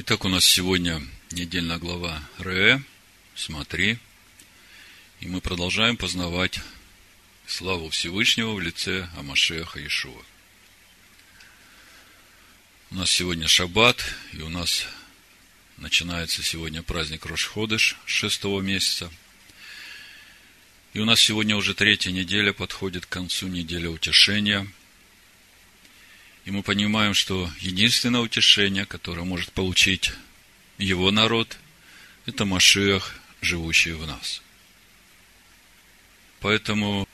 Итак, 0.00 0.24
у 0.24 0.28
нас 0.28 0.44
сегодня 0.44 1.02
недельная 1.32 1.78
глава 1.78 2.22
Ре, 2.38 2.80
смотри, 3.34 3.98
и 5.18 5.26
мы 5.26 5.40
продолжаем 5.40 5.96
познавать 5.96 6.60
славу 7.48 7.90
Всевышнего 7.90 8.52
в 8.52 8.60
лице 8.60 9.08
Амашеха 9.16 9.80
Иешуа. 9.80 10.22
У 12.92 12.94
нас 12.94 13.10
сегодня 13.10 13.48
шаббат, 13.48 14.14
и 14.34 14.40
у 14.40 14.48
нас 14.48 14.86
начинается 15.78 16.44
сегодня 16.44 16.84
праздник 16.84 17.26
Рошходыш 17.26 17.96
шестого 18.06 18.60
месяца. 18.60 19.10
И 20.92 21.00
у 21.00 21.06
нас 21.06 21.20
сегодня 21.20 21.56
уже 21.56 21.74
третья 21.74 22.12
неделя 22.12 22.52
подходит 22.52 23.04
к 23.04 23.08
концу 23.08 23.48
недели 23.48 23.88
утешения– 23.88 24.64
и 26.44 26.50
мы 26.50 26.62
понимаем, 26.62 27.14
что 27.14 27.50
единственное 27.60 28.20
утешение, 28.20 28.86
которое 28.86 29.24
может 29.24 29.52
получить 29.52 30.12
его 30.78 31.10
народ, 31.10 31.58
это 32.26 32.44
Машиах, 32.44 33.14
живущий 33.40 33.92
в 33.92 34.06
нас. 34.06 34.42
Поэтому, 36.40 37.08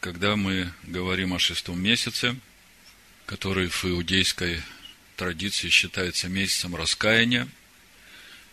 когда 0.00 0.36
мы 0.36 0.72
говорим 0.84 1.34
о 1.34 1.38
шестом 1.38 1.80
месяце, 1.80 2.36
который 3.24 3.68
в 3.68 3.84
иудейской 3.84 4.62
традиции 5.16 5.68
считается 5.68 6.28
месяцем 6.28 6.76
раскаяния, 6.76 7.48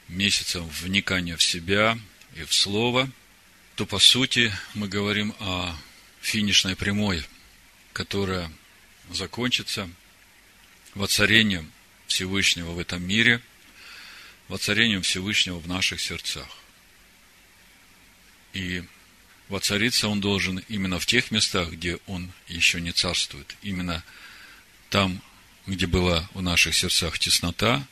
месяцем 0.08 0.68
вникания 0.68 1.38
в 1.38 1.44
себя 1.44 1.98
и 2.36 2.44
в 2.44 2.54
Слово, 2.54 3.10
то, 3.76 3.86
по 3.86 4.00
сути, 4.00 4.54
мы 4.74 4.88
говорим 4.88 5.36
о 5.40 5.76
финишной 6.22 6.76
прямой, 6.76 7.26
которая 7.92 8.52
закончится 9.12 9.90
воцарением 10.96 11.72
Всевышнего 12.08 12.72
в 12.72 12.80
этом 12.80 13.04
мире, 13.04 13.42
воцарением 14.48 15.02
Всевышнего 15.02 15.60
в 15.60 15.68
наших 15.68 16.02
сердцах. 16.02 16.48
И 18.54 18.84
воцариться 19.50 20.08
он 20.08 20.22
должен 20.22 20.64
именно 20.70 21.00
в 21.00 21.06
тех 21.06 21.32
местах, 21.32 21.72
где 21.72 21.98
он 22.06 22.32
еще 22.48 22.80
не 22.82 22.92
царствует. 22.92 23.56
Именно 23.62 24.04
там, 24.90 25.22
где 25.66 25.88
была 25.88 26.30
в 26.34 26.42
наших 26.42 26.76
сердцах 26.76 27.18
теснота, 27.18 27.86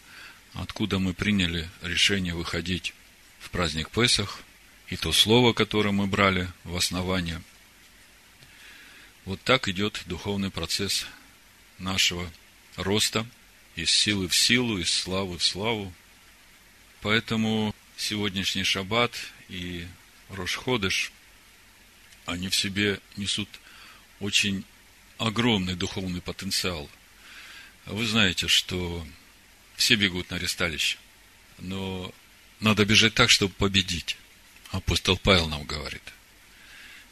откуда 0.54 1.00
мы 1.00 1.14
приняли 1.14 1.70
решение 1.82 2.36
выходить 2.36 2.94
в 3.40 3.50
праздник 3.50 3.90
Песах, 3.90 4.42
и 4.88 4.98
то 4.98 5.12
слово, 5.14 5.54
которое 5.54 5.92
мы 5.92 6.06
брали 6.06 6.50
в 6.64 6.76
основание– 6.76 7.42
вот 9.26 9.42
так 9.44 9.68
идет 9.68 10.02
духовный 10.06 10.50
процесс 10.50 11.06
нашего 11.78 12.32
роста 12.76 13.26
из 13.76 13.90
силы 13.90 14.28
в 14.28 14.36
силу, 14.36 14.78
из 14.78 14.92
славы 14.92 15.38
в 15.38 15.44
славу. 15.44 15.94
Поэтому 17.02 17.76
сегодняшний 17.98 18.64
шаббат 18.64 19.14
и 19.50 19.88
Рошходыш, 20.30 21.12
они 22.26 22.50
в 22.50 22.56
себе 22.56 23.00
несут 23.18 23.50
очень 24.20 24.64
огромный 25.18 25.76
духовный 25.76 26.22
потенциал. 26.22 26.90
Вы 27.86 28.06
знаете, 28.06 28.48
что 28.48 29.06
все 29.76 29.96
бегут 29.96 30.30
на 30.30 30.38
ресталище, 30.38 30.98
но 31.60 32.14
надо 32.60 32.86
бежать 32.86 33.14
так, 33.14 33.30
чтобы 33.30 33.54
победить. 33.54 34.18
Апостол 34.70 35.18
Павел 35.18 35.48
нам 35.48 35.66
говорит– 35.66 36.04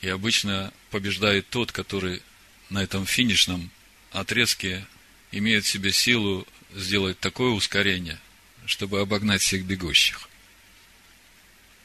и 0.02 0.10
обычно 0.10 0.74
побеждает 0.92 1.50
тот, 1.50 1.72
который 1.72 2.22
на 2.70 2.84
этом 2.84 3.06
финишном 3.06 3.72
отрезке 4.12 4.86
имеет 5.32 5.66
в 5.66 5.70
себе 5.70 5.92
силу 5.92 6.48
сделать 6.74 7.20
такое 7.20 7.52
ускорение, 7.52 8.20
чтобы 8.66 9.02
обогнать 9.02 9.42
всех 9.42 9.66
бегущих. 9.66 10.30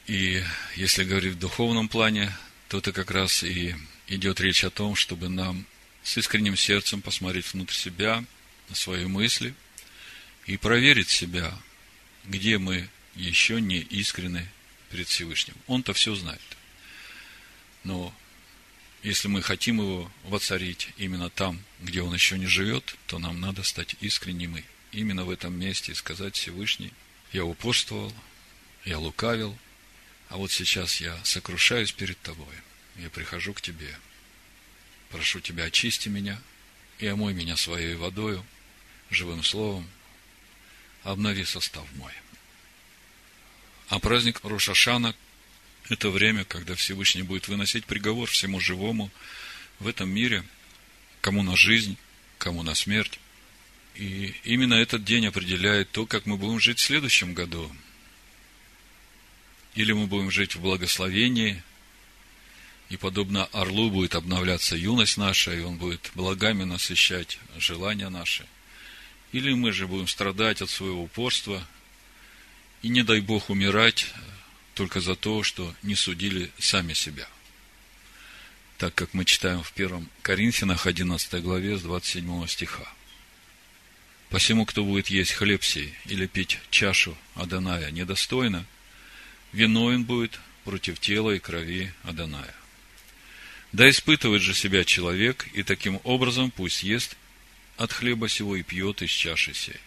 И 0.07 0.43
если 0.75 1.03
говорить 1.03 1.33
в 1.33 1.39
духовном 1.39 1.89
плане, 1.89 2.35
то 2.69 2.77
это 2.77 2.91
как 2.91 3.11
раз 3.11 3.43
и 3.43 3.75
идет 4.07 4.39
речь 4.39 4.63
о 4.63 4.69
том, 4.69 4.95
чтобы 4.95 5.29
нам 5.29 5.65
с 6.03 6.17
искренним 6.17 6.55
сердцем 6.55 7.01
посмотреть 7.01 7.51
внутрь 7.53 7.73
себя, 7.73 8.23
на 8.69 8.75
свои 8.75 9.05
мысли 9.05 9.53
и 10.45 10.57
проверить 10.57 11.09
себя, 11.09 11.53
где 12.25 12.57
мы 12.57 12.89
еще 13.15 13.61
не 13.61 13.79
искренны 13.79 14.47
перед 14.89 15.07
Всевышним. 15.07 15.55
Он-то 15.67 15.93
все 15.93 16.15
знает. 16.15 16.41
Но 17.85 18.13
если 19.03 19.27
мы 19.27 19.41
хотим 19.43 19.77
его 19.77 20.11
воцарить 20.23 20.89
именно 20.97 21.29
там, 21.29 21.61
где 21.79 22.01
он 22.01 22.13
еще 22.13 22.37
не 22.37 22.47
живет, 22.47 22.97
то 23.05 23.19
нам 23.19 23.39
надо 23.39 23.63
стать 23.63 23.95
искренними 24.01 24.65
именно 24.91 25.23
в 25.23 25.29
этом 25.29 25.57
месте 25.57 25.91
и 25.91 25.95
сказать 25.95 26.35
Всевышний, 26.35 26.91
я 27.31 27.45
упорствовал, 27.45 28.11
я 28.85 28.97
лукавил, 28.97 29.57
а 30.29 30.37
вот 30.37 30.51
сейчас 30.51 30.99
я 30.99 31.17
сокрушаюсь 31.23 31.91
перед 31.91 32.19
тобой, 32.21 32.55
я 32.95 33.09
прихожу 33.11 33.53
к 33.53 33.61
тебе, 33.61 33.95
прошу 35.11 35.39
тебя, 35.39 35.65
очисти 35.65 36.09
меня 36.09 36.41
и 36.97 37.05
омой 37.05 37.35
меня 37.35 37.55
своей 37.55 37.93
водою, 37.93 38.43
живым 39.11 39.43
словом, 39.43 39.87
обнови 41.03 41.45
состав 41.45 41.85
мой. 41.95 42.13
А 43.89 43.99
праздник 43.99 44.39
Рошашана, 44.43 45.13
это 45.89 46.09
время, 46.09 46.45
когда 46.45 46.75
Всевышний 46.75 47.21
будет 47.21 47.47
выносить 47.47 47.85
приговор 47.85 48.29
всему 48.29 48.59
живому 48.59 49.11
в 49.79 49.87
этом 49.87 50.09
мире, 50.09 50.43
кому 51.21 51.43
на 51.43 51.55
жизнь, 51.55 51.97
кому 52.37 52.63
на 52.63 52.75
смерть. 52.75 53.19
И 53.95 54.33
именно 54.43 54.73
этот 54.73 55.03
день 55.03 55.27
определяет 55.27 55.91
то, 55.91 56.05
как 56.05 56.25
мы 56.25 56.37
будем 56.37 56.59
жить 56.59 56.79
в 56.79 56.83
следующем 56.83 57.33
году. 57.33 57.71
Или 59.75 59.91
мы 59.91 60.07
будем 60.07 60.31
жить 60.31 60.55
в 60.55 60.61
благословении, 60.61 61.61
и 62.89 62.97
подобно 62.97 63.45
орлу 63.45 63.89
будет 63.89 64.15
обновляться 64.15 64.75
юность 64.75 65.17
наша, 65.17 65.53
и 65.53 65.61
он 65.61 65.77
будет 65.77 66.11
благами 66.13 66.63
насыщать 66.63 67.39
желания 67.57 68.09
наши. 68.09 68.45
Или 69.31 69.53
мы 69.53 69.71
же 69.71 69.87
будем 69.87 70.07
страдать 70.07 70.61
от 70.61 70.69
своего 70.69 71.03
упорства, 71.03 71.67
и 72.81 72.89
не 72.89 73.03
дай 73.03 73.19
Бог 73.21 73.49
умирать 73.49 74.13
только 74.75 74.99
за 74.99 75.15
то, 75.15 75.41
что 75.41 75.73
не 75.81 75.95
судили 75.95 76.51
сами 76.59 76.93
себя. 76.93 77.27
Так 78.77 78.93
как 78.93 79.13
мы 79.13 79.23
читаем 79.23 79.63
в 79.63 79.71
1 79.73 80.07
Коринфянах 80.21 80.85
11 80.85 81.41
главе 81.41 81.77
с 81.77 81.81
27 81.81 82.45
стиха. 82.47 82.87
Посему, 84.29 84.65
кто 84.65 84.83
будет 84.83 85.07
есть 85.07 85.31
хлеб 85.31 85.63
сей 85.63 85.93
или 86.05 86.27
пить 86.27 86.59
чашу 86.69 87.17
Аданая 87.35 87.89
недостойно, 87.89 88.65
виновен 89.53 90.03
будет 90.03 90.39
против 90.65 90.99
тела 90.99 91.31
и 91.31 91.39
крови 91.39 91.93
Аданая. 92.03 92.53
Да 93.71 93.89
испытывает 93.89 94.41
же 94.41 94.53
себя 94.53 94.83
человек, 94.83 95.47
и 95.53 95.63
таким 95.63 96.01
образом 96.03 96.51
пусть 96.51 96.83
ест 96.83 97.15
от 97.77 97.93
хлеба 97.93 98.27
сего 98.27 98.57
и 98.57 98.63
пьет 98.63 99.01
из 99.01 99.09
чаши 99.09 99.53
сей. 99.53 99.79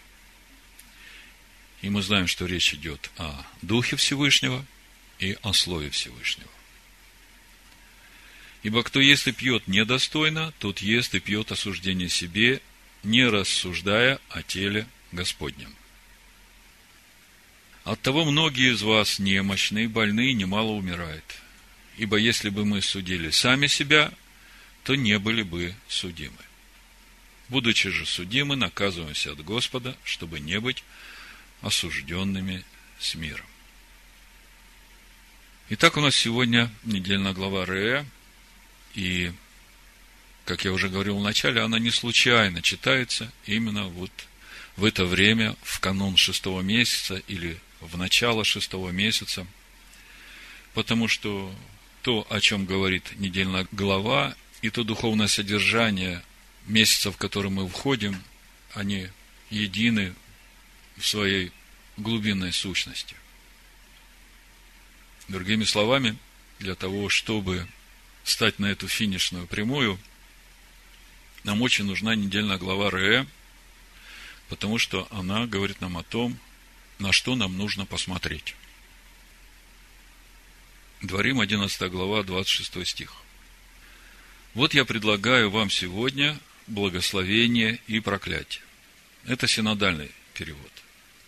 И 1.83 1.91
мы 1.91 2.03
знаем, 2.03 2.27
что 2.27 2.47
речь 2.47 2.73
идет 2.73 3.11
о 3.19 3.45
Духе 3.61 3.97
Всевышнего– 3.97 4.65
и 5.19 5.37
о 5.43 5.53
Слове 5.53 5.91
Всевышнего. 5.91 6.51
Ибо 8.63 8.83
кто 8.83 9.01
ест 9.01 9.29
и 9.29 9.33
пьет 9.33 9.69
недостойно, 9.69 10.53
тот 10.59 10.81
ест 10.81 11.15
и 11.15 11.21
пьет 11.21 11.53
осуждение 11.53 12.09
себе, 12.09 12.61
не 13.03 13.25
рассуждая 13.25 14.21
о 14.31 14.43
теле 14.43 14.87
Господнем. 15.13 15.75
Оттого 17.85 18.25
многие 18.25 18.75
из 18.75 18.83
вас 18.83 19.19
немощные, 19.19 19.89
больные, 19.89 20.35
немало 20.35 20.73
умирают. 20.73 21.25
Ибо 21.97 22.17
если 22.17 22.51
бы 22.51 22.65
мы 22.67 22.83
судили 22.83 23.31
сами 23.31 23.67
себя, 23.67 24.13
то 24.85 24.95
не 24.95 25.19
были 25.19 25.43
бы 25.43 25.75
судимы. 25.89 26.37
Будучи 27.49 27.89
же 27.89 28.05
судимы, 28.05 28.57
наказываемся 28.57 29.33
от 29.33 29.43
Господа, 29.43 29.97
чтобы 30.05 30.39
не 30.39 30.61
быть 30.61 30.85
осужденными 31.63 32.63
с 32.99 33.15
миром. 33.15 33.48
Итак, 35.71 35.99
у 35.99 36.01
нас 36.01 36.17
сегодня 36.17 36.71
недельная 36.85 37.35
глава 37.35 37.67
Ре, 37.67 38.07
и, 38.95 39.31
как 40.47 40.65
я 40.65 40.73
уже 40.73 40.89
говорил 40.89 41.19
в 41.19 41.23
начале, 41.23 41.61
она 41.61 41.79
не 41.79 41.91
случайно 41.91 42.63
читается 42.63 43.31
именно 43.45 43.85
вот 43.89 44.11
в 44.77 44.85
это 44.87 45.05
время, 45.05 45.57
в 45.61 45.79
канун 45.81 46.17
шестого 46.17 46.63
месяца 46.63 47.17
или 47.29 47.61
в 47.83 47.99
начало 47.99 48.45
шестого 48.45 48.89
месяца, 48.93 49.47
потому 50.73 51.07
что 51.07 51.55
то, 52.01 52.27
о 52.31 52.41
чем 52.41 52.65
говорит 52.65 53.05
недельная 53.19 53.69
глава, 53.71 54.35
и 54.63 54.71
то 54.71 54.85
духовное 54.85 55.29
содержание 55.29 56.23
месяца, 56.65 57.13
в 57.13 57.19
который 57.19 57.51
мы 57.51 57.69
входим, 57.69 58.17
они 58.73 59.09
едины 59.51 60.15
в 60.97 61.07
своей 61.07 61.53
глубинной 61.99 62.55
сущности– 62.55 63.17
Другими 65.29 65.65
словами, 65.65 66.17
для 66.59 66.75
того, 66.75 67.11
чтобы 67.11 67.69
стать 68.25 68.59
на 68.59 68.67
эту 68.67 68.89
финишную 68.89 69.47
прямую, 69.47 69.99
нам 71.45 71.63
очень 71.63 71.85
нужна 71.85 72.15
недельная 72.15 72.59
глава 72.59 72.91
Ре, 72.91 73.27
потому 74.49 74.79
что 74.79 75.07
она 75.11 75.47
говорит 75.47 75.81
нам 75.81 75.99
о 75.99 76.03
том, 76.03 76.39
на 76.99 77.13
что 77.13 77.37
нам 77.37 77.57
нужно 77.57 77.87
посмотреть. 77.87 78.55
Дворим 81.03 81.41
11 81.41 81.91
глава, 81.91 82.23
26 82.23 82.87
стих. 82.87 83.13
Вот 84.55 84.75
я 84.75 84.85
предлагаю 84.85 85.51
вам 85.51 85.71
сегодня 85.71 86.39
благословение 86.67 87.81
и 87.87 88.01
проклятие. 88.01 88.63
Это 89.25 89.47
синодальный 89.47 90.11
перевод. 90.35 90.73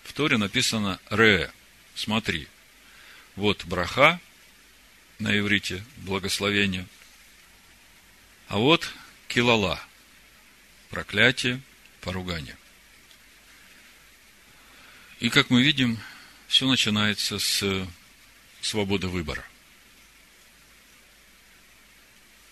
В 0.03 0.13
Торе 0.13 0.39
написано 0.39 0.99
«ре». 1.09 1.53
Смотри. 1.95 2.49
Вот 3.41 3.65
браха 3.65 4.21
на 5.19 5.35
иврите, 5.39 5.83
благословение. 5.97 6.87
А 8.49 8.59
вот 8.59 8.93
килала, 9.29 9.83
проклятие, 10.91 11.63
поругание. 12.03 12.55
И 15.21 15.31
как 15.31 15.49
мы 15.49 15.63
видим, 15.63 15.99
все 16.49 16.69
начинается 16.69 17.39
с 17.39 17.89
свободы 18.61 19.09
выбора. 19.09 19.47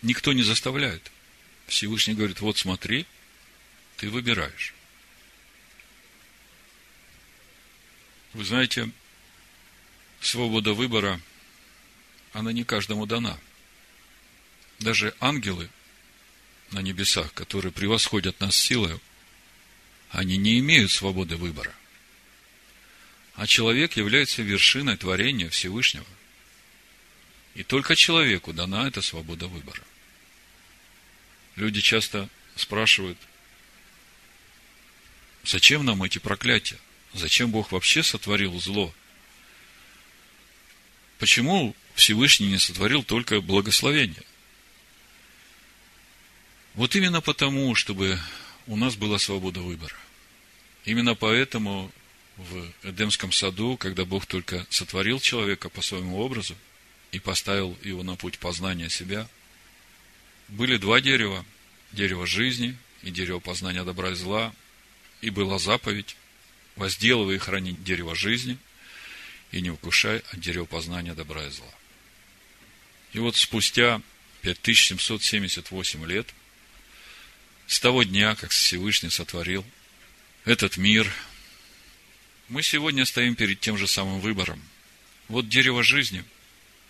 Никто 0.01 0.33
не 0.33 0.43
заставляет. 0.43 1.13
Всевышний 1.67 2.15
говорит, 2.15 2.41
вот 2.41 2.57
смотри, 2.57 3.05
ты 3.99 4.09
выбираешь. 4.09 4.73
Вы 8.33 8.43
знаете, 8.47 8.91
свобода 10.21 10.73
выбора, 10.75 11.21
она 12.33 12.53
не 12.53 12.65
каждому 12.65 13.07
дана. 13.07 13.39
Даже 14.79 15.15
ангелы 15.21 15.69
на 16.71 16.81
небесах, 16.81 17.33
которые 17.33 17.73
превосходят 17.73 18.41
нас 18.41 18.57
силой, 18.57 18.99
они 20.11 20.37
не 20.37 20.59
имеют 20.59 20.91
свободы 20.91 21.37
выбора. 21.37 21.75
А 23.35 23.47
человек 23.47 23.97
является 23.97 24.43
вершиной 24.43 24.97
творения 24.97 25.49
Всевышнего. 25.49 26.07
И 27.55 27.63
только 27.63 27.97
человеку 27.97 28.53
дана 28.53 28.89
эта 28.89 29.03
свобода 29.03 29.49
выбора. 29.49 29.83
Люди 31.57 31.81
часто 31.81 32.29
спрашивают, 32.57 33.19
зачем 35.45 35.85
нам 35.85 36.03
эти 36.03 36.19
проклятия? 36.19 36.79
Зачем 37.15 37.51
Бог 37.51 37.73
вообще 37.73 38.03
сотворил 38.03 38.61
зло? 38.61 38.95
Почему 41.19 41.75
Всевышний 41.95 42.49
не 42.49 42.59
сотворил 42.59 43.03
только 43.03 43.41
благословение? 43.41 44.23
Вот 46.75 46.95
именно 46.95 47.21
потому, 47.21 47.75
чтобы 47.75 48.19
у 48.69 48.77
нас 48.77 48.95
была 48.95 49.19
свобода 49.19 49.61
выбора. 49.61 49.97
Именно 50.85 51.17
поэтому 51.17 51.91
в 52.37 52.73
Эдемском 52.85 53.33
саду, 53.33 53.77
когда 53.77 54.05
Бог 54.05 54.27
только 54.27 54.65
сотворил 54.71 55.19
человека 55.19 55.69
по 55.69 55.83
своему 55.83 56.19
образу 56.19 56.57
и 57.11 57.19
поставил 57.19 57.77
его 57.83 58.05
на 58.05 58.15
путь 58.15 58.39
познания 58.39 58.89
себя, 58.89 59.29
были 60.47 60.77
два 60.77 61.01
дерева, 61.01 61.45
дерево 61.91 62.29
жизни 62.29 62.77
и 63.03 63.11
дерево 63.11 63.41
познания 63.41 63.83
добра 63.83 64.11
и 64.11 64.15
зла, 64.15 64.55
и 65.21 65.31
была 65.31 65.59
заповедь, 65.59 66.17
возделывай 66.77 67.37
и 67.37 67.39
храни 67.39 67.73
дерево 67.73 68.15
жизни, 68.15 68.57
и 69.53 69.61
не 69.61 69.71
вкушай 69.71 70.19
от 70.31 70.41
дерева 70.41 70.65
познания 70.65 71.15
добра 71.15 71.47
и 71.47 71.51
зла. 71.51 71.73
И 73.13 73.19
вот 73.19 73.37
спустя 73.37 74.03
5778 74.43 76.07
лет, 76.07 76.29
с 77.67 77.81
того 77.81 78.03
дня, 78.03 78.35
как 78.35 78.51
Всевышний 78.51 79.11
сотворил 79.11 79.65
этот 80.45 80.77
мир, 80.77 81.13
мы 82.49 82.63
сегодня 82.63 83.05
стоим 83.05 83.35
перед 83.35 83.61
тем 83.61 83.77
же 83.77 83.87
самым 83.87 84.21
выбором. 84.21 84.63
Вот 85.29 85.49
дерево 85.49 85.83
жизни, 85.83 86.25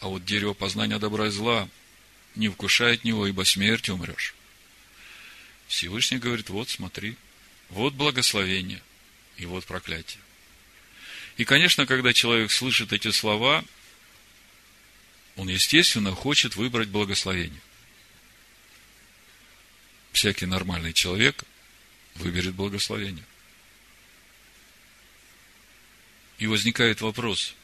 а 0.01 0.09
вот 0.09 0.25
дерево 0.25 0.55
познания 0.55 0.99
добра 0.99 1.27
и 1.27 1.31
зла 1.31 1.69
не 2.37 2.49
вкушай 2.49 2.95
от 2.95 3.05
него, 3.05 3.27
ибо 3.27 3.43
смертью 3.43 3.95
умрешь. 3.95 4.35
Всевышний 5.67 6.19
говорит, 6.19 6.49
вот 6.51 6.69
смотри, 6.69 7.17
вот 7.69 7.95
благословение, 7.95 8.81
и 9.37 9.47
вот 9.47 9.65
проклятие. 9.65 10.21
И, 11.39 11.45
конечно, 11.45 11.87
когда 11.87 12.13
человек 12.13 12.51
слышит 12.51 12.93
эти 12.93 13.13
слова, 13.13 13.65
он, 15.37 15.49
естественно, 15.49 16.13
хочет 16.13 16.57
выбрать 16.57 16.89
благословение. 16.89 17.61
Всякий 20.13 20.47
нормальный 20.47 20.93
человек 20.93 21.45
выберет 22.17 22.55
благословение. 22.55 23.25
И 26.39 26.49
возникает 26.49 27.03
вопрос, 27.03 27.55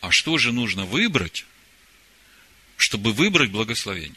а 0.00 0.12
что 0.12 0.38
же 0.38 0.52
нужно 0.52 0.86
выбрать, 0.86 1.44
чтобы 2.76 3.12
выбрать 3.12 3.50
благословение? 3.50 4.14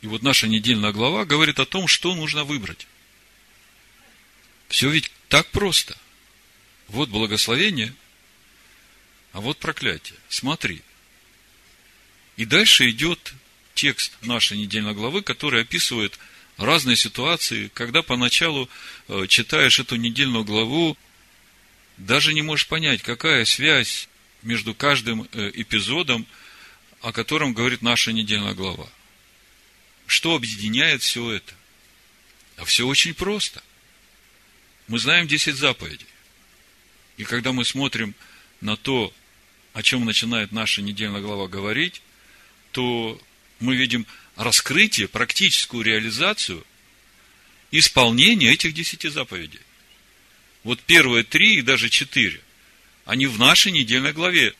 И 0.00 0.06
вот 0.06 0.22
наша 0.22 0.48
недельная 0.48 0.92
глава 0.92 1.26
говорит 1.26 1.60
о 1.60 1.66
том, 1.66 1.86
что 1.88 2.14
нужно 2.14 2.44
выбрать. 2.44 2.86
Все 4.68 4.88
ведь 4.88 5.10
так 5.30 5.46
просто. 5.46 5.96
Вот 6.88 7.08
благословение, 7.08 7.94
а 9.32 9.40
вот 9.40 9.58
проклятие. 9.58 10.18
Смотри. 10.28 10.82
И 12.36 12.44
дальше 12.44 12.90
идет 12.90 13.32
текст 13.74 14.12
нашей 14.22 14.58
недельной 14.58 14.92
главы, 14.92 15.22
который 15.22 15.62
описывает 15.62 16.18
разные 16.56 16.96
ситуации, 16.96 17.70
когда 17.74 18.02
поначалу 18.02 18.68
э, 19.06 19.26
читаешь 19.28 19.78
эту 19.78 19.94
недельную 19.94 20.42
главу, 20.42 20.98
даже 21.96 22.34
не 22.34 22.42
можешь 22.42 22.66
понять, 22.66 23.00
какая 23.00 23.44
связь 23.44 24.08
между 24.42 24.74
каждым 24.74 25.28
э, 25.32 25.52
эпизодом, 25.54 26.26
о 27.02 27.12
котором 27.12 27.54
говорит 27.54 27.82
наша 27.82 28.12
недельная 28.12 28.54
глава. 28.54 28.88
Что 30.08 30.34
объединяет 30.34 31.02
все 31.02 31.30
это? 31.30 31.54
А 32.56 32.64
все 32.64 32.84
очень 32.84 33.14
просто. 33.14 33.62
Мы 34.90 34.98
знаем 34.98 35.28
10 35.28 35.54
заповедей. 35.54 36.08
И 37.16 37.22
когда 37.22 37.52
мы 37.52 37.64
смотрим 37.64 38.12
на 38.60 38.76
то, 38.76 39.14
о 39.72 39.84
чем 39.84 40.04
начинает 40.04 40.50
наша 40.50 40.82
недельная 40.82 41.20
глава 41.20 41.46
говорить, 41.46 42.02
то 42.72 43.22
мы 43.60 43.76
видим 43.76 44.04
раскрытие, 44.34 45.06
практическую 45.06 45.84
реализацию 45.84 46.66
исполнения 47.70 48.50
этих 48.52 48.74
десяти 48.74 49.08
заповедей. 49.08 49.60
Вот 50.64 50.80
первые 50.80 51.22
три 51.22 51.58
и 51.58 51.62
даже 51.62 51.88
четыре, 51.88 52.40
они 53.04 53.28
в 53.28 53.38
нашей 53.38 53.70
недельной 53.70 54.12
главе. 54.12 54.56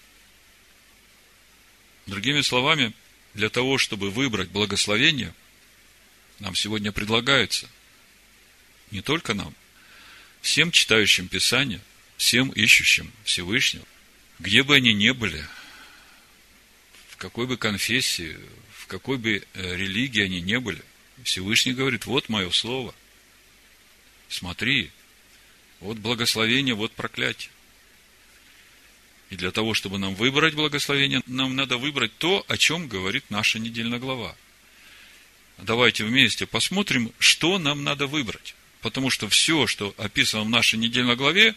Другими 2.06 2.42
словами, 2.42 2.92
для 3.34 3.48
того, 3.48 3.78
чтобы 3.78 4.12
выбрать 4.12 4.50
благословение, 4.50 5.34
нам 6.38 6.54
сегодня 6.54 6.92
предлагается, 6.92 7.68
не 8.92 9.02
только 9.02 9.34
нам, 9.34 9.56
всем 10.40 10.70
читающим 10.70 11.28
Писание, 11.28 11.80
всем 12.16 12.50
ищущим 12.50 13.12
Всевышнего, 13.24 13.84
где 14.38 14.62
бы 14.62 14.74
они 14.74 14.92
ни 14.92 15.10
были, 15.10 15.44
в 17.08 17.16
какой 17.16 17.46
бы 17.46 17.56
конфессии, 17.56 18.36
в 18.76 18.86
какой 18.86 19.18
бы 19.18 19.44
э, 19.54 19.76
религии 19.76 20.22
они 20.22 20.40
не 20.40 20.58
были, 20.58 20.82
Всевышний 21.22 21.72
говорит, 21.72 22.06
вот 22.06 22.28
мое 22.28 22.50
слово, 22.50 22.94
смотри, 24.28 24.90
вот 25.80 25.98
благословение, 25.98 26.74
вот 26.74 26.92
проклятие. 26.92 27.50
И 29.30 29.36
для 29.36 29.52
того, 29.52 29.74
чтобы 29.74 29.98
нам 29.98 30.14
выбрать 30.14 30.54
благословение, 30.54 31.22
нам 31.26 31.54
надо 31.54 31.76
выбрать 31.76 32.16
то, 32.18 32.44
о 32.48 32.56
чем 32.56 32.88
говорит 32.88 33.24
наша 33.30 33.58
недельная 33.58 33.98
глава. 33.98 34.34
Давайте 35.58 36.04
вместе 36.04 36.46
посмотрим, 36.46 37.12
что 37.18 37.58
нам 37.58 37.84
надо 37.84 38.06
выбрать. 38.06 38.54
Потому 38.80 39.10
что 39.10 39.28
все, 39.28 39.66
что 39.66 39.94
описано 39.98 40.44
в 40.44 40.48
нашей 40.48 40.78
недельной 40.78 41.16
главе, 41.16 41.54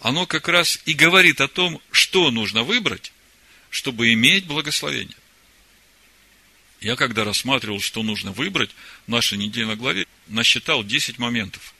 оно 0.00 0.26
как 0.26 0.48
раз 0.48 0.80
и 0.86 0.94
говорит 0.94 1.40
о 1.40 1.48
том, 1.48 1.80
что 1.90 2.30
нужно 2.30 2.62
выбрать, 2.62 3.12
чтобы 3.70 4.12
иметь 4.12 4.46
благословение. 4.46 5.16
Я 6.80 6.96
когда 6.96 7.24
рассматривал, 7.24 7.80
что 7.80 8.02
нужно 8.02 8.32
выбрать 8.32 8.70
в 9.06 9.10
нашей 9.10 9.38
недельной 9.38 9.76
главе, 9.76 10.06
насчитал 10.26 10.84
10 10.84 11.18
моментов. 11.18 11.74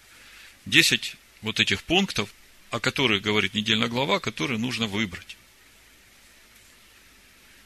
10 0.66 1.16
вот 1.42 1.60
этих 1.60 1.82
пунктов, 1.82 2.30
о 2.70 2.80
которых 2.80 3.22
говорит 3.22 3.54
недельная 3.54 3.88
глава, 3.88 4.18
которые 4.18 4.58
нужно 4.58 4.86
выбрать. 4.86 5.36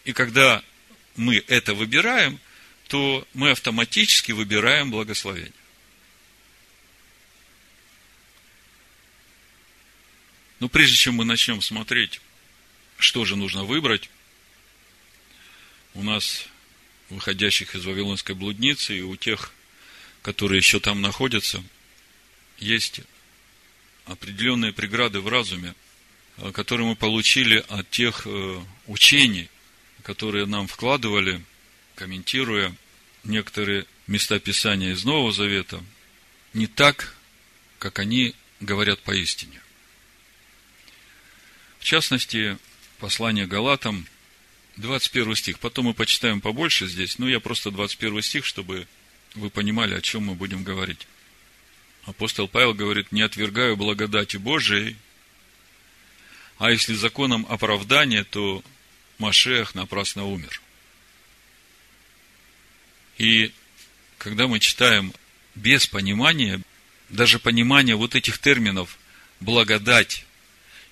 И 0.05 0.13
когда 0.13 0.63
мы 1.17 1.45
это 1.47 1.75
выбираем, 1.75 2.41
то 2.89 3.27
мы 3.35 3.51
автоматически 3.51 4.33
выбираем 4.33 4.91
благословение. 4.91 5.53
Но 10.61 10.69
прежде 10.69 10.97
чем 10.97 11.15
мы 11.15 11.25
начнем 11.25 11.63
смотреть, 11.63 12.21
что 12.99 13.25
же 13.25 13.37
нужно 13.37 13.65
выбрать, 13.65 14.11
у 15.95 16.03
нас, 16.03 16.47
выходящих 17.11 17.75
из 17.75 17.85
Вавилонской 17.85 18.35
блудницы, 18.35 18.97
и 18.97 19.03
у 19.03 19.17
тех, 19.17 19.53
которые 20.23 20.59
еще 20.59 20.81
там 20.81 21.01
находятся, 21.01 21.63
есть 22.59 23.01
определенные 24.05 24.73
преграды 24.73 25.21
в 25.21 25.29
разуме, 25.29 25.75
э, 26.39 26.51
которые 26.53 26.89
мы 26.89 26.97
получили 26.97 27.65
от 27.69 27.89
тех 27.91 28.27
э, 28.27 28.61
учений, 28.87 29.49
которые 30.03 30.47
нам 30.47 30.67
вкладывали, 30.67 31.43
комментируя 31.95 32.75
некоторые 33.25 33.87
места 34.07 34.39
Писания 34.41 34.93
из 34.93 35.05
Нового 35.05 35.33
Завета, 35.33 35.83
не 36.53 36.67
так, 36.67 37.15
как 37.79 37.99
они 37.99 38.35
говорят 38.61 39.01
поистине. 39.01 39.61
Частности, 41.89 42.59
послание 42.99 43.47
Галатам, 43.47 44.07
21 44.77 45.35
стих. 45.37 45.59
Потом 45.59 45.87
мы 45.87 45.95
почитаем 45.95 46.43
побольше 46.43 46.87
здесь, 46.87 47.19
но 47.19 47.27
я 47.27 47.41
просто 47.41 47.71
21 47.71 48.21
стих, 48.21 48.45
чтобы 48.45 48.87
вы 49.35 49.49
понимали, 49.49 49.95
о 49.95 50.03
чем 50.03 50.25
мы 50.25 50.35
будем 50.35 50.65
говорить. 50.65 51.09
Апостол 52.05 52.47
Павел 52.47 52.75
говорит, 52.75 53.11
не 53.11 53.23
отвергаю 53.23 53.79
благодати 53.79 54.37
Божией, 54.37 54.99
а 56.59 56.71
если 56.71 56.93
законом 56.93 57.47
оправдания, 57.49 58.23
то 58.23 58.63
Машех 59.17 59.75
напрасно 59.75 60.27
умер. 60.27 60.61
И 63.17 63.51
когда 64.19 64.47
мы 64.47 64.61
читаем 64.61 65.15
без 65.55 65.87
понимания, 65.87 66.61
даже 67.09 67.39
понимания 67.39 67.95
вот 67.95 68.15
этих 68.15 68.37
терминов 68.41 68.99
благодать 69.41 70.27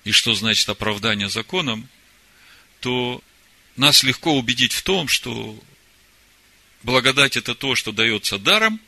и 0.07 0.11
что 0.13 0.33
значит 0.33 0.69
оправдание 0.69 1.27
законом, 1.27 1.89
то 2.79 3.21
нас 3.75 4.03
легко 4.03 4.37
убедить 4.37 4.71
в 4.71 4.81
том, 4.81 5.09
что 5.09 5.61
благодать 6.81 7.35
это 7.35 7.55
то, 7.55 7.75
что 7.75 7.91
дается 7.91 8.39
даром, 8.39 8.79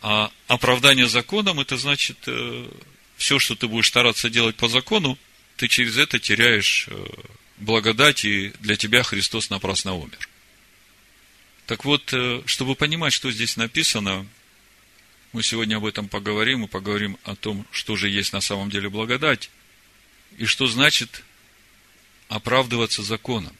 а 0.00 0.30
оправдание 0.46 1.08
законом 1.08 1.58
это 1.58 1.76
значит 1.76 2.16
э, 2.26 2.68
все, 3.16 3.40
что 3.40 3.56
ты 3.56 3.66
будешь 3.66 3.88
стараться 3.88 4.30
делать 4.30 4.54
по 4.54 4.68
закону, 4.68 5.18
ты 5.56 5.66
через 5.66 5.98
это 5.98 6.20
теряешь 6.20 6.86
э, 6.88 7.04
благодать, 7.56 8.24
и 8.24 8.52
для 8.60 8.76
тебя 8.76 9.02
Христос 9.02 9.50
напрасно 9.50 9.94
умер. 9.94 10.28
Так 11.66 11.84
вот, 11.84 12.12
э, 12.12 12.42
чтобы 12.46 12.76
понимать, 12.76 13.12
что 13.12 13.32
здесь 13.32 13.56
написано, 13.56 14.28
мы 15.32 15.42
сегодня 15.42 15.78
об 15.78 15.86
этом 15.86 16.06
поговорим 16.06 16.62
и 16.62 16.68
поговорим 16.68 17.18
о 17.24 17.34
том, 17.34 17.66
что 17.72 17.96
же 17.96 18.08
есть 18.08 18.32
на 18.32 18.40
самом 18.40 18.70
деле 18.70 18.88
благодать, 18.88 19.50
и 20.38 20.46
что 20.46 20.66
значит 20.66 21.22
оправдываться 22.28 23.02
законом. 23.02 23.54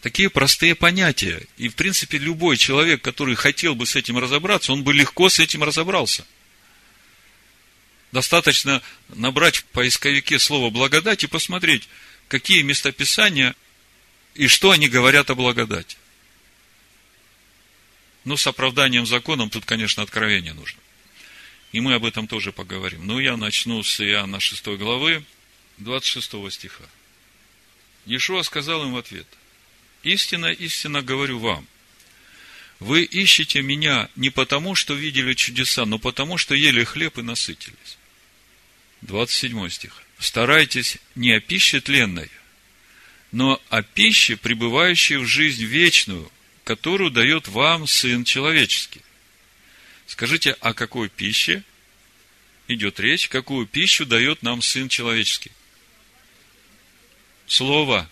Такие 0.00 0.30
простые 0.30 0.74
понятия. 0.74 1.42
И, 1.56 1.68
в 1.68 1.74
принципе, 1.74 2.18
любой 2.18 2.56
человек, 2.56 3.02
который 3.02 3.34
хотел 3.34 3.74
бы 3.74 3.86
с 3.86 3.96
этим 3.96 4.18
разобраться, 4.18 4.72
он 4.72 4.84
бы 4.84 4.94
легко 4.94 5.28
с 5.28 5.38
этим 5.38 5.64
разобрался. 5.64 6.26
Достаточно 8.12 8.82
набрать 9.08 9.56
в 9.56 9.64
поисковике 9.64 10.38
слово 10.38 10.70
благодать 10.70 11.24
и 11.24 11.26
посмотреть, 11.26 11.88
какие 12.28 12.62
местописания 12.62 13.54
и 14.34 14.46
что 14.48 14.70
они 14.70 14.88
говорят 14.88 15.28
о 15.30 15.34
благодати. 15.34 15.96
Но 18.24 18.36
с 18.36 18.46
оправданием 18.46 19.06
законом 19.06 19.50
тут, 19.50 19.64
конечно, 19.64 20.02
откровение 20.02 20.52
нужно. 20.52 20.80
И 21.72 21.80
мы 21.80 21.94
об 21.94 22.04
этом 22.04 22.26
тоже 22.26 22.52
поговорим. 22.52 23.06
Но 23.06 23.20
я 23.20 23.36
начну 23.36 23.82
с 23.82 24.00
Иоанна 24.00 24.40
6 24.40 24.66
главы, 24.78 25.24
26 25.78 26.52
стиха. 26.52 26.84
Иешуа 28.06 28.42
сказал 28.42 28.84
им 28.84 28.92
в 28.92 28.96
ответ, 28.96 29.26
«Истинно, 30.02 30.46
истинно 30.46 31.02
говорю 31.02 31.38
вам, 31.38 31.66
вы 32.78 33.02
ищете 33.04 33.62
меня 33.62 34.08
не 34.16 34.30
потому, 34.30 34.74
что 34.74 34.94
видели 34.94 35.34
чудеса, 35.34 35.84
но 35.86 35.98
потому, 35.98 36.38
что 36.38 36.54
ели 36.54 36.84
хлеб 36.84 37.18
и 37.18 37.22
насытились». 37.22 37.98
27 39.02 39.68
стих. 39.68 40.02
«Старайтесь 40.18 40.98
не 41.14 41.32
о 41.32 41.40
пище 41.40 41.80
тленной, 41.80 42.30
но 43.32 43.60
о 43.68 43.82
пище, 43.82 44.36
пребывающей 44.36 45.16
в 45.16 45.26
жизнь 45.26 45.64
вечную, 45.64 46.30
которую 46.64 47.10
дает 47.10 47.48
вам 47.48 47.86
Сын 47.86 48.24
Человеческий. 48.24 49.02
Скажите, 50.06 50.52
о 50.52 50.72
какой 50.72 51.08
пище 51.08 51.62
идет 52.68 52.98
речь? 53.00 53.28
Какую 53.28 53.66
пищу 53.66 54.06
дает 54.06 54.42
нам 54.42 54.62
Сын 54.62 54.88
Человеческий? 54.88 55.52
Слово. 57.46 58.08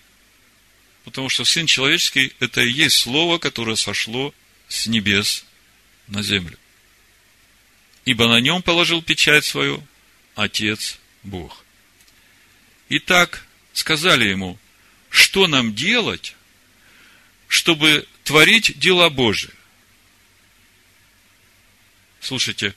Потому 1.04 1.28
что 1.28 1.44
Сын 1.44 1.66
Человеческий– 1.66 2.32
это 2.40 2.62
и 2.62 2.70
есть 2.70 2.96
Слово, 2.98 3.38
которое 3.38 3.76
сошло 3.76 4.34
с 4.68 4.86
небес 4.86 5.44
на 6.08 6.22
землю. 6.22 6.58
Ибо 8.04 8.28
на 8.28 8.40
нем 8.40 8.62
положил 8.62 9.02
печать 9.02 9.44
свою 9.44 9.82
Отец 10.34 10.98
Бог. 11.22 11.64
Итак, 12.88 13.46
сказали 13.72 14.28
ему, 14.28 14.58
что 15.10 15.46
нам 15.46 15.74
делать, 15.74 16.34
чтобы 17.48 18.06
творить 18.24 18.78
дела 18.78 19.10
Божии. 19.10 19.52
Слушайте, 22.20 22.74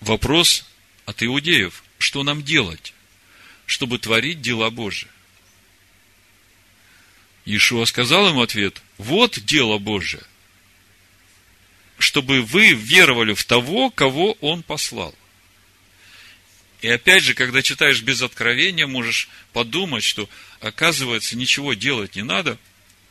вопрос 0.00 0.64
от 1.04 1.22
иудеев. 1.22 1.84
Что 1.98 2.22
нам 2.22 2.42
делать, 2.42 2.94
чтобы 3.66 3.98
творить 3.98 4.40
дела 4.40 4.70
Божии? 4.70 5.08
Иешуа 7.48 7.86
сказал 7.86 8.28
ему 8.28 8.42
ответ, 8.42 8.82
вот 8.98 9.38
дело 9.38 9.78
Божие, 9.78 10.22
чтобы 11.98 12.42
вы 12.42 12.74
веровали 12.74 13.32
в 13.32 13.42
того, 13.44 13.88
кого 13.88 14.32
Он 14.42 14.62
послал. 14.62 15.14
И 16.82 16.88
опять 16.88 17.22
же, 17.22 17.32
когда 17.32 17.62
читаешь 17.62 18.02
без 18.02 18.20
откровения, 18.20 18.86
можешь 18.86 19.30
подумать, 19.54 20.04
что, 20.04 20.28
оказывается, 20.60 21.38
ничего 21.38 21.72
делать 21.72 22.16
не 22.16 22.22
надо, 22.22 22.58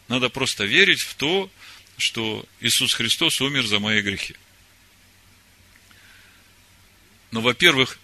надо 0.07 0.29
просто 0.29 0.65
верить 0.65 1.01
в 1.01 1.15
то, 1.15 1.49
что 1.97 2.45
Иисус 2.61 2.93
Христос 2.93 3.41
умер 3.41 3.65
за 3.65 3.79
мои 3.79 4.01
грехи. 4.01 4.35
Но, 7.31 7.41
во-первых, 7.41 7.97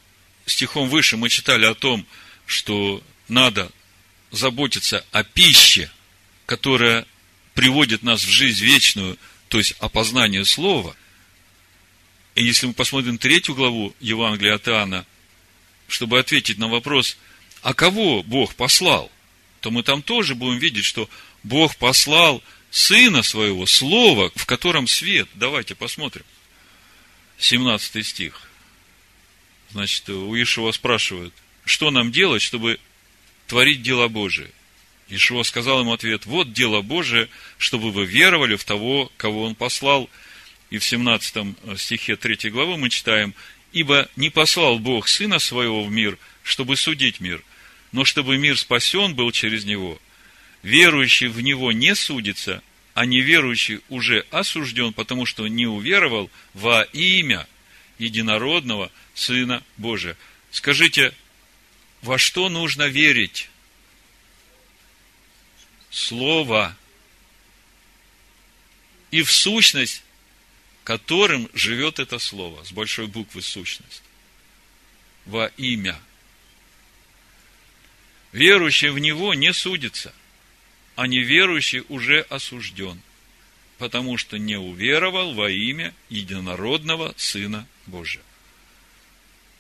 стихом 0.48 0.90
выше 0.90 1.16
мы 1.16 1.30
читали 1.30 1.66
о 1.66 1.76
том, 1.76 2.08
что 2.48 3.04
надо 3.28 3.72
заботиться 4.32 5.06
о 5.12 5.24
пище, 5.24 5.92
которая 6.46 7.06
приводит 7.54 8.04
нас 8.04 8.24
в 8.24 8.30
жизнь 8.30 8.64
вечную, 8.64 9.18
то 9.48 9.58
есть 9.58 9.76
опознание 9.80 10.46
Слова. 10.46 10.96
И 12.36 12.44
если 12.44 12.68
мы 12.68 12.74
посмотрим 12.74 13.18
третью 13.18 13.56
главу 13.56 13.94
Евангелия 14.00 14.56
от 14.56 14.68
Иоанна, 14.68 15.06
чтобы 15.88 16.20
ответить 16.20 16.58
на 16.58 16.68
вопрос, 16.68 17.18
а 17.62 17.74
кого 17.74 18.24
Бог 18.24 18.56
послал, 18.56 19.12
то 19.62 19.72
мы 19.72 19.84
там 19.84 20.02
тоже 20.02 20.36
будем 20.36 20.60
видеть, 20.60 20.86
что 20.86 21.10
Бог 21.44 21.76
послал 21.78 22.44
Сына 22.72 23.22
Своего, 23.22 23.66
Слово, 23.66 24.32
в 24.36 24.46
котором 24.46 24.88
свет. 24.88 25.30
Давайте 25.36 25.76
посмотрим. 25.76 26.26
17 27.38 28.06
стих. 28.06 28.42
Значит, 29.72 30.10
у 30.10 30.36
Ишуа 30.36 30.72
спрашивают, 30.72 31.34
что 31.66 31.92
нам 31.92 32.12
делать, 32.12 32.42
чтобы 32.42 32.80
творить 33.48 33.82
дела 33.82 34.08
Божие? 34.08 34.50
Ишуа 35.16 35.44
сказал 35.44 35.82
ему 35.82 35.94
ответ, 35.94 36.26
вот 36.26 36.54
дело 36.54 36.82
Божие, 36.82 37.30
чтобы 37.58 37.92
вы 37.92 38.06
веровали 38.06 38.56
в 38.56 38.64
того, 38.64 39.12
кого 39.18 39.44
Он 39.44 39.56
послал. 39.56 40.10
И 40.70 40.78
в 40.78 40.86
17 40.86 41.78
стихе 41.78 42.16
3 42.16 42.50
главы 42.50 42.78
мы 42.78 42.90
читаем, 42.90 43.34
ибо 43.72 44.10
не 44.16 44.30
послал 44.30 44.80
Бог 44.80 45.08
Сына 45.08 45.40
Своего 45.40 45.84
в 45.84 45.92
мир, 45.92 46.18
чтобы 46.42 46.76
судить 46.76 47.20
мир, 47.20 47.44
но 47.92 48.06
чтобы 48.06 48.38
мир 48.38 48.58
спасен 48.58 49.16
был 49.16 49.32
через 49.32 49.66
Него– 49.66 50.00
верующий 50.64 51.28
в 51.28 51.42
него 51.42 51.72
не 51.72 51.94
судится, 51.94 52.64
а 52.96 53.06
неверующий 53.06 53.82
уже 53.90 54.26
осужден, 54.32 54.94
потому 54.94 55.26
что 55.26 55.48
не 55.48 55.68
уверовал 55.68 56.32
во 56.54 56.84
имя 56.94 57.48
единородного 58.00 58.92
Сына 59.14 59.64
Божия. 59.78 60.18
Скажите, 60.52 61.14
во 62.02 62.18
что 62.18 62.50
нужно 62.50 62.88
верить? 62.88 63.50
Слово. 65.94 66.76
И 69.12 69.24
в 69.24 69.32
сущность, 69.32 70.04
которым 70.84 71.50
живет 71.54 72.00
это 72.00 72.20
Слово, 72.20 72.66
с 72.66 72.74
большой 72.74 73.08
буквы 73.08 73.42
сущность. 73.42 74.04
Во 75.26 75.46
имя. 75.56 75.98
Верующий 78.34 78.90
в 78.90 79.00
Него 79.00 79.34
не 79.34 79.54
судится– 79.54 80.14
а 80.96 81.08
неверующий 81.08 81.84
уже 81.90 82.22
осужден, 82.22 83.02
потому 83.78 84.18
что 84.18 84.38
не 84.38 84.58
уверовал 84.58 85.34
во 85.34 85.50
имя 85.50 85.94
единородного 86.10 87.14
Сына 87.18 87.68
Божия. 87.88 88.22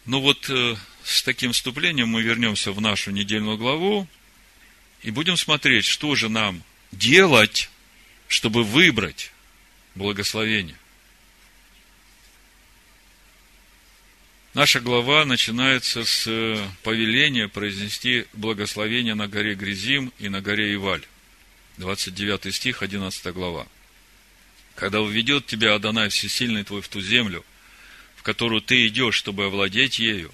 Ну 0.06 0.20
вот 0.20 0.50
э, 0.50 0.75
с 1.04 1.24
таким 1.24 1.54
вступлением 1.54 2.10
мы 2.10 2.22
вернемся 2.22 2.72
в 2.72 2.82
нашу 2.82 3.12
недельную 3.12 3.58
главу 3.58 4.08
и 5.03 5.12
будем 5.12 5.38
смотреть, 5.38 5.86
что 5.86 6.15
же 6.15 6.29
нам 6.29 6.63
делать, 6.91 7.69
чтобы 8.27 8.63
выбрать 8.63 9.31
благословение. 9.95 10.77
Наша 14.53 14.79
глава 14.79 15.25
начинается 15.25 16.05
с 16.05 16.25
э, 16.27 16.63
повеления 16.83 17.48
произнести 17.48 18.25
благословение 18.33 19.15
на 19.15 19.27
горе 19.27 19.55
Гризим 19.55 20.13
и 20.19 20.29
на 20.29 20.41
горе 20.41 20.74
Иваль. 20.75 21.03
29 21.77 22.53
стих, 22.53 22.83
11 22.83 23.33
глава. 23.33 23.67
Когда 24.75 25.01
уведет 25.01 25.48
тебя 25.48 25.74
Адонай 25.74 26.10
Всесильный 26.10 26.63
твой 26.63 26.81
в 26.81 26.88
ту 26.88 27.01
землю, 27.01 27.43
в 28.15 28.22
которую 28.22 28.62
ты 28.62 28.88
идешь, 28.88 29.15
чтобы 29.15 29.45
овладеть 29.45 29.98
ею, 29.98 30.31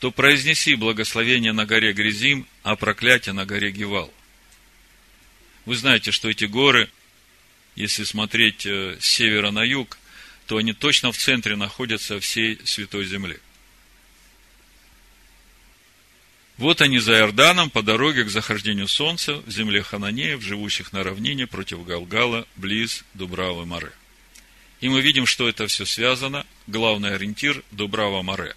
то 0.00 0.10
произнеси 0.10 0.74
благословение 0.74 1.52
на 1.52 1.66
горе 1.66 1.92
Гризим, 1.92 2.46
а 2.62 2.76
проклятие 2.76 3.32
на 3.32 3.44
горе 3.44 3.70
Гивал. 3.70 4.12
Вы 5.64 5.76
знаете, 5.76 6.12
что 6.12 6.30
эти 6.30 6.44
горы, 6.44 6.88
если 7.74 8.04
смотреть 8.04 8.64
э, 8.64 8.96
с 9.00 9.04
севера 9.04 9.50
на 9.50 9.64
юг, 9.64 9.98
то 10.46 10.56
они 10.56 10.72
точно 10.72 11.12
в 11.12 11.18
центре 11.18 11.56
находятся 11.56 12.20
всей 12.20 12.58
Святой 12.64 13.04
Земли. 13.04 13.38
Вот 16.56 16.80
они 16.80 16.98
за 16.98 17.12
Иорданом 17.18 17.70
по 17.70 17.82
дороге 17.82 18.24
к 18.24 18.30
захождению 18.30 18.88
солнца 18.88 19.36
в 19.46 19.50
земле 19.50 19.82
Хананеев, 19.82 20.42
живущих 20.42 20.92
на 20.92 21.04
равнине 21.04 21.46
против 21.46 21.84
Галгала, 21.84 22.48
близ 22.56 23.04
Дубравы 23.14 23.64
Море. 23.64 23.92
И 24.80 24.88
мы 24.88 25.00
видим, 25.00 25.26
что 25.26 25.48
это 25.48 25.66
все 25.66 25.84
связано. 25.84 26.46
Главный 26.66 27.14
ориентир– 27.14 27.62
Дубрава 27.70 28.22
Море. 28.22 28.56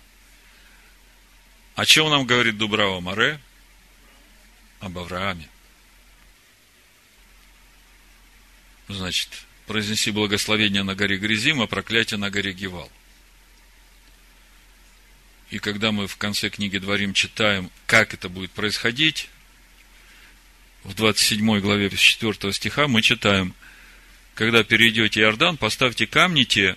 О 1.75 1.85
чем 1.85 2.09
нам 2.09 2.25
говорит 2.25 2.57
Дубрава 2.57 2.99
Море? 2.99 3.39
Об 4.79 4.97
Аврааме. 4.97 5.47
Значит, 8.87 9.29
произнеси 9.67 10.11
благословение 10.11 10.83
на 10.83 10.95
горе 10.95 11.17
Гризим, 11.17 11.61
а 11.61 11.67
проклятие 11.67 12.17
на 12.17 12.29
горе 12.29 12.51
Гивал. 12.51 12.91
И 15.49 15.59
когда 15.59 15.91
мы 15.91 16.07
в 16.07 16.17
конце 16.17 16.49
книги 16.49 16.77
Дворим 16.77 17.13
читаем, 17.13 17.69
как 17.85 18.13
это 18.13 18.27
будет 18.27 18.51
происходить, 18.51 19.29
в 20.83 20.93
27 20.93 21.59
главе 21.59 21.89
4 21.89 22.53
стиха 22.53 22.87
мы 22.87 23.01
читаем, 23.01 23.53
когда 24.33 24.63
перейдете 24.63 25.21
Иордан, 25.21 25.57
поставьте 25.57 26.07
камни 26.07 26.43
те, 26.43 26.75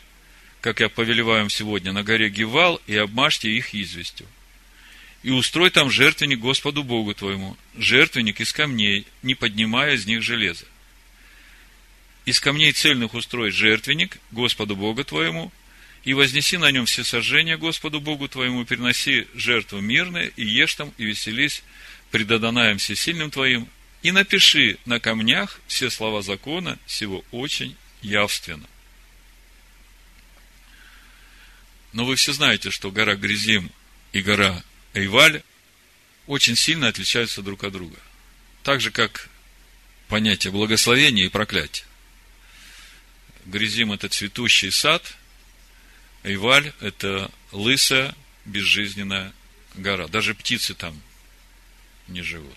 как 0.61 0.81
я 0.81 0.89
повелеваю 0.89 1.49
сегодня, 1.51 1.93
на 1.93 2.03
горе 2.03 2.29
Гивал, 2.29 2.81
и 2.87 2.97
обмажьте 2.97 3.51
их 3.51 3.75
известью. 3.75 4.27
И 5.25 5.33
устрой 5.33 5.71
там 5.71 5.91
жертвенник 5.91 6.39
Господу 6.39 6.85
Богу 6.85 7.15
твоему, 7.15 7.57
жертвенник 7.77 8.41
из 8.41 8.53
камней, 8.53 9.07
не 9.23 9.35
поднимая 9.35 9.95
из 9.95 10.07
них 10.07 10.23
железа 10.23 10.67
из 12.25 12.41
камней 12.41 12.73
цельных 12.73 13.15
устроить 13.15 13.55
жертвенник 13.55 14.19
Господу 14.31 14.77
Богу 14.77 15.05
твоему, 15.05 15.53
и 16.05 16.13
вознеси 16.13 16.59
на 16.59 16.71
нем 16.71 16.87
все 16.87 17.03
сожжения 17.03 17.57
Господу 17.57 18.01
Богу 18.01 18.29
твоему, 18.29 18.65
переноси 18.65 19.27
жертву 19.35 19.81
мирные, 19.81 20.33
и 20.37 20.45
ешь 20.45 20.75
там, 20.75 20.93
и 20.99 21.05
веселись 21.05 21.63
пред 22.11 22.31
Адонаем 22.31 22.79
всесильным 22.79 23.31
твоим, 23.31 23.69
и 24.03 24.11
напиши 24.11 24.79
на 24.85 25.01
камнях 25.01 25.61
все 25.67 25.89
слова 25.89 26.21
закона 26.23 26.79
всего 26.87 27.25
очень 27.31 27.77
явственно. 28.03 28.67
Но 31.93 32.05
вы 32.05 32.17
все 32.17 32.33
знаете, 32.33 32.71
что 32.71 32.91
гора 32.91 33.15
Гризим 33.15 33.71
и 34.13 34.21
гора 34.21 34.63
Эйваль 34.95 35.43
очень 36.27 36.57
сильно 36.57 36.89
отличаются 36.89 37.43
друг 37.43 37.65
от 37.65 37.73
друга. 37.73 37.99
Так 38.63 38.81
же, 38.81 38.91
как 38.91 39.29
понятие 40.09 40.53
благословения 40.53 41.27
и 41.27 41.29
проклятия. 41.29 41.85
Гризим– 43.45 43.93
это 43.93 44.09
цветущий 44.09 44.71
сад, 44.71 45.17
Эйваль– 46.23 46.73
это 46.81 47.31
лысая, 47.53 48.15
безжизненная 48.47 49.35
гора. 49.75 50.09
Даже 50.09 50.35
птицы 50.35 50.75
там 50.75 50.99
не 52.09 52.23
живут. 52.23 52.57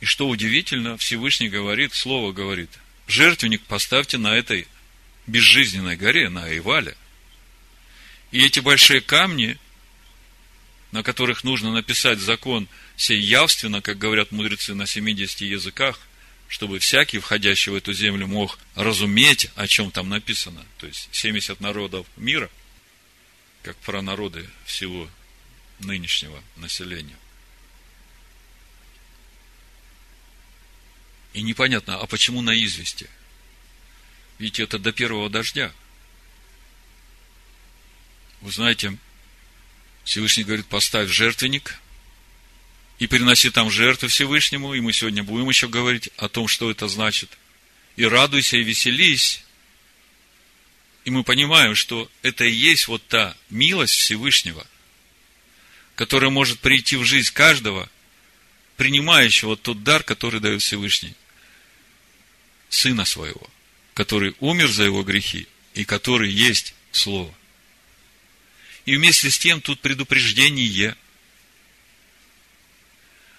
И 0.00 0.04
что 0.04 0.28
удивительно, 0.28 0.96
Всевышний 0.98 1.48
говорит, 1.48 1.94
Слово 1.94 2.32
говорит, 2.32 2.70
жертвенник 3.06 3.62
поставьте 3.62 4.18
на 4.18 4.36
этой 4.36 4.68
безжизненной 5.26 5.96
горе, 5.96 6.28
на 6.28 6.48
Эйвале. 6.48 6.96
И 8.30 8.44
эти 8.44 8.60
большие 8.60 9.00
камни, 9.00 9.58
на 10.92 11.02
которых 11.02 11.44
нужно 11.44 11.72
написать 11.72 12.18
закон 12.18 12.68
сей 12.96 13.20
явственно, 13.20 13.80
как 13.80 13.98
говорят 13.98 14.32
мудрецы 14.32 14.74
на 14.74 14.86
70 14.86 15.42
языках, 15.42 16.00
чтобы 16.48 16.78
всякий, 16.78 17.18
входящий 17.18 17.70
в 17.70 17.74
эту 17.74 17.92
землю, 17.92 18.26
мог 18.26 18.58
разуметь, 18.74 19.50
о 19.54 19.66
чем 19.66 19.90
там 19.90 20.08
написано. 20.08 20.64
То 20.78 20.86
есть 20.86 21.08
70 21.12 21.60
народов 21.60 22.06
мира, 22.16 22.50
как 23.62 23.76
про 23.78 24.02
народы 24.02 24.48
всего 24.64 25.08
нынешнего 25.78 26.42
населения. 26.56 27.16
И 31.34 31.42
непонятно, 31.42 31.96
а 32.00 32.06
почему 32.06 32.40
на 32.40 32.54
извести? 32.54 33.08
Ведь 34.38 34.58
это 34.58 34.78
до 34.78 34.92
первого 34.92 35.28
дождя. 35.28 35.72
Вы 38.40 38.52
знаете, 38.52 38.96
Всевышний 40.04 40.44
говорит, 40.44 40.66
поставь 40.66 41.08
жертвенник– 41.08 41.78
и 42.98 43.06
приноси 43.06 43.50
там 43.50 43.70
жертву 43.70 44.08
Всевышнему, 44.08 44.74
и 44.74 44.80
мы 44.80 44.92
сегодня 44.92 45.22
будем 45.22 45.48
еще 45.48 45.68
говорить 45.68 46.10
о 46.16 46.28
том, 46.28 46.48
что 46.48 46.70
это 46.70 46.88
значит. 46.88 47.30
И 47.96 48.04
радуйся, 48.04 48.56
и 48.56 48.64
веселись. 48.64 49.44
И 51.04 51.10
мы 51.10 51.22
понимаем, 51.22 51.74
что 51.74 52.10
это 52.22 52.44
и 52.44 52.52
есть 52.52 52.88
вот 52.88 53.06
та 53.06 53.36
милость 53.50 53.94
Всевышнего, 53.94 54.66
которая 55.94 56.30
может 56.30 56.58
прийти 56.58 56.96
в 56.96 57.04
жизнь 57.04 57.32
каждого, 57.32 57.88
принимающего 58.76 59.56
тот 59.56 59.84
дар, 59.84 60.02
который 60.02 60.40
дает 60.40 60.60
Всевышний, 60.62 61.14
Сына 62.68 63.04
Своего, 63.04 63.48
который 63.94 64.34
умер 64.40 64.68
за 64.68 64.84
его 64.84 65.02
грехи, 65.02 65.46
и 65.74 65.84
который 65.84 66.30
есть 66.30 66.74
Слово. 66.90 67.32
И 68.88 68.96
вместе 68.96 69.30
с 69.30 69.38
тем 69.38 69.60
тут 69.60 69.80
предупреждение– 69.80 70.96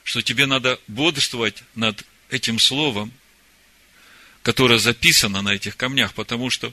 что 0.04 0.22
тебе 0.22 0.46
надо 0.46 0.80
бодрствовать 0.88 1.64
над 1.74 2.06
этим 2.30 2.60
словом, 2.60 3.12
которое 4.44 4.78
записано 4.78 5.42
на 5.42 5.56
этих 5.56 5.76
камнях, 5.76 6.14
потому 6.14 6.52
что 6.52 6.72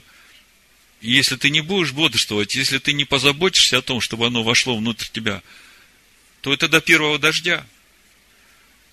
если 1.01 1.37
ты 1.37 1.49
не 1.49 1.61
будешь 1.61 1.91
бодрствовать, 1.91 2.53
если 2.53 2.77
ты 2.77 2.93
не 2.93 3.05
позаботишься 3.05 3.79
о 3.79 3.81
том, 3.81 3.99
чтобы 3.99 4.27
оно 4.27 4.43
вошло 4.43 4.77
внутрь 4.77 5.07
тебя, 5.11 5.41
то 6.41 6.53
это 6.53 6.67
до 6.67 6.79
первого 6.79 7.17
дождя. 7.17 7.65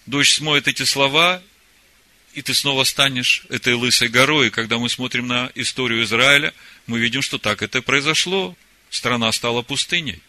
Дождь 0.07 0.33
смоет 0.33 0.67
эти 0.67 0.85
слова, 0.85 1.43
и 2.33 2.41
ты 2.41 2.55
снова 2.55 2.85
станешь 2.85 3.45
этой 3.51 3.75
лысой 3.75 4.09
горой. 4.09 4.47
И 4.47 4.51
когда 4.51 4.79
мы 4.79 4.89
смотрим 4.89 5.27
на 5.27 5.53
историю 5.55 6.05
Израиля, 6.05 6.55
мы 6.87 6.99
видим, 7.01 7.21
что 7.21 7.37
так 7.37 7.63
это 7.63 7.83
произошло. 7.83 8.57
Страна 8.95 9.33
стала 9.33 9.63
пустыней. 9.63 10.23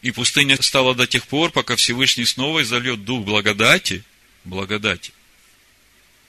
И 0.00 0.10
пустыня 0.10 0.56
стала 0.62 0.94
до 0.94 1.06
тех 1.06 1.26
пор, 1.26 1.50
пока 1.50 1.76
Всевышний 1.76 2.24
снова 2.24 2.62
изольет 2.62 3.04
дух 3.04 3.26
благодати, 3.26 4.04
благодати. 4.44 5.12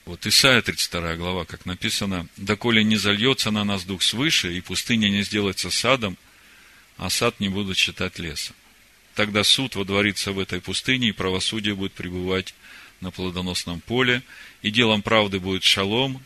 Вот 0.03 0.27
Исайя 0.27 0.61
32 0.61 1.15
глава, 1.15 1.45
как 1.45 1.65
написано, 1.65 2.27
«Доколе 2.35 2.83
не 2.83 2.97
зальется 2.97 3.51
на 3.51 3.63
нас 3.63 3.85
дух 3.85 4.03
свыше, 4.03 4.53
и 4.57 4.59
пустыня 4.59 5.07
не 5.07 5.23
сделается 5.23 5.71
садом, 5.71 6.17
а 6.97 7.09
сад 7.09 7.39
не 7.39 7.47
будут 7.47 7.77
считать 7.77 8.19
лесом. 8.19 8.53
Тогда 9.13 9.45
суд 9.45 9.75
водворится 9.75 10.33
в 10.33 10.39
этой 10.39 10.59
пустыне, 10.59 11.07
и 11.07 11.13
правосудие 11.13 11.73
будет 11.73 11.93
пребывать 11.93 12.53
на 12.99 13.11
плодоносном 13.11 13.79
поле, 13.79 14.23
и 14.61 14.71
делом 14.71 15.01
правды 15.01 15.39
будет 15.39 15.63
шалом, 15.63 16.21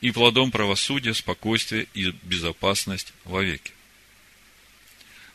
и 0.00 0.10
плодом 0.10 0.50
правосудия, 0.50 1.14
спокойствие 1.14 1.86
и 1.94 2.12
безопасность 2.22 3.12
вовеки. 3.24 3.72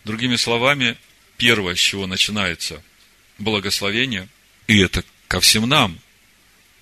Другими 0.04 0.36
словами, 0.36 0.97
первое, 1.38 1.75
с 1.75 1.80
чего 1.80 2.08
начинается 2.08 2.84
благословение, 3.38 4.28
и 4.67 4.80
это 4.80 5.04
ко 5.28 5.39
всем 5.39 5.67
нам, 5.67 5.99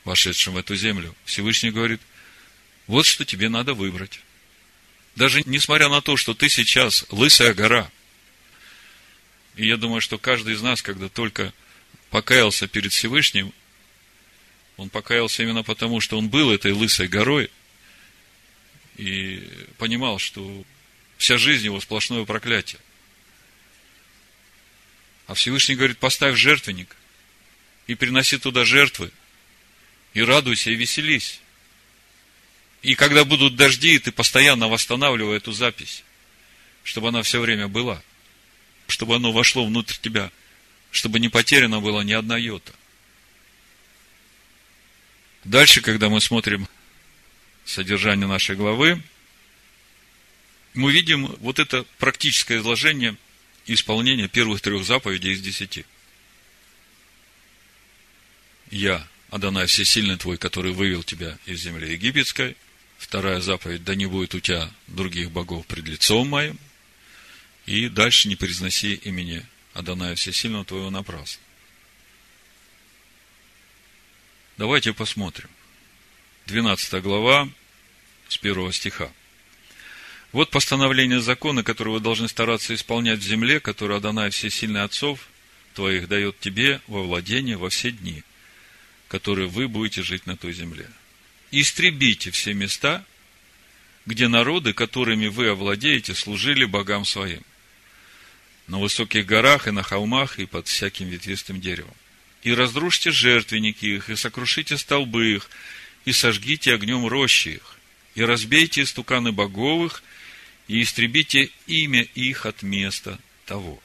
вошедшим 0.03 0.53
в 0.53 0.57
эту 0.57 0.75
землю, 0.75 1.15
Всевышний 1.25 1.71
говорит, 1.71 2.01
вот 2.87 3.05
что 3.05 3.25
тебе 3.25 3.49
надо 3.49 3.73
выбрать. 3.73 4.19
Даже 5.15 5.41
несмотря 5.45 5.89
на 5.89 6.01
то, 6.01 6.17
что 6.17 6.33
ты 6.33 6.49
сейчас 6.49 7.05
лысая 7.09 7.53
гора, 7.53 7.89
и 9.55 9.67
я 9.67 9.77
думаю, 9.77 10.01
что 10.01 10.17
каждый 10.17 10.55
из 10.55 10.61
нас, 10.61 10.81
когда 10.81 11.09
только 11.09 11.53
покаялся 12.09 12.67
перед 12.67 12.91
Всевышним, 12.91 13.53
он 14.77 14.89
покаялся 14.89 15.43
именно 15.43 15.63
потому, 15.63 15.99
что 15.99 16.17
он 16.17 16.29
был 16.29 16.51
этой 16.51 16.71
лысой 16.71 17.07
горой 17.07 17.51
и 18.97 19.47
понимал, 19.77 20.19
что 20.19 20.63
вся 21.17 21.37
жизнь 21.37 21.65
его 21.65 21.79
сплошное 21.79 22.25
проклятие. 22.25 22.79
А 25.27 25.33
Всевышний 25.33 25.75
говорит, 25.75 25.97
поставь 25.97 26.35
жертвенник 26.35 26.95
и 27.87 27.95
приноси 27.95 28.37
туда 28.37 28.65
жертвы, 28.65 29.11
и 30.13 30.21
радуйся, 30.21 30.69
и 30.71 30.75
веселись. 30.75 31.39
И 32.81 32.95
когда 32.95 33.23
будут 33.23 33.55
дожди, 33.55 33.97
ты 33.99 34.11
постоянно 34.11 34.67
восстанавливай 34.67 35.37
эту 35.37 35.53
запись, 35.53 36.03
чтобы 36.83 37.09
она 37.09 37.23
все 37.23 37.39
время 37.39 37.67
была, 37.67 38.03
чтобы 38.87 39.15
оно 39.15 39.31
вошло 39.31 39.65
внутрь 39.65 39.95
тебя, 40.01 40.31
чтобы 40.91 41.19
не 41.19 41.29
потеряно 41.29 41.79
было 41.79 42.01
ни 42.01 42.11
одна 42.11 42.37
йота. 42.37 42.73
Дальше, 45.45 45.81
когда 45.81 46.09
мы 46.09 46.21
смотрим 46.21 46.67
содержание 47.65 48.27
нашей 48.27 48.55
главы, 48.55 49.01
мы 50.73 50.91
видим 50.91 51.27
вот 51.39 51.59
это 51.59 51.85
практическое 51.99 52.57
изложение 52.57 53.15
исполнения 53.65 54.27
первых 54.27 54.61
трех 54.61 54.83
заповедей 54.83 55.33
из 55.33 55.41
десяти. 55.41 55.85
Я, 58.71 59.07
Адонай 59.29 59.67
Всесильный 59.67 60.17
твой, 60.17 60.37
который 60.37 60.73
вывел 60.73 61.03
тебя 61.03 61.37
из 61.45 61.61
земли 61.61 61.91
египетской. 61.91 62.57
Вторая 62.97 63.41
заповедь, 63.41 63.83
да 63.83 63.95
не 63.95 64.05
будет 64.05 64.33
у 64.33 64.39
тебя 64.39 64.71
других 64.87 65.31
богов 65.31 65.65
пред 65.67 65.87
лицом 65.87 66.27
моим. 66.27 66.57
И 67.65 67.87
дальше 67.89 68.27
не 68.27 68.35
произноси 68.35 68.95
имени 68.95 69.45
Адоная 69.73 70.15
Всесильного 70.15 70.65
твоего 70.65 70.89
напрасно. 70.89 71.41
Давайте 74.57 74.93
посмотрим. 74.93 75.49
12 76.47 77.01
глава, 77.01 77.49
с 78.27 78.37
первого 78.37 78.73
стиха. 78.73 79.09
Вот 80.33 80.49
постановление 80.49 81.21
закона, 81.21 81.63
которое 81.63 81.91
вы 81.91 81.99
должны 81.99 82.27
стараться 82.27 82.75
исполнять 82.75 83.19
в 83.19 83.23
земле, 83.23 83.59
которую 83.59 83.97
Адонай 83.97 84.29
Всесильный 84.29 84.83
Отцов 84.83 85.27
твоих 85.73 86.07
дает 86.07 86.39
тебе 86.39 86.81
во 86.87 87.03
владение 87.03 87.55
во 87.55 87.69
все 87.69 87.91
дни, 87.91 88.23
которые 89.07 89.47
вы 89.47 89.67
будете 89.67 90.03
жить 90.03 90.25
на 90.25 90.35
той 90.35 90.53
земле. 90.53 90.89
Истребите 91.51 92.31
все 92.31 92.53
места, 92.53 93.05
где 94.05 94.27
народы, 94.27 94.73
которыми 94.73 95.27
вы 95.27 95.49
овладеете, 95.49 96.13
служили 96.13 96.65
богам 96.65 97.05
своим. 97.05 97.43
На 98.67 98.79
высоких 98.79 99.25
горах 99.25 99.67
и 99.67 99.71
на 99.71 99.83
холмах 99.83 100.39
и 100.39 100.45
под 100.45 100.67
всяким 100.67 101.07
ветвистым 101.07 101.61
деревом 101.61 101.95
и 102.43 102.53
разрушьте 102.53 103.11
жертвенники 103.11 103.85
их, 103.85 104.09
и 104.09 104.15
сокрушите 104.15 104.77
столбы 104.77 105.35
их, 105.35 105.49
и 106.05 106.11
сожгите 106.11 106.73
огнем 106.73 107.07
рощи 107.07 107.49
их, 107.49 107.77
и 108.15 108.23
разбейте 108.23 108.83
истуканы 108.83 109.31
боговых, 109.31 110.03
и 110.67 110.81
истребите 110.81 111.49
имя 111.67 112.01
их 112.01 112.45
от 112.45 112.63
места 112.63 113.19
того. 113.45 113.81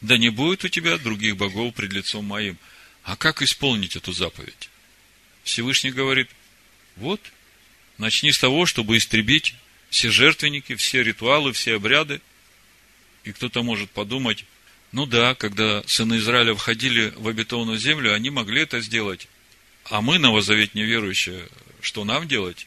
Да 0.00 0.18
не 0.18 0.28
будет 0.28 0.64
у 0.64 0.68
тебя 0.68 0.98
других 0.98 1.36
богов 1.36 1.74
пред 1.74 1.92
лицом 1.92 2.24
моим. 2.24 2.58
А 3.02 3.16
как 3.16 3.40
исполнить 3.42 3.96
эту 3.96 4.12
заповедь? 4.12 4.68
Всевышний 5.42 5.90
говорит, 5.90 6.28
вот, 6.96 7.20
начни 7.98 8.32
с 8.32 8.38
того, 8.38 8.66
чтобы 8.66 8.96
истребить 8.96 9.54
все 9.90 10.10
жертвенники, 10.10 10.74
все 10.74 11.02
ритуалы, 11.02 11.52
все 11.52 11.76
обряды. 11.76 12.20
И 13.24 13.32
кто-то 13.32 13.62
может 13.62 13.90
подумать, 13.90 14.44
ну 14.92 15.06
да, 15.06 15.34
когда 15.34 15.82
сыны 15.86 16.18
Израиля 16.18 16.54
входили 16.54 17.12
в 17.16 17.28
обетованную 17.28 17.78
землю, 17.78 18.14
они 18.14 18.30
могли 18.30 18.62
это 18.62 18.80
сделать. 18.80 19.28
А 19.88 20.00
мы, 20.00 20.18
новозаветные 20.18 20.84
верующие, 20.84 21.48
что 21.80 22.04
нам 22.04 22.26
делать? 22.26 22.66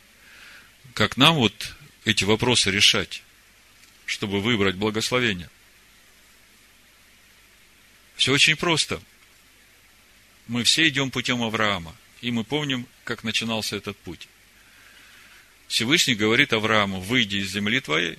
Как 0.94 1.18
нам 1.18 1.36
вот 1.36 1.76
эти 2.06 2.24
вопросы 2.24 2.72
решать, 2.72 3.24
чтобы 4.06 4.42
выбрать 4.42 4.76
благословение? 4.76 5.50
Все 8.16 8.32
очень 8.32 8.56
просто. 8.56 9.02
Мы 10.48 10.64
все 10.64 10.88
идем 10.88 11.12
путем 11.12 11.44
Авраама, 11.44 11.96
и 12.22 12.32
мы 12.32 12.44
помним, 12.44 12.88
как 13.04 13.24
начинался 13.24 13.76
этот 13.76 13.98
путь. 13.98 14.28
Всевышний 15.68 16.16
говорит 16.16 16.54
Аврааму, 16.54 17.02
выйди 17.02 17.38
из 17.38 17.52
земли 17.52 17.82
твоей, 17.82 18.18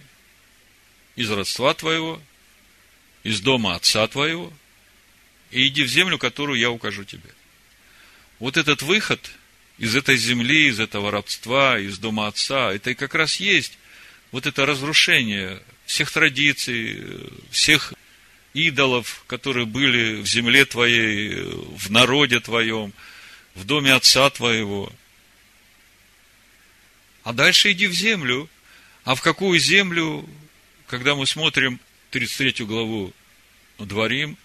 из 1.17 1.31
родства 1.31 1.75
твоего, 1.75 2.23
из 3.23 3.41
дома 3.41 3.75
отца 3.75 4.07
твоего 4.07 4.53
и 5.51 5.67
иди 5.67 5.83
в 5.83 5.89
землю, 5.89 6.19
которую 6.19 6.59
я 6.59 6.71
укажу 6.71 7.05
тебе. 7.05 7.31
Вот 8.41 8.57
этот 8.57 8.81
выход 8.83 9.31
из 9.79 9.95
этой 9.95 10.17
земли, 10.17 10.69
из 10.69 10.81
этого 10.81 11.11
рабства, 11.11 11.79
из 11.79 11.99
дома 11.99 12.27
отца, 12.27 12.73
это 12.73 12.91
и 12.91 12.95
как 12.95 13.15
раз 13.15 13.37
есть 13.37 13.79
вот 14.33 14.47
это 14.47 14.65
разрушение 14.65 15.63
всех 15.85 16.11
традиций, 16.11 17.05
всех 17.51 17.93
идолов, 18.55 19.25
которые 19.27 19.67
были 19.67 20.23
в 20.23 20.27
земле 20.27 20.65
твоей, 20.65 21.35
в 21.77 21.91
народе 21.91 22.41
твоем, 22.41 22.95
в 23.55 23.65
доме 23.65 23.93
отца 23.93 24.31
твоего. 24.31 24.91
А 27.23 27.35
дальше 27.35 27.73
иди 27.73 27.87
в 27.87 27.93
землю. 27.93 28.49
А 29.05 29.15
в 29.15 29.23
какую 29.23 29.59
землю, 29.59 30.29
когда 30.87 31.15
мы 31.15 31.27
смотрим 31.27 31.79
33 32.11 32.65
главу 32.65 33.13
Дворим, 33.79 34.37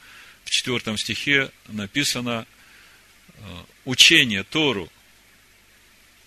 в 0.44 0.50
4 0.50 0.98
стихе 0.98 1.52
написано 1.68 2.46
э, 3.38 3.64
учение 3.86 4.44
Тору 4.44 4.92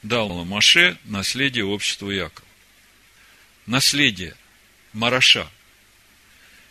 дал 0.03 0.45
Маше 0.45 0.99
наследие 1.05 1.65
обществу 1.65 2.11
Якова. 2.11 2.47
Наследие 3.67 4.37
Мараша. 4.93 5.51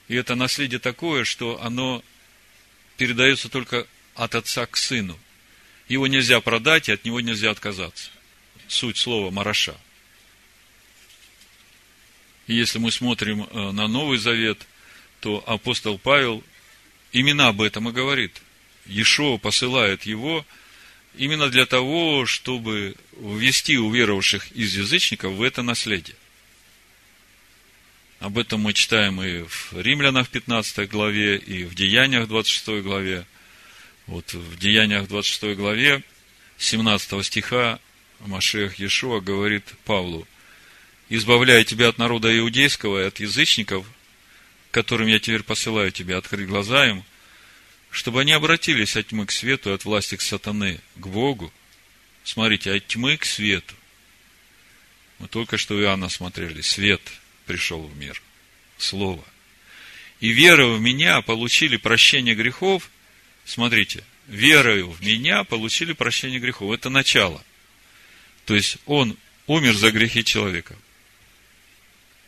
И 0.07 0.15
это 0.15 0.35
наследие 0.35 0.79
такое, 0.79 1.23
что 1.23 1.61
оно 1.61 2.03
передается 2.97 3.49
только 3.49 3.85
от 4.15 4.35
отца 4.35 4.65
к 4.65 4.77
сыну. 4.77 5.19
Его 5.87 6.07
нельзя 6.07 6.41
продать, 6.41 6.89
и 6.89 6.93
от 6.93 7.05
него 7.05 7.21
нельзя 7.21 7.51
отказаться. 7.51 8.09
Суть 8.67 8.97
слова 8.97 9.29
Мараша. 9.29 9.77
И 12.47 12.55
если 12.55 12.79
мы 12.79 12.91
смотрим 12.91 13.43
э, 13.43 13.71
на 13.71 13.87
Новый 13.87 14.17
Завет– 14.17 14.65
то 15.19 15.43
апостол 15.47 15.97
Павел 15.97 16.43
именно 17.11 17.47
об 17.47 17.61
этом 17.61 17.89
и 17.89 17.91
говорит. 17.91 18.41
Ешо 18.85 19.37
посылает 19.37 20.03
его 20.03 20.45
именно 21.17 21.49
для 21.49 21.65
того, 21.65 22.25
чтобы 22.25 22.95
ввести 23.19 23.77
уверовавших 23.77 24.51
из 24.51 24.75
язычников 24.75 25.33
в 25.33 25.41
это 25.41 25.61
наследие. 25.61 26.15
Об 28.19 28.37
этом 28.37 28.61
мы 28.61 28.73
читаем 28.73 29.21
и 29.21 29.43
в 29.43 29.73
Римлянах 29.73 30.29
15 30.29 30.89
главе, 30.89 31.37
и 31.37 31.65
в 31.65 31.75
Деяниях 31.75 32.27
26 32.27 32.83
главе. 32.83 33.25
Вот 34.07 34.33
в 34.33 34.57
Деяниях 34.57 35.07
26 35.07 35.55
главе 35.55 36.03
17 36.57 37.25
стиха 37.25 37.79
Машех 38.19 38.79
Иешуа 38.79 39.19
говорит 39.19 39.63
Павлу, 39.85 40.27
«Избавляя 41.09 41.63
тебя 41.63 41.89
от 41.89 41.99
народа 41.99 42.35
иудейского 42.37 43.03
и 43.03 43.07
от 43.07 43.19
язычников, 43.19 43.85
которым 44.71 45.07
я 45.07 45.19
теперь 45.19 45.43
посылаю 45.43 45.91
тебя, 45.91 46.17
открыть 46.17 46.47
глаза 46.47 46.87
им, 46.87 47.03
чтобы 47.97 48.21
они 48.21 48.31
обратились 48.31 48.95
от 48.95 49.07
тьмы 49.07 49.25
к 49.25 49.31
свету, 49.31 49.73
от 49.73 49.83
власти 49.83 50.17
к 50.17 50.21
сатаны, 50.21 50.79
к 50.97 51.07
Богу. 51.07 51.51
Смотрите, 52.23 52.71
от 52.71 52.85
тьмы 52.85 53.17
к 53.17 53.25
свету. 53.25 53.73
Мы 55.17 55.27
только 55.27 55.57
что 55.57 55.81
Иоанна 55.81 56.07
смотрели. 56.07 56.61
Свет 56.61 57.01
пришел 57.47 57.81
в 57.81 57.97
мир. 57.97 58.21
Слово. 58.77 59.25
И 60.19 60.29
верою 60.29 60.75
в 60.75 60.79
меня 60.79 61.21
получили 61.21 61.77
прощение 61.77 62.35
грехов. 62.35 62.91
Смотрите, 63.45 64.03
верою 64.27 64.91
в 64.91 65.01
меня 65.01 65.43
получили 65.43 65.93
прощение 65.93 66.39
грехов. 66.39 66.71
Это 66.71 66.91
начало. 66.91 67.43
То 68.45 68.53
есть, 68.53 68.77
он 68.85 69.17
умер 69.47 69.73
за 69.73 69.89
грехи 69.89 70.23
человека. 70.23 70.75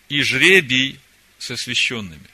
И 0.08 0.23
жребий 0.23 0.99
с 1.38 1.51
освященными. 1.51 2.27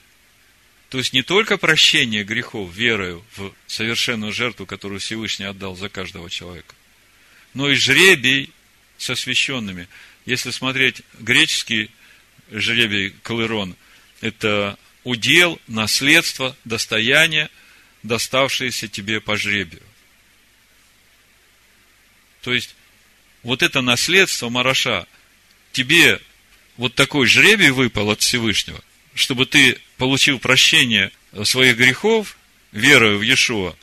То 0.90 1.00
есть 1.00 1.14
не 1.14 1.24
только 1.24 1.58
прощение 1.58 2.24
грехов 2.24 2.74
верою 2.74 3.26
в 3.36 3.54
совершенную 3.68 4.32
жертву, 4.32 4.66
которую 4.66 5.00
Всевышний 5.00 5.46
отдал 5.46 5.76
за 5.76 5.90
каждого 5.90 6.30
человека, 6.30 6.76
но 7.54 7.70
и 7.70 7.76
жребий 7.76 8.52
с 8.98 9.10
освященными. 9.10 9.88
Если 10.26 10.52
смотреть 10.52 11.02
греческий 11.20 11.90
жребий 12.52 13.16
Калерон, 13.24 13.76
это 14.22 14.78
удел, 15.04 15.60
наследство, 15.68 16.56
достояние, 16.66 17.50
доставшееся 18.04 18.88
тебе 18.88 19.20
по 19.20 19.38
жребию. 19.38 19.84
То 22.42 22.54
есть, 22.54 22.76
вот 23.42 23.64
это 23.64 23.82
наследство 23.82 24.50
Мараша, 24.50 25.08
тебе 25.72 26.22
вот 26.78 26.94
такой 26.94 27.26
жребий 27.26 27.72
выпал 27.72 28.12
от 28.12 28.22
Всевышнего– 28.22 28.84
чтобы 29.16 29.46
ты 29.46 29.80
получил 29.98 30.40
прощение 30.40 31.12
своих 31.46 31.78
грехов, 31.78 32.38
верою 32.72 33.18
в 33.18 33.22
Иешуа, 33.22 33.76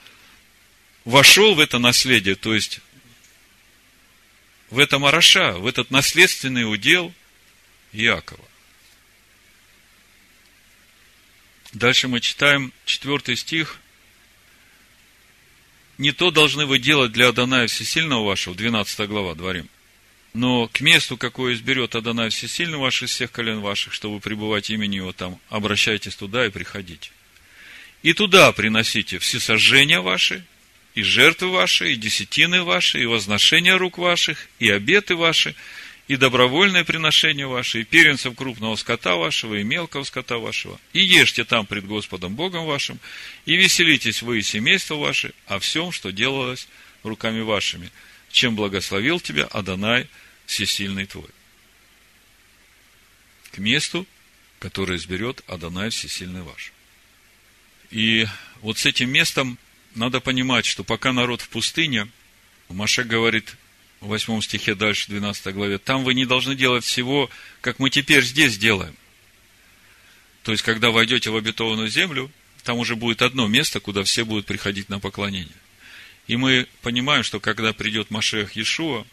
вошел 1.04 1.54
в 1.54 1.60
это 1.60 1.78
наследие, 1.78 2.36
то 2.36 2.54
есть 2.54 2.80
в 4.70 4.78
это 4.78 4.98
Мараша, 4.98 5.54
в 5.54 5.66
этот 5.66 5.90
наследственный 5.90 6.70
удел 6.70 7.12
Иакова. 7.92 8.44
Дальше 11.72 12.08
мы 12.08 12.20
читаем 12.20 12.72
четвертый 12.84 13.36
стих. 13.36 13.78
«Не 15.96 16.12
то 16.12 16.30
должны 16.30 16.66
вы 16.66 16.78
делать 16.78 17.12
для 17.12 17.28
Адоная 17.28 17.66
Всесильного 17.68 18.24
вашего», 18.24 18.54
12 18.54 19.08
глава, 19.08 19.34
дворим– 19.34 19.68
Но 20.34 20.66
к 20.68 20.80
месту, 20.80 21.16
какое 21.16 21.54
изберет 21.54 21.94
Адонай 21.94 22.30
Всесильный 22.30 22.78
ваш 22.78 23.02
из 23.02 23.10
всех 23.10 23.32
колен 23.32 23.60
ваших, 23.60 23.92
чтобы 23.92 24.18
пребывать 24.18 24.70
имени 24.70 24.96
его 24.96 25.12
там, 25.12 25.38
обращайтесь 25.50 26.16
туда 26.16 26.46
и 26.46 26.50
приходите. 26.50 27.10
И 28.02 28.14
туда 28.14 28.50
приносите 28.52 29.18
все 29.18 29.38
сожжения 29.38 30.00
ваши, 30.00 30.44
и 30.94 31.02
жертвы 31.02 31.50
ваши, 31.50 31.92
и 31.92 31.96
десятины 31.96 32.62
ваши, 32.62 33.02
и 33.02 33.06
возношения 33.06 33.76
рук 33.76 33.98
ваших, 33.98 34.48
и 34.58 34.70
обеты 34.70 35.16
ваши, 35.16 35.54
и 36.08 36.16
добровольное 36.16 36.84
приношение 36.84 37.46
ваше, 37.46 37.80
и 37.80 37.84
первенцев 37.84 38.34
крупного 38.34 38.76
скота 38.76 39.16
вашего, 39.16 39.54
и 39.54 39.62
мелкого 39.62 40.02
скота 40.04 40.38
вашего. 40.38 40.80
И 40.92 41.00
ешьте 41.00 41.44
там 41.44 41.64
пред 41.66 41.86
Господом 41.86 42.34
Богом 42.34 42.66
вашим, 42.66 42.98
и 43.46 43.56
веселитесь 43.56 44.22
вы 44.22 44.38
и 44.38 44.42
семейство 44.42 44.96
ваше 44.96 45.32
о 45.46 45.58
всем, 45.58 45.92
что 45.92 46.10
делалось 46.10 46.68
руками 47.02 47.40
вашими, 47.40 47.90
чем 48.30 48.56
благословил 48.56 49.20
тебя 49.20 49.44
Адонай 49.44 50.08
Всесильный 50.52 51.06
твой. 51.06 51.30
К 53.52 53.58
месту, 53.58 54.06
которое 54.58 54.98
изберет 54.98 55.42
Адонай 55.46 55.88
Всесильный 55.88 56.42
ваш. 56.42 56.72
И 57.90 58.26
вот 58.60 58.76
с 58.76 58.84
этим 58.84 59.10
местом 59.10 59.58
надо 59.94 60.20
понимать, 60.20 60.66
что 60.66 60.84
пока 60.84 61.12
народ 61.12 61.40
в 61.40 61.48
пустыне, 61.48 62.06
Маше 62.68 63.04
говорит 63.04 63.56
в 64.00 64.08
8 64.08 64.42
стихе 64.42 64.74
дальше, 64.74 65.08
12 65.08 65.54
главе, 65.54 65.78
там 65.78 66.04
вы 66.04 66.12
не 66.12 66.26
должны 66.26 66.54
делать 66.54 66.84
всего, 66.84 67.30
как 67.62 67.78
мы 67.78 67.88
теперь 67.88 68.22
здесь 68.22 68.58
делаем. 68.58 68.94
То 70.42 70.52
есть, 70.52 70.62
когда 70.62 70.90
войдете 70.90 71.30
в 71.30 71.36
обетованную 71.36 71.88
землю, 71.88 72.30
там 72.62 72.76
уже 72.76 72.94
будет 72.94 73.22
одно 73.22 73.48
место, 73.48 73.80
куда 73.80 74.04
все 74.04 74.26
будут 74.26 74.44
приходить 74.44 74.90
на 74.90 75.00
поклонение. 75.00 75.56
И 76.26 76.36
мы 76.36 76.68
понимаем, 76.82 77.22
что 77.22 77.40
когда 77.40 77.72
придет 77.72 78.10
Машех 78.10 78.54
Иешуа 78.54 79.06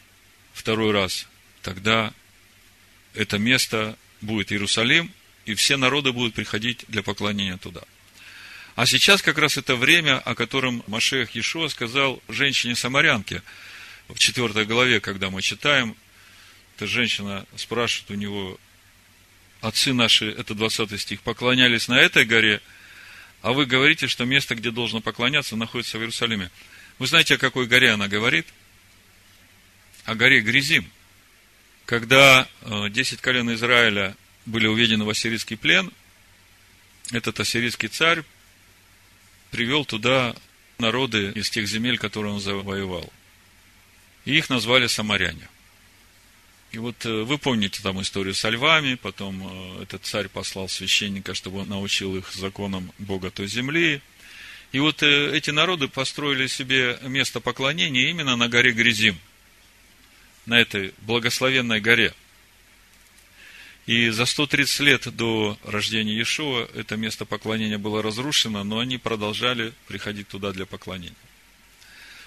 второй 0.53 0.91
раз, 0.91 1.28
тогда 1.61 2.13
это 3.13 3.37
место 3.37 3.97
будет 4.21 4.51
Иерусалим, 4.51 5.11
и 5.45 5.55
все 5.55 5.77
народы 5.77 6.11
будут 6.11 6.33
приходить 6.33 6.85
для 6.87 7.03
поклонения 7.03 7.57
туда– 7.57 7.81
а 8.79 8.85
сейчас 8.85 9.21
как 9.21 9.37
раз 9.37 9.57
это 9.57 9.75
время, 9.75 10.19
о 10.19 10.35
котором 10.35 10.85
Машех 10.87 11.31
Ешуа 11.31 11.67
сказал 11.67 12.23
женщине-самарянке. 12.29 13.43
В 14.07 14.17
четвертой 14.17 14.63
главе, 14.63 15.01
когда 15.01 15.29
мы 15.29 15.41
читаем, 15.41 15.97
эта 16.77 16.87
женщина 16.87 17.45
спрашивает 17.57 18.11
у 18.11 18.13
него, 18.13 18.57
отцы 19.59 19.91
наши, 19.91 20.31
это 20.31 20.55
20 20.55 20.97
стих, 20.97 21.19
поклонялись 21.23 21.89
на 21.89 21.99
этой 21.99 22.23
горе, 22.23 22.61
а 23.41 23.51
вы 23.51 23.65
говорите, 23.65 24.07
что 24.07 24.23
место, 24.23 24.55
где 24.55 24.71
должно 24.71 25.01
поклоняться, 25.01 25.57
находится 25.57 25.97
в 25.97 26.01
Иерусалиме. 26.01 26.49
Вы 26.99 27.07
знаете, 27.07 27.35
о 27.35 27.37
какой 27.37 27.67
горе 27.67 27.91
она 27.91 28.07
говорит? 28.07 28.47
О 30.05 30.15
горе 30.15 30.39
Гризим. 30.39 30.89
Когда 31.89 32.47
э, 32.61 32.89
десять 32.91 33.19
колен 33.19 33.51
Израиля 33.55 34.15
были 34.45 34.67
уведены 34.67 35.05
в 35.05 35.09
ассирийский 35.09 35.57
плен, 35.57 35.91
этот 37.11 37.39
ассирийский 37.39 37.87
царь 37.87 38.21
привел 39.49 39.85
туда 39.85 40.35
народы 40.77 41.31
из 41.31 41.49
тех 41.49 41.67
земель, 41.67 41.97
которые 41.97 42.33
он 42.33 42.41
завоевал. 42.41 43.11
И 44.25 44.37
их 44.37 44.51
назвали 44.51 44.85
самаряне. 44.85 45.49
И 46.71 46.77
вот 46.77 47.03
э, 47.07 47.23
вы 47.23 47.39
помните 47.39 47.81
там 47.81 47.99
историю 48.03 48.35
со 48.35 48.49
львами, 48.49 48.93
потом 48.93 49.79
э, 49.79 49.81
этот 49.81 50.05
царь 50.05 50.27
послал 50.27 50.69
священника, 50.69 51.33
чтобы 51.33 51.61
он 51.61 51.69
научил 51.69 52.15
их 52.15 52.31
законам 52.33 52.93
Бога 52.99 53.31
той 53.31 53.47
земли. 53.47 54.03
И 54.73 54.79
вот 54.79 55.01
э, 55.01 55.35
эти 55.35 55.49
народы 55.49 55.87
построили 55.87 56.45
себе 56.45 56.99
место 57.01 57.39
поклонения 57.39 58.11
именно 58.11 58.35
на 58.35 58.47
горе 58.47 58.73
Гризим, 58.73 59.17
на 60.49 60.59
этой 60.59 60.93
благословенной 61.01 61.79
горе– 61.79 62.13
и 63.89 64.09
за 64.09 64.27
130 64.27 64.79
лет 64.81 65.15
до 65.15 65.57
рождения 65.63 66.13
Иешуа 66.13 66.69
это 66.75 66.95
место 66.95 67.25
поклонения 67.25 67.79
было 67.79 68.03
разрушено, 68.03 68.63
но 68.63 68.77
они 68.77 68.99
продолжали 68.99 69.73
приходить 69.87 70.27
туда 70.27 70.51
для 70.51 70.67
поклонения. 70.67 71.15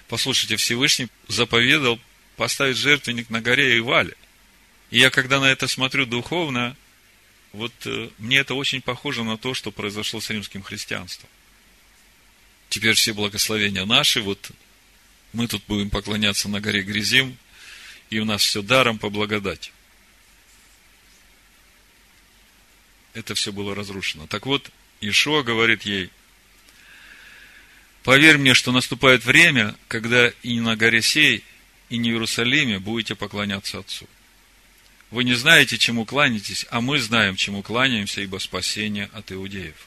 Послушайте, 0.09 0.57
Всевышний 0.57 1.07
заповедал 1.29 2.01
поставить 2.35 2.77
жертвенник 2.77 3.31
на 3.31 3.41
горе 3.41 3.79
Ивале. 3.79 4.17
И 4.91 4.99
я, 4.99 5.11
когда 5.11 5.39
на 5.39 5.53
это 5.53 5.69
смотрю 5.69 6.05
духовно, 6.05 6.77
вот 7.53 7.73
э, 7.85 8.11
мне 8.19 8.39
это 8.39 8.55
очень 8.55 8.81
похоже 8.81 9.23
на 9.23 9.39
то, 9.39 9.55
что 9.55 9.71
произошло 9.71 10.21
с 10.21 10.31
римским 10.31 10.65
христианством. 10.65 11.31
Теперь 12.71 12.95
все 12.95 13.13
благословения 13.13 13.85
наши, 13.85 14.21
вот 14.21 14.51
мы 15.33 15.47
тут 15.47 15.63
будем 15.69 15.91
поклоняться 15.91 16.49
на 16.49 16.61
горе 16.61 16.83
Грязим, 16.83 17.39
и 18.17 18.21
у 18.21 18.25
нас 18.25 18.43
все 18.43 18.63
даром 18.63 18.99
по 18.99 19.11
благодати. 19.11 19.73
это 23.15 23.35
все 23.35 23.53
было 23.53 23.75
разрушено. 23.75 24.27
Так 24.27 24.47
вот, 24.47 24.71
Ишуа 25.01 25.43
говорит 25.43 25.83
ей, 25.83 26.11
поверь 28.03 28.39
мне, 28.39 28.55
что 28.55 28.73
наступает 28.73 29.25
время, 29.25 29.75
когда 29.89 30.29
и 30.43 30.61
на 30.61 30.77
горе 30.77 31.03
сей, 31.03 31.45
и 31.89 31.99
не 31.99 32.11
в 32.11 32.15
Иерусалиме 32.15 32.79
будете 32.79 33.15
поклоняться 33.15 33.79
Отцу. 33.79 34.09
Вы 35.11 35.25
не 35.25 35.35
знаете, 35.35 35.77
чему 35.77 36.07
кланяетесь, 36.07 36.65
а 36.71 36.81
мы 36.81 36.99
знаем, 36.99 37.37
чему 37.37 37.63
кланяемся, 37.63 38.23
ибо 38.23 38.39
спасение 38.39 39.11
от 39.13 39.31
иудеев. 39.31 39.87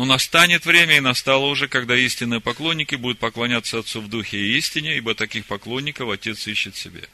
Но 0.00 0.06
настанет 0.06 0.64
время, 0.64 0.96
и 0.96 1.00
настало 1.00 1.44
уже, 1.44 1.68
когда 1.68 1.94
истинные 1.94 2.40
поклонники 2.40 2.94
будут 2.94 3.18
поклоняться 3.18 3.78
Отцу 3.78 4.00
в 4.00 4.08
духе 4.08 4.38
и 4.38 4.56
истине, 4.56 4.96
ибо 4.96 5.14
таких 5.14 5.44
поклонников 5.44 6.08
Отец 6.08 6.46
ищет 6.46 6.74
себе. 6.74 7.06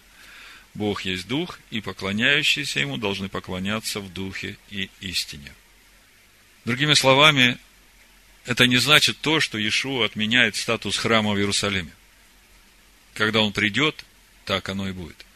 Бог 0.73 1.05
есть 1.05 1.27
Дух, 1.27 1.59
и 1.73 1.81
поклоняющиеся 1.81 2.79
Ему 2.79 2.97
должны 2.97 3.29
поклоняться 3.29 3.99
в 3.99 4.13
Духе 4.13 4.57
и 4.71 4.89
истине. 5.01 5.53
Другими 6.65 6.95
словами, 6.95 7.59
это 8.45 8.69
не 8.69 8.77
значит 8.77 9.19
то, 9.21 9.41
что 9.41 9.59
Иешуа 9.59 10.05
отменяет 10.05 10.55
статус 10.55 10.97
храма 10.97 11.33
в 11.33 11.39
Иерусалиме. 11.39 11.91
Когда 13.15 13.41
он 13.41 13.53
придет, 13.53 14.05
так 14.45 14.69
оно 14.69 14.89
и 14.89 14.93
будет. 14.93 15.27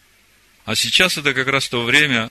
А 0.66 0.76
сейчас 0.76 1.18
это 1.18 1.34
как 1.34 1.48
раз 1.48 1.68
то 1.68 1.82
время 1.82 2.30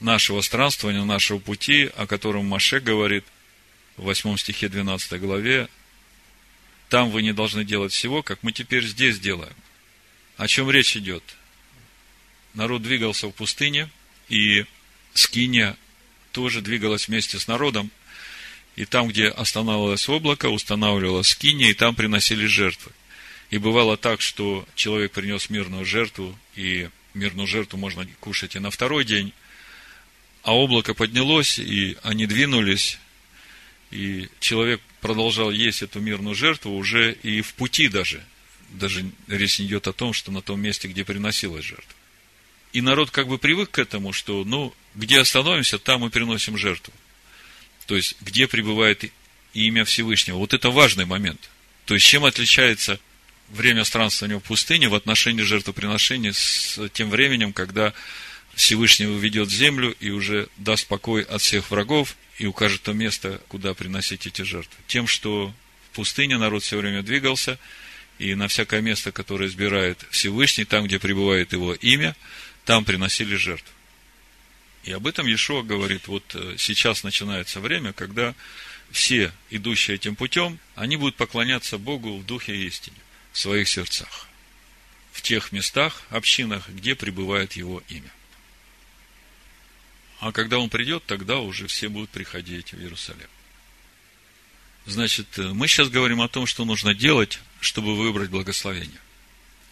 нашего 0.00 0.40
странствования, 0.40 1.04
нашего 1.04 1.40
пути, 1.40 1.90
о 1.94 2.06
котором 2.06 2.46
Маше 2.46 2.80
говорит 2.80 3.26
в 3.96 4.02
8 4.02 4.36
стихе 4.36 4.68
12 4.68 5.20
главе. 5.20 5.68
Там 6.88 7.10
вы 7.10 7.22
не 7.22 7.32
должны 7.32 7.64
делать 7.64 7.92
всего, 7.92 8.22
как 8.22 8.42
мы 8.42 8.52
теперь 8.52 8.84
здесь 8.84 9.18
делаем. 9.18 9.54
О 10.36 10.46
чем 10.46 10.70
речь 10.70 10.96
идет? 10.96 11.22
народ 12.56 12.82
двигался 12.82 13.28
в 13.28 13.32
пустыне, 13.32 13.88
и 14.28 14.64
Скиния 15.14 15.76
тоже 16.32 16.60
двигалась 16.62 17.06
вместе 17.08 17.38
с 17.38 17.46
народом, 17.46 17.90
и 18.74 18.84
там, 18.84 19.08
где 19.08 19.28
останавливалось 19.28 20.08
облако, 20.08 20.46
устанавливалась 20.46 21.28
скиния, 21.28 21.70
и 21.70 21.74
там 21.74 21.94
приносили 21.94 22.46
жертвы. 22.46 22.92
И 23.48 23.58
бывало 23.58 23.96
так, 23.96 24.20
что 24.20 24.66
человек 24.74 25.12
принес 25.12 25.48
мирную 25.48 25.86
жертву, 25.86 26.38
и 26.56 26.90
мирную 27.14 27.46
жертву 27.46 27.78
можно 27.78 28.06
кушать 28.20 28.56
и 28.56 28.58
на 28.58 28.70
второй 28.70 29.04
день, 29.04 29.32
а 30.42 30.54
облако 30.54 30.92
поднялось, 30.92 31.58
и 31.58 31.96
они 32.02 32.26
двинулись, 32.26 32.98
и 33.90 34.28
человек 34.40 34.80
продолжал 35.00 35.50
есть 35.50 35.82
эту 35.82 36.00
мирную 36.00 36.34
жертву 36.34 36.76
уже 36.76 37.12
и 37.22 37.40
в 37.40 37.54
пути 37.54 37.88
даже. 37.88 38.24
Даже 38.70 39.04
речь 39.28 39.58
не 39.58 39.66
идет 39.66 39.86
о 39.86 39.92
том, 39.92 40.12
что 40.12 40.32
на 40.32 40.42
том 40.42 40.60
месте, 40.60 40.88
где 40.88 41.04
приносилась 41.04 41.64
жертва. 41.64 41.94
И 42.72 42.80
народ 42.80 43.10
как 43.10 43.28
бы 43.28 43.38
привык 43.38 43.70
к 43.70 43.78
этому, 43.78 44.12
что, 44.12 44.44
ну, 44.44 44.74
где 44.94 45.20
остановимся, 45.20 45.78
там 45.78 46.00
мы 46.00 46.10
приносим 46.10 46.58
жертву. 46.58 46.92
То 47.86 47.96
есть, 47.96 48.16
где 48.20 48.48
пребывает 48.48 49.04
имя 49.54 49.84
Всевышнего. 49.84 50.38
Вот 50.38 50.52
это 50.52 50.70
важный 50.70 51.06
момент. 51.06 51.48
То 51.84 51.94
есть, 51.94 52.04
чем 52.04 52.24
отличается 52.24 52.98
время 53.48 53.84
странствования 53.84 54.38
в 54.38 54.42
пустыне 54.42 54.88
в 54.88 54.94
отношении 54.94 55.42
жертвоприношения 55.42 56.32
с 56.32 56.80
тем 56.92 57.10
временем, 57.10 57.52
когда 57.52 57.94
Всевышний 58.56 59.06
ведет 59.06 59.50
землю 59.50 59.94
и 60.00 60.10
уже 60.10 60.48
даст 60.56 60.88
покой 60.88 61.22
от 61.22 61.40
всех 61.40 61.70
врагов 61.70 62.16
и 62.38 62.46
укажет 62.46 62.82
то 62.82 62.92
место, 62.92 63.40
куда 63.46 63.72
приносить 63.74 64.26
эти 64.26 64.42
жертвы. 64.42 64.74
Тем, 64.88 65.06
что 65.06 65.54
в 65.92 65.96
пустыне 65.96 66.36
народ 66.36 66.64
все 66.64 66.76
время 66.76 67.02
двигался, 67.04 67.58
и 68.18 68.34
на 68.34 68.48
всякое 68.48 68.80
место, 68.80 69.12
которое 69.12 69.46
избирает 69.48 70.04
Всевышний, 70.10 70.64
там, 70.64 70.86
где 70.86 70.98
пребывает 70.98 71.52
его 71.52 71.72
имя– 71.74 72.16
там 72.66 72.84
приносили 72.84 73.36
жертву. 73.36 73.72
И 74.82 74.92
об 74.92 75.06
этом 75.06 75.26
Иешуа 75.26 75.62
говорит, 75.62 76.08
вот 76.08 76.34
э, 76.34 76.56
сейчас 76.58 77.04
начинается 77.04 77.60
время, 77.60 77.92
когда 77.92 78.34
все, 78.90 79.32
идущие 79.50 79.94
этим 79.94 80.16
путем, 80.16 80.58
они 80.74 80.96
будут 80.96 81.16
поклоняться 81.16 81.78
Богу 81.78 82.18
в 82.18 82.26
духе 82.26 82.54
и 82.54 82.66
истине, 82.66 82.96
в 83.32 83.38
своих 83.38 83.68
сердцах, 83.68 84.28
в 85.12 85.22
тех 85.22 85.52
местах, 85.52 86.02
общинах, 86.10 86.68
где 86.68 86.94
пребывает 86.94 87.54
Его 87.54 87.82
имя. 87.88 88.10
А 90.18 90.32
когда 90.32 90.58
Он 90.58 90.70
придет, 90.70 91.04
тогда 91.06 91.38
уже 91.38 91.66
все 91.66 91.88
будут 91.88 92.10
приходить 92.10 92.72
в 92.72 92.80
Иерусалим. 92.80 93.28
Значит, 94.86 95.38
э, 95.38 95.52
мы 95.52 95.66
сейчас 95.68 95.88
говорим 95.88 96.20
о 96.20 96.28
том, 96.28 96.46
что 96.46 96.64
нужно 96.64 96.94
делать, 96.94 97.40
чтобы 97.60 97.96
выбрать 97.96 98.30
благословение. 98.30 99.00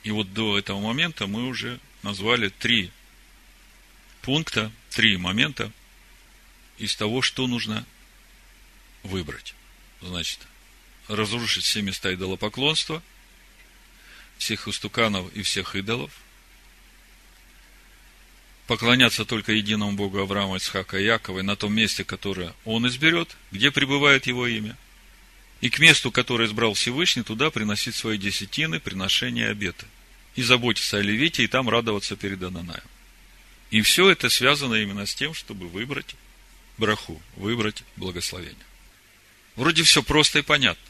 И 0.02 0.10
вот 0.10 0.32
до 0.34 0.58
этого 0.58 0.80
момента 0.80 1.26
мы 1.26 1.46
уже 1.46 1.80
назвали 2.02 2.48
три 2.48 2.90
пункта, 4.22 4.70
три 4.90 5.16
момента 5.16 5.70
из 6.78 6.94
того, 6.96 7.22
что 7.22 7.46
нужно 7.46 7.86
выбрать. 9.02 9.54
Значит, 10.02 10.40
разрушить 11.08 11.64
все 11.64 11.80
места 11.80 12.12
идолопоклонства, 12.12 13.02
всех 14.36 14.68
истуканов 14.68 15.32
и 15.34 15.42
всех 15.42 15.76
идолов, 15.76 16.10
поклоняться 18.66 19.24
только 19.24 19.52
единому 19.52 19.92
Богу 19.92 20.20
Авраама, 20.20 20.56
Исхака 20.56 20.98
и 20.98 21.04
Якова, 21.04 21.40
и 21.40 21.42
на 21.42 21.56
том 21.56 21.74
месте, 21.74 22.04
которое 22.04 22.54
он 22.64 22.86
изберет, 22.88 23.36
где 23.50 23.70
пребывает 23.70 24.26
его 24.26 24.46
имя, 24.46 24.76
и 25.60 25.70
к 25.70 25.78
месту, 25.78 26.10
которое 26.10 26.46
избрал 26.46 26.74
Всевышний, 26.74 27.22
туда 27.22 27.50
приносить 27.50 27.94
свои 27.94 28.18
десятины, 28.18 28.80
приношения 28.80 29.50
обета, 29.50 29.86
и 30.34 30.42
заботиться 30.42 30.98
о 30.98 31.02
Левите, 31.02 31.44
и 31.44 31.46
там 31.46 31.68
радоваться 31.68 32.16
перед 32.16 32.42
Ананаем. 32.42 32.82
И 33.70 33.80
все 33.82 34.10
это 34.10 34.28
связано 34.28 34.74
именно 34.74 35.06
с 35.06 35.14
тем, 35.14 35.34
чтобы 35.34 35.68
выбрать 35.68 36.14
браху, 36.78 37.20
выбрать 37.36 37.82
благословение. 37.96 38.56
Вроде 39.56 39.82
все 39.84 40.02
просто 40.02 40.40
и 40.40 40.42
понятно. 40.42 40.82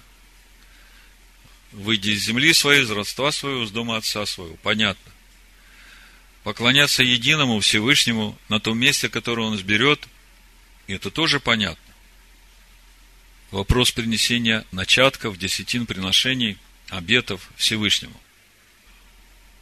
Выйди 1.72 2.10
из 2.10 2.24
земли 2.24 2.52
своей, 2.54 2.82
из 2.82 2.90
родства 2.90 3.32
своего, 3.32 3.64
из 3.64 3.70
дома 3.70 3.96
отца 3.96 4.24
своего. 4.26 4.56
Понятно 4.62 5.13
поклоняться 6.44 7.02
единому 7.02 7.58
Всевышнему 7.60 8.38
на 8.48 8.60
том 8.60 8.78
месте, 8.78 9.08
которое 9.08 9.48
он 9.48 9.56
изберет, 9.56 10.06
и 10.86 10.92
это 10.92 11.10
тоже 11.10 11.40
понятно. 11.40 11.82
Вопрос 13.50 13.90
принесения 13.90 14.64
начатков, 14.70 15.38
десятин 15.38 15.86
приношений, 15.86 16.58
обетов 16.90 17.50
Всевышнему. 17.56 18.20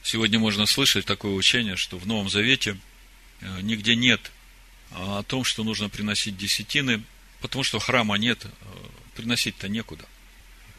Сегодня 0.02 0.40
можно 0.40 0.66
слышать 0.66 1.06
такое 1.06 1.32
учение, 1.32 1.76
что 1.76 1.98
в 1.98 2.06
Новом 2.06 2.28
Завете 2.28 2.76
э, 3.40 3.60
нигде 3.62 3.94
нет 3.94 4.32
а, 4.90 5.20
о 5.20 5.22
том, 5.22 5.44
что 5.44 5.62
нужно 5.62 5.88
приносить 5.88 6.36
десятины, 6.36 7.04
потому 7.40 7.62
что 7.62 7.78
храма 7.78 8.16
нет, 8.16 8.44
э, 8.44 8.48
приносить-то 9.14 9.68
некуда. 9.68 10.04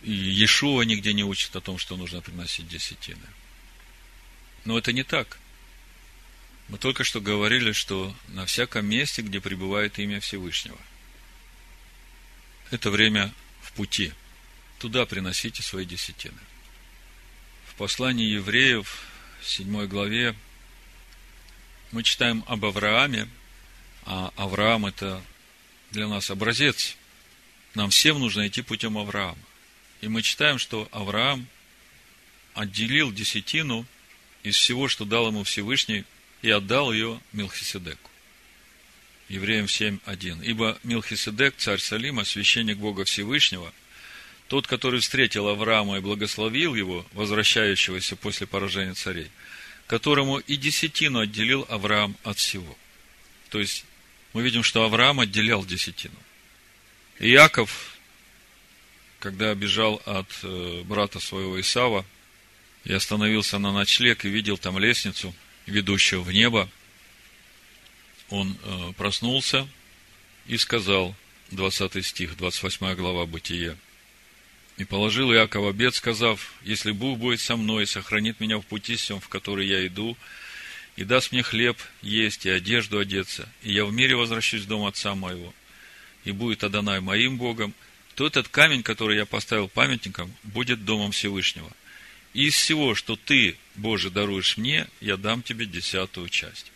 И 0.02 0.12
Иешуа 0.12 0.82
нигде 0.82 1.14
не 1.14 1.24
учит 1.24 1.56
о 1.56 1.62
том, 1.62 1.78
что 1.78 1.96
нужно 1.96 2.20
приносить 2.20 2.68
десятины. 2.68 3.26
Но 4.66 4.78
это 4.78 4.92
не 4.92 5.04
так. 5.04 5.40
Мы 6.70 6.78
только 6.78 7.04
что 7.04 7.22
говорили, 7.22 7.72
что 7.72 8.16
на 8.30 8.46
всяком 8.46 8.86
месте, 8.86 9.22
где 9.22 9.42
пребывает 9.42 10.00
имя 10.00 10.20
Всевышнего. 10.20 10.80
Это 12.72 12.90
время 12.90 13.34
в 13.62 13.74
пути. 13.74 14.14
Туда 14.80 15.06
приносите 15.06 15.62
свои 15.62 15.86
десятины. 15.86 16.40
В 17.68 17.76
послании 17.76 18.28
евреев, 18.28 19.04
в 19.42 19.50
7 19.50 19.86
главе, 19.88 20.36
мы 21.92 22.04
читаем 22.04 22.44
об 22.48 22.66
Аврааме, 22.66 23.30
а 24.06 24.32
Авраам 24.36 24.86
это 24.86 25.24
для 25.92 26.08
нас 26.08 26.30
образец. 26.32 26.96
Нам 27.76 27.90
всем 27.90 28.20
нужно 28.20 28.48
идти 28.48 28.62
путем 28.62 28.98
Авраама. 28.98 29.38
И 30.02 30.08
мы 30.08 30.22
читаем, 30.22 30.58
что 30.58 30.88
Авраам 30.92 31.48
отделил 32.54 33.12
десятину 33.12 33.86
из 34.44 34.56
всего, 34.56 34.88
что 34.88 35.06
дал 35.06 35.28
ему 35.28 35.44
Всевышний 35.44 36.04
и 36.44 36.50
отдал 36.52 36.94
ее 36.94 37.20
Милхиседеку. 37.32 38.12
Евреям 39.30 39.66
7.1. 39.66 40.44
Ибо 40.44 40.78
Милхиседек, 40.84 41.56
царь 41.58 41.80
Салима, 41.80 42.26
священник 42.26 42.78
Бога 42.78 43.06
Всевышнего, 43.06 43.74
тот, 44.50 44.68
который 44.68 45.00
встретил 45.00 45.48
Авраама 45.48 45.98
и 45.98 46.02
благословил 46.02 46.76
его, 46.76 47.06
возвращающегося 47.14 48.18
после 48.18 48.46
поражения 48.46 48.94
царей, 48.94 49.32
которому 49.88 50.38
и 50.38 50.58
десятину 50.58 51.22
отделил 51.22 51.66
Авраам 51.70 52.16
от 52.24 52.38
всего. 52.38 52.78
То 53.50 53.60
есть, 53.60 53.86
мы 54.34 54.44
видим, 54.44 54.64
что 54.64 54.84
Авраам 54.84 55.22
отделял 55.22 55.66
десятину. 55.66 56.18
И 57.20 57.30
Яков, 57.30 57.96
когда 59.20 59.56
бежал 59.56 60.02
от 60.06 60.28
э, 60.44 60.82
брата 60.84 61.22
своего 61.22 61.60
Исава, 61.62 62.06
и 62.84 62.92
остановился 62.92 63.60
на 63.60 63.72
ночлег 63.72 64.26
и 64.26 64.30
видел 64.30 64.58
там 64.58 64.78
лестницу, 64.78 65.34
ведущего 65.66 66.22
в 66.22 66.32
небо, 66.32 66.70
он 68.30 68.58
э, 68.64 68.94
проснулся 68.98 69.68
и 70.48 70.58
сказал, 70.58 71.16
20 71.52 72.06
стих, 72.06 72.36
28 72.36 72.96
глава 72.96 73.26
Бытие, 73.26 73.78
и 74.78 74.86
положил 74.86 75.32
Иаков 75.32 75.68
обед, 75.68 75.94
сказав, 75.94 76.54
если 76.64 76.92
Бог 76.92 77.20
будет 77.20 77.42
со 77.42 77.56
мной 77.56 77.84
и 77.84 77.88
сохранит 77.88 78.40
меня 78.40 78.58
в 78.58 78.66
пути 78.66 78.96
всем, 78.96 79.20
в 79.20 79.30
который 79.30 79.68
я 79.68 79.86
иду, 79.86 80.18
и 80.96 81.04
даст 81.04 81.32
мне 81.32 81.44
хлеб 81.44 81.78
есть 82.02 82.46
и 82.46 82.50
одежду 82.50 83.00
одеться, 83.00 83.48
и 83.62 83.72
я 83.72 83.86
в 83.86 83.94
мире 83.94 84.16
возвращусь 84.16 84.62
в 84.62 84.68
дом 84.68 84.86
отца 84.86 85.16
моего, 85.16 85.54
и 86.24 86.32
будет 86.32 86.64
Адонай 86.64 87.02
моим 87.02 87.38
Богом, 87.38 87.74
то 88.16 88.26
этот 88.26 88.48
камень, 88.48 88.84
который 88.84 89.18
я 89.18 89.26
поставил 89.26 89.68
памятником, 89.68 90.34
будет 90.44 90.86
домом 90.86 91.12
Всевышнего– 91.12 91.72
из 92.34 92.56
всего, 92.56 92.96
что 92.96 93.16
ты, 93.16 93.58
Боже, 93.76 94.10
даруешь 94.10 94.58
мне, 94.58 94.88
я 95.02 95.18
дам 95.18 95.44
тебе 95.44 95.66
десятую 95.66 96.30
часть. 96.30 96.72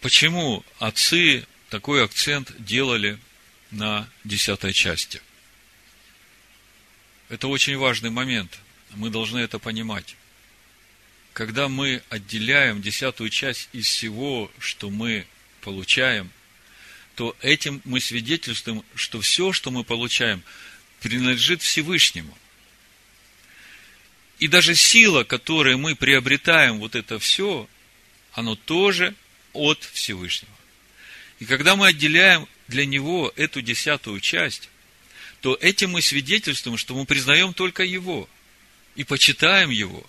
Почему 0.00 0.64
отцы 0.78 1.46
такой 1.68 2.04
акцент 2.04 2.52
делали 2.58 3.18
на 3.70 4.08
десятой 4.24 4.72
части? 4.72 5.20
Это 7.28 7.48
очень 7.48 7.76
важный 7.76 8.10
момент. 8.10 8.58
Мы 8.94 9.10
должны 9.10 9.38
это 9.38 9.58
понимать. 9.58 10.16
Когда 11.34 11.68
мы 11.68 12.02
отделяем 12.08 12.80
десятую 12.80 13.28
часть 13.28 13.68
из 13.72 13.86
всего, 13.86 14.50
что 14.58 14.88
мы 14.88 15.26
получаем, 15.60 16.30
то 17.14 17.36
этим 17.42 17.82
мы 17.84 18.00
свидетельствуем, 18.00 18.82
что 18.94 19.20
все, 19.20 19.52
что 19.52 19.70
мы 19.70 19.84
получаем, 19.84 20.42
принадлежит 21.00 21.60
Всевышнему– 21.60 22.36
и 24.38 24.48
даже 24.48 24.74
сила, 24.74 25.24
которую 25.24 25.78
мы 25.78 25.96
приобретаем, 25.96 26.78
вот 26.78 26.94
это 26.94 27.18
все, 27.18 27.68
оно 28.32 28.54
тоже 28.54 29.14
от 29.52 29.82
Всевышнего. 29.92 30.52
И 31.40 31.44
когда 31.44 31.76
мы 31.76 31.88
отделяем 31.88 32.48
для 32.68 32.86
него 32.86 33.32
эту 33.36 33.62
десятую 33.62 34.20
часть, 34.20 34.68
то 35.40 35.56
этим 35.60 35.90
мы 35.90 36.02
свидетельствуем, 36.02 36.76
что 36.76 36.94
мы 36.94 37.04
признаем 37.04 37.54
только 37.54 37.84
его 37.84 38.28
и 38.96 39.04
почитаем 39.04 39.70
его. 39.70 40.04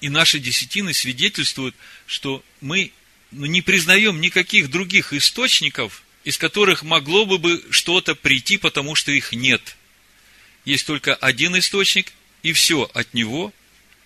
И 0.00 0.08
наши 0.08 0.38
десятины 0.38 0.92
свидетельствуют, 0.92 1.74
что 2.06 2.44
мы 2.60 2.92
ну, 3.30 3.46
не 3.46 3.62
признаем 3.62 4.20
никаких 4.20 4.70
других 4.70 5.12
источников, 5.12 6.02
из 6.22 6.38
которых 6.38 6.82
могло 6.82 7.24
бы 7.24 7.64
что-то 7.70 8.14
прийти, 8.14 8.56
потому 8.56 8.94
что 8.94 9.10
их 9.10 9.32
нет. 9.32 9.76
Есть 10.64 10.86
только 10.86 11.14
один 11.14 11.56
источник, 11.58 12.12
и 12.42 12.52
все 12.52 12.90
от 12.94 13.12
Него, 13.14 13.52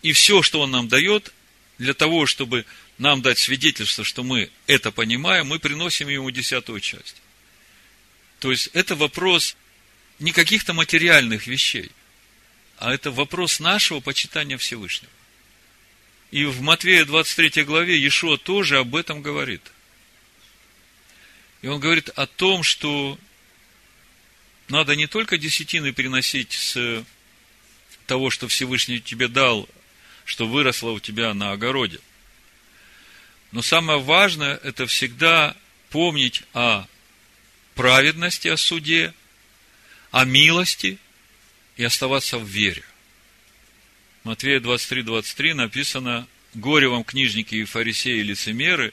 и 0.03 0.13
все, 0.13 0.43
что 0.43 0.61
Он 0.61 0.71
нам 0.71 0.89
дает, 0.89 1.33
для 1.79 1.95
того, 1.95 2.27
чтобы 2.27 2.67
нам 2.99 3.23
дать 3.23 3.39
свидетельство, 3.39 4.05
что 4.05 4.23
мы 4.23 4.51
это 4.67 4.91
понимаем, 4.91 5.47
мы 5.47 5.59
приносим 5.59 6.09
Ему 6.09 6.31
десятую 6.31 6.81
часть. 6.81 7.17
То 8.39 8.51
есть, 8.51 8.69
это 8.73 8.95
вопрос 8.95 9.57
не 10.19 10.33
каких-то 10.33 10.75
материальных 10.75 11.47
вещей, 11.47 11.91
а 12.79 12.93
это 12.93 13.11
вопрос 13.11 13.61
нашего 13.61 14.01
почитания 14.01 14.59
Всевышнего. 14.59 15.13
И 16.31 16.45
в 16.45 16.61
Матвея 16.61 17.05
23 17.05 17.65
главе 17.65 17.97
Иешуа 17.97 18.37
тоже 18.37 18.79
об 18.79 18.95
этом 18.95 19.21
говорит. 19.21 19.63
И 21.63 21.67
он 21.67 21.81
говорит 21.81 22.09
о 22.11 22.27
том, 22.27 22.63
что 22.63 23.19
надо 24.69 24.95
не 24.95 25.07
только 25.07 25.37
десятины 25.37 25.93
приносить 25.93 26.53
с 26.53 27.05
того, 28.11 28.29
что 28.31 28.49
Всевышний 28.49 28.99
тебе 28.99 29.29
дал, 29.29 29.69
что 30.25 30.49
выросло 30.49 30.91
у 30.91 30.99
тебя 30.99 31.33
на 31.33 31.53
огороде. 31.53 32.01
Но 33.53 33.63
самое 33.63 34.01
важное– 34.01 34.57
это 34.65 34.89
всегда 34.89 35.55
помнить 35.91 36.43
о 36.53 36.87
праведности, 37.77 38.49
о 38.49 38.57
суде, 38.57 39.15
о 40.11 40.25
милости 40.25 40.99
и 41.77 41.85
оставаться 41.85 42.39
в 42.39 42.49
вере. 42.49 42.83
Матвея 44.25 44.59
23, 44.59 45.03
23 45.03 45.55
написано, 45.55 46.27
«Горе 46.55 46.89
вам, 46.89 47.05
книжники 47.05 47.55
и 47.55 47.65
фарисеи 47.65 48.19
и 48.19 48.25
лицемеры, 48.25 48.93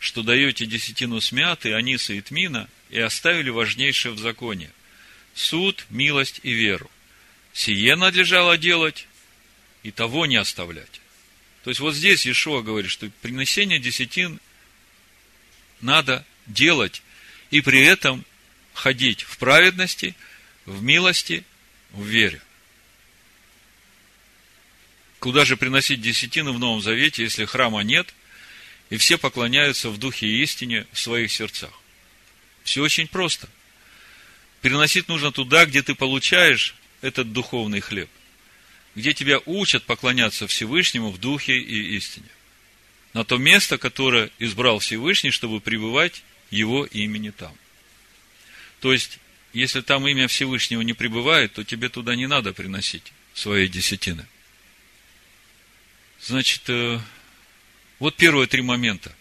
что 0.00 0.24
даете 0.24 0.66
десятину 0.66 1.20
смяты, 1.20 1.74
аниса 1.74 2.12
и 2.14 2.20
тмина, 2.20 2.68
и 2.90 2.98
оставили 2.98 3.50
важнейшее 3.50 4.14
в 4.14 4.18
законе– 4.18 4.72
суд, 5.36 5.86
милость 5.90 6.40
и 6.42 6.50
веру 6.50 6.90
сие 7.58 7.96
надлежало 7.96 8.56
делать, 8.56 9.08
и 9.82 9.90
того 9.90 10.26
не 10.26 10.36
оставлять. 10.36 11.00
То 11.64 11.70
есть 11.70 11.80
вот 11.80 11.92
здесь 11.92 12.24
Ишуа 12.24 12.62
говорит, 12.62 12.88
что 12.88 13.10
принесение 13.20 13.80
десятин 13.80 14.40
надо 15.80 16.24
делать, 16.46 17.02
и 17.50 17.60
при 17.60 17.84
этом 17.84 18.24
ходить 18.74 19.22
в 19.22 19.38
праведности, 19.38 20.14
в 20.66 20.82
милости, 20.82 21.44
в 21.90 22.04
вере. 22.06 22.40
Куда 25.18 25.44
же 25.44 25.56
приносить 25.56 26.00
десятины 26.00 26.52
в 26.52 26.60
Новом 26.60 26.80
Завете, 26.80 27.24
если 27.24 27.44
храма 27.44 27.80
нет, 27.80 28.14
и 28.88 28.98
все 28.98 29.18
поклоняются 29.18 29.90
в 29.90 29.98
духе 29.98 30.28
и 30.28 30.42
истине 30.44 30.86
в 30.92 31.00
своих 31.00 31.32
сердцах? 31.32 31.72
Все 32.62 32.82
очень 32.82 33.08
просто. 33.08 33.48
Переносить 34.62 35.08
нужно 35.08 35.32
туда, 35.32 35.66
где 35.66 35.82
ты 35.82 35.96
получаешь 35.96 36.76
этот 37.00 37.32
духовный 37.32 37.80
хлеб, 37.80 38.08
где 38.94 39.14
тебя 39.14 39.40
учат 39.46 39.84
поклоняться 39.84 40.46
Всевышнему 40.46 41.10
в 41.10 41.18
духе 41.18 41.58
и 41.58 41.96
истине. 41.96 42.28
На 43.14 43.24
то 43.24 43.36
место, 43.36 43.78
которое 43.78 44.30
избрал 44.38 44.80
Всевышний, 44.80 45.30
чтобы 45.30 45.60
пребывать 45.60 46.22
его 46.50 46.84
имени 46.84 47.30
там. 47.30 47.54
То 48.80 48.92
есть, 48.92 49.18
если 49.52 49.80
там 49.80 50.06
имя 50.06 50.28
Всевышнего 50.28 50.82
не 50.82 50.92
пребывает, 50.92 51.54
то 51.54 51.64
тебе 51.64 51.88
туда 51.88 52.14
не 52.14 52.26
надо 52.26 52.52
приносить 52.52 53.12
свои 53.34 53.68
десятины. 53.68 54.26
Значит, 56.20 56.62
э, 56.68 57.00
вот 57.98 58.16
первые 58.16 58.46
три 58.46 58.62
момента. 58.62 59.14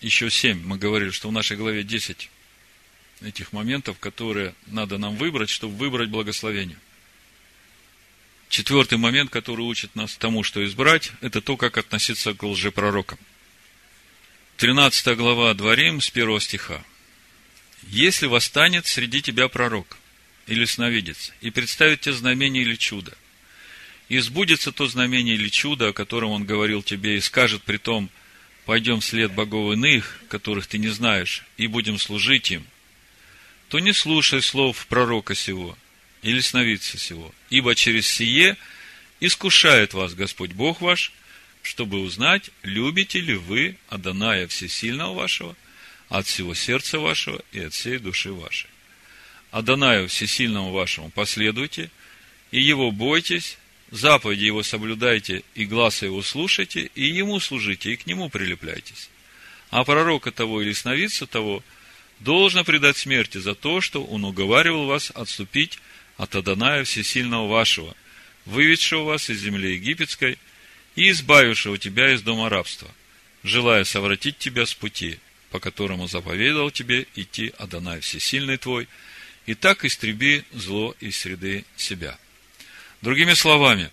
Еще 0.00 0.30
семь. 0.30 0.60
Мы 0.64 0.78
говорили, 0.78 1.10
что 1.10 1.28
в 1.28 1.32
нашей 1.32 1.56
главе 1.56 1.84
десять 1.84 2.30
этих 3.24 3.52
моментов, 3.52 3.98
которые 3.98 4.54
надо 4.66 4.98
нам 4.98 5.16
выбрать, 5.16 5.50
чтобы 5.50 5.76
выбрать 5.76 6.08
благословение. 6.08 6.78
Четвертый 8.48 8.98
момент, 8.98 9.30
который 9.30 9.62
учит 9.62 9.94
нас 9.94 10.14
тому, 10.16 10.42
что 10.42 10.64
избрать, 10.64 11.12
это 11.22 11.40
то, 11.40 11.56
как 11.56 11.78
относиться 11.78 12.34
к 12.34 12.42
лжепророкам. 12.42 13.18
13 14.58 15.16
глава 15.16 15.54
Дворим 15.54 16.00
с 16.00 16.10
первого 16.10 16.40
стиха. 16.40 16.84
«Если 17.88 18.26
восстанет 18.26 18.86
среди 18.86 19.22
тебя 19.22 19.48
пророк 19.48 19.96
или 20.46 20.66
сновидец, 20.66 21.32
и 21.40 21.50
представит 21.50 22.02
тебе 22.02 22.12
знамение 22.12 22.62
или 22.62 22.76
чудо, 22.76 23.16
и 24.08 24.18
сбудется 24.18 24.70
то 24.70 24.86
знамение 24.86 25.34
или 25.34 25.48
чудо, 25.48 25.88
о 25.88 25.92
котором 25.92 26.30
он 26.32 26.44
говорил 26.44 26.82
тебе, 26.82 27.16
и 27.16 27.20
скажет 27.20 27.62
при 27.62 27.78
том, 27.78 28.10
пойдем 28.66 29.00
вслед 29.00 29.32
богов 29.32 29.72
иных, 29.72 30.20
которых 30.28 30.66
ты 30.66 30.78
не 30.78 30.88
знаешь, 30.88 31.44
и 31.56 31.66
будем 31.66 31.98
служить 31.98 32.50
им, 32.50 32.66
то 33.72 33.78
не 33.78 33.94
слушай 33.94 34.42
слов 34.42 34.86
пророка 34.86 35.34
сего 35.34 35.78
или 36.20 36.40
сновидца 36.40 36.98
сего, 36.98 37.34
ибо 37.48 37.74
через 37.74 38.06
сие 38.06 38.58
искушает 39.18 39.94
вас 39.94 40.12
Господь 40.12 40.52
Бог 40.52 40.82
ваш, 40.82 41.10
чтобы 41.62 42.00
узнать, 42.00 42.50
любите 42.62 43.18
ли 43.18 43.32
вы 43.34 43.78
Аданая 43.88 44.46
Всесильного 44.46 45.14
вашего 45.14 45.56
от 46.10 46.26
всего 46.26 46.52
сердца 46.52 46.98
вашего 46.98 47.42
и 47.52 47.60
от 47.60 47.72
всей 47.72 47.96
души 47.96 48.30
вашей. 48.30 48.68
Адонаю 49.50 50.06
Всесильному 50.06 50.70
вашему 50.70 51.08
последуйте, 51.08 51.90
и 52.50 52.60
его 52.60 52.90
бойтесь, 52.90 53.56
заповеди 53.90 54.44
его 54.44 54.62
соблюдайте, 54.62 55.44
и 55.54 55.64
глаза 55.64 56.04
его 56.04 56.20
слушайте, 56.20 56.90
и 56.94 57.06
ему 57.06 57.40
служите, 57.40 57.94
и 57.94 57.96
к 57.96 58.04
нему 58.04 58.28
прилепляйтесь. 58.28 59.08
А 59.70 59.82
пророка 59.84 60.30
того 60.30 60.60
или 60.60 60.74
сновидца 60.74 61.26
того– 61.26 61.64
должно 62.22 62.64
предать 62.64 62.96
смерти 62.96 63.38
за 63.38 63.54
то, 63.54 63.80
что 63.80 64.04
он 64.04 64.24
уговаривал 64.24 64.86
вас 64.86 65.10
отступить 65.14 65.78
от 66.16 66.34
Аданая 66.34 66.84
Всесильного 66.84 67.48
вашего, 67.48 67.94
выведшего 68.44 69.04
вас 69.04 69.28
из 69.28 69.40
земли 69.40 69.74
египетской 69.74 70.38
и 70.94 71.10
избавившего 71.10 71.78
тебя 71.78 72.12
из 72.12 72.22
дома 72.22 72.48
рабства, 72.48 72.90
желая 73.42 73.84
совратить 73.84 74.38
тебя 74.38 74.66
с 74.66 74.74
пути, 74.74 75.18
по 75.50 75.58
которому 75.58 76.06
заповедал 76.06 76.70
тебе 76.70 77.06
идти 77.16 77.52
Адонай 77.58 78.00
Всесильный 78.00 78.56
твой, 78.56 78.88
и 79.46 79.54
так 79.54 79.84
истреби 79.84 80.44
зло 80.52 80.94
из 81.00 81.18
среды 81.18 81.64
себя. 81.76 82.18
Другими 83.00 83.34
словами, 83.34 83.90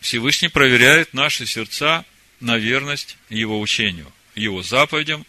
Всевышний 0.00 0.48
проверяет 0.48 1.14
наши 1.14 1.46
сердца 1.46 2.04
на 2.40 2.58
верность 2.58 3.16
Его 3.30 3.58
учению, 3.60 4.12
Его 4.34 4.62
заповедям 4.62 5.24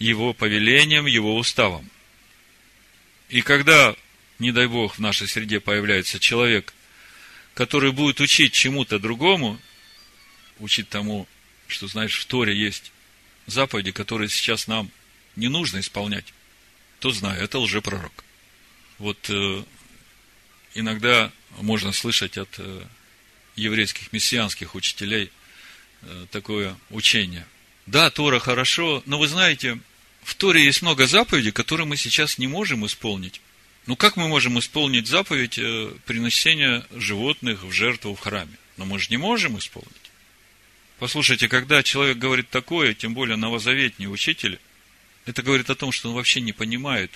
его 0.00 0.32
повелениям, 0.32 1.06
его 1.06 1.36
уставам. 1.36 1.88
И 3.28 3.42
когда, 3.42 3.94
не 4.40 4.50
дай 4.50 4.66
Бог, 4.66 4.96
в 4.96 4.98
нашей 4.98 5.28
среде 5.28 5.60
появляется 5.60 6.18
человек, 6.18 6.74
который 7.54 7.92
будет 7.92 8.20
учить 8.20 8.52
чему-то 8.52 8.98
другому, 8.98 9.60
учить 10.58 10.88
тому, 10.88 11.28
что, 11.68 11.86
знаешь, 11.86 12.18
в 12.18 12.24
Торе 12.24 12.56
есть 12.56 12.90
заповеди, 13.46 13.92
которые 13.92 14.28
сейчас 14.28 14.66
нам 14.66 14.90
не 15.36 15.48
нужно 15.48 15.80
исполнять, 15.80 16.32
то 16.98 17.10
знаю, 17.10 17.42
это 17.42 17.58
лжепророк. 17.58 18.24
Вот 18.98 19.30
э, 19.30 19.64
иногда 20.74 21.30
можно 21.60 21.92
слышать 21.92 22.36
от 22.38 22.48
э, 22.58 22.84
еврейских 23.56 24.12
мессианских 24.12 24.74
учителей 24.74 25.30
э, 26.02 26.26
такое 26.30 26.76
учение. 26.90 27.46
Да, 27.86 28.10
Тора 28.10 28.38
хорошо, 28.38 29.02
но 29.06 29.18
вы 29.18 29.26
знаете, 29.28 29.78
в 30.30 30.36
Торе 30.36 30.64
есть 30.64 30.80
много 30.80 31.08
заповедей, 31.08 31.50
которые 31.50 31.88
мы 31.88 31.96
сейчас 31.96 32.38
не 32.38 32.46
можем 32.46 32.86
исполнить. 32.86 33.40
Ну, 33.86 33.96
как 33.96 34.16
мы 34.16 34.28
можем 34.28 34.60
исполнить 34.60 35.08
заповедь 35.08 35.58
э, 35.58 35.90
приношения 36.06 36.86
животных 36.92 37.64
в 37.64 37.72
жертву 37.72 38.14
в 38.14 38.20
храме? 38.20 38.56
Но 38.76 38.84
мы 38.84 39.00
же 39.00 39.08
не 39.10 39.16
можем 39.16 39.58
исполнить. 39.58 39.90
Послушайте, 41.00 41.48
когда 41.48 41.82
человек 41.82 42.18
говорит 42.18 42.48
такое, 42.48 42.94
тем 42.94 43.12
более 43.12 43.36
новозаветний 43.36 44.06
учитель, 44.06 44.60
это 45.26 45.42
говорит 45.42 45.68
о 45.68 45.74
том, 45.74 45.90
что 45.90 46.10
он 46.10 46.14
вообще 46.14 46.40
не 46.40 46.52
понимает 46.52 47.10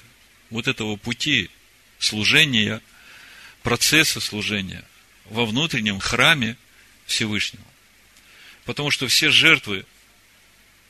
вот 0.51 0.67
этого 0.67 0.97
пути 0.97 1.51
служения, 2.01 2.83
процесса 3.63 4.21
служения 4.21 4.85
во 5.27 5.47
внутреннем 5.47 6.01
храме 6.01 6.57
Всевышнего. 7.07 7.65
Потому 8.65 8.91
что 8.91 9.07
все 9.07 9.31
жертвы, 9.31 9.87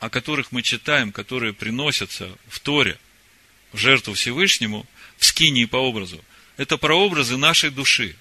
о 0.04 0.10
которых 0.10 0.52
мы 0.52 0.60
читаем, 0.60 1.12
которые 1.12 1.54
приносятся 1.54 2.30
в 2.48 2.60
Торе, 2.60 2.98
в 3.72 3.78
жертву 3.78 4.12
Всевышнему, 4.12 4.84
в 5.16 5.24
скинии 5.24 5.64
по 5.64 5.78
образу, 5.78 6.22
это 6.58 6.76
прообразы 6.76 7.38
нашей 7.38 7.70
души. 7.70 8.14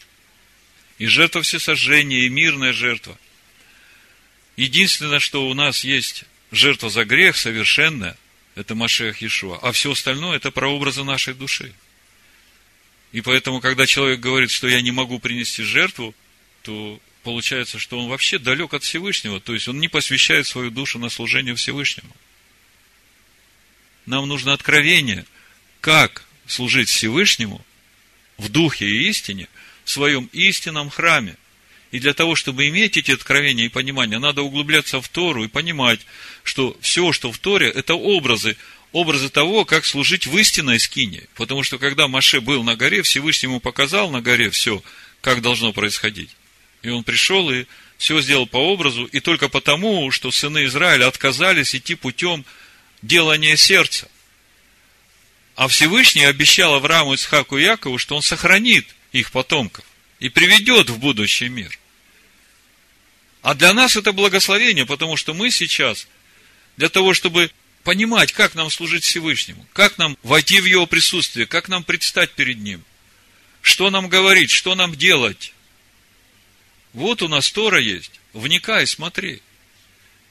И 0.97 1.07
жертва 1.07 1.41
всесожжения, 1.41 2.21
и 2.21 2.29
мирная 2.29 2.71
жертва. 2.71 3.19
Единственное, 4.55 5.19
что 5.19 5.49
у 5.49 5.53
нас 5.53 5.83
есть 5.83 6.23
жертва 6.53 6.89
за 6.89 7.03
грех 7.03 7.35
совершенная, 7.35 8.15
это 8.55 8.75
Машех 8.75 9.21
Иешуа, 9.21 9.59
а 9.61 9.73
все 9.73 9.91
остальное 9.91 10.37
это 10.37 10.51
прообразы 10.51 11.03
нашей 11.03 11.33
души. 11.33 11.73
И 13.11 13.19
поэтому, 13.19 13.59
когда 13.59 13.85
человек 13.85 14.21
говорит, 14.21 14.51
что 14.51 14.69
я 14.69 14.79
не 14.81 14.91
могу 14.91 15.19
принести 15.19 15.63
жертву, 15.63 16.15
то 16.61 17.01
получается, 17.23 17.79
что 17.79 17.99
он 17.99 18.09
вообще 18.09 18.37
далек 18.37 18.73
от 18.73 18.83
Всевышнего, 18.83 19.39
то 19.39 19.53
есть 19.53 19.67
он 19.67 19.79
не 19.79 19.87
посвящает 19.87 20.45
свою 20.45 20.69
душу 20.69 20.99
на 20.99 21.09
служение 21.09 21.55
Всевышнему. 21.55 22.15
Нам 24.05 24.27
нужно 24.27 24.53
откровение, 24.53 25.25
как 25.81 26.25
служить 26.45 26.89
Всевышнему 26.89 27.65
в 28.37 28.49
духе 28.49 28.85
и 28.85 29.07
истине, 29.09 29.47
в 29.85 29.89
своем 29.89 30.29
истинном 30.33 30.89
храме. 30.89 31.35
И 31.91 31.99
для 31.99 32.13
того, 32.13 32.35
чтобы 32.35 32.67
иметь 32.69 32.97
эти 32.97 33.11
откровения 33.11 33.65
и 33.65 33.69
понимания, 33.69 34.19
надо 34.19 34.41
углубляться 34.41 34.99
в 34.99 35.07
Тору 35.07 35.43
и 35.45 35.47
понимать, 35.47 36.01
что 36.43 36.75
все, 36.81 37.11
что 37.11 37.31
в 37.31 37.37
Торе, 37.37 37.69
это 37.69 37.93
образы, 37.93 38.57
образы 38.91 39.29
того, 39.29 39.63
как 39.63 39.85
служить 39.85 40.25
в 40.25 40.37
истинной 40.37 40.79
скине. 40.79 41.23
Потому 41.35 41.63
что 41.63 41.77
когда 41.77 42.07
Маше 42.07 42.41
был 42.41 42.63
на 42.63 42.75
горе, 42.75 43.03
Всевышний 43.03 43.47
ему 43.47 43.59
показал 43.59 44.09
на 44.09 44.21
горе 44.21 44.49
все, 44.49 44.83
как 45.21 45.41
должно 45.41 45.71
происходить. 45.71 46.29
И 46.83 46.89
он 46.89 47.03
пришел 47.03 47.49
и 47.49 47.65
все 47.97 48.21
сделал 48.21 48.45
по 48.45 48.57
образу, 48.57 49.05
и 49.05 49.19
только 49.21 49.47
потому, 49.47 50.11
что 50.11 50.29
сыны 50.31 50.65
Израиля 50.65 51.07
отказались 51.07 51.73
идти 51.73 51.95
путем 51.95 52.45
делания 53.01 53.55
сердца. 53.55 54.09
А 55.55 55.67
Всевышний 55.67 56.25
обещал 56.25 56.75
Аврааму, 56.75 57.15
Исхаку 57.15 57.57
и 57.57 57.63
Якову, 57.63 57.97
что 57.97 58.15
он 58.15 58.21
сохранит 58.21 58.87
их 59.13 59.31
потомков 59.31 59.85
и 60.19 60.27
приведет 60.27 60.89
в 60.89 60.99
будущий 60.99 61.47
мир. 61.47 61.79
А 63.41 63.53
для 63.53 63.73
нас 63.73 63.95
это 63.95 64.11
благословение, 64.11 64.85
потому 64.85 65.15
что 65.15 65.33
мы 65.33 65.51
сейчас, 65.51 66.07
для 66.75 66.89
того, 66.89 67.13
чтобы 67.13 67.51
понимать, 67.83 68.31
как 68.31 68.55
нам 68.55 68.69
служить 68.69 69.03
Всевышнему, 69.03 69.65
как 69.73 69.97
нам 69.97 70.17
войти 70.23 70.59
в 70.59 70.65
Его 70.65 70.85
присутствие, 70.85 71.45
как 71.45 71.69
нам 71.69 71.83
предстать 71.83 72.31
перед 72.31 72.57
Ним, 72.57 72.83
что 73.61 73.89
нам 73.89 74.09
говорить, 74.09 74.49
что 74.49 74.75
нам 74.75 74.95
делать, 74.95 75.53
вот 76.93 77.21
у 77.21 77.27
нас 77.27 77.51
Тора 77.51 77.79
есть. 77.79 78.19
Вникай, 78.33 78.85
смотри. 78.87 79.41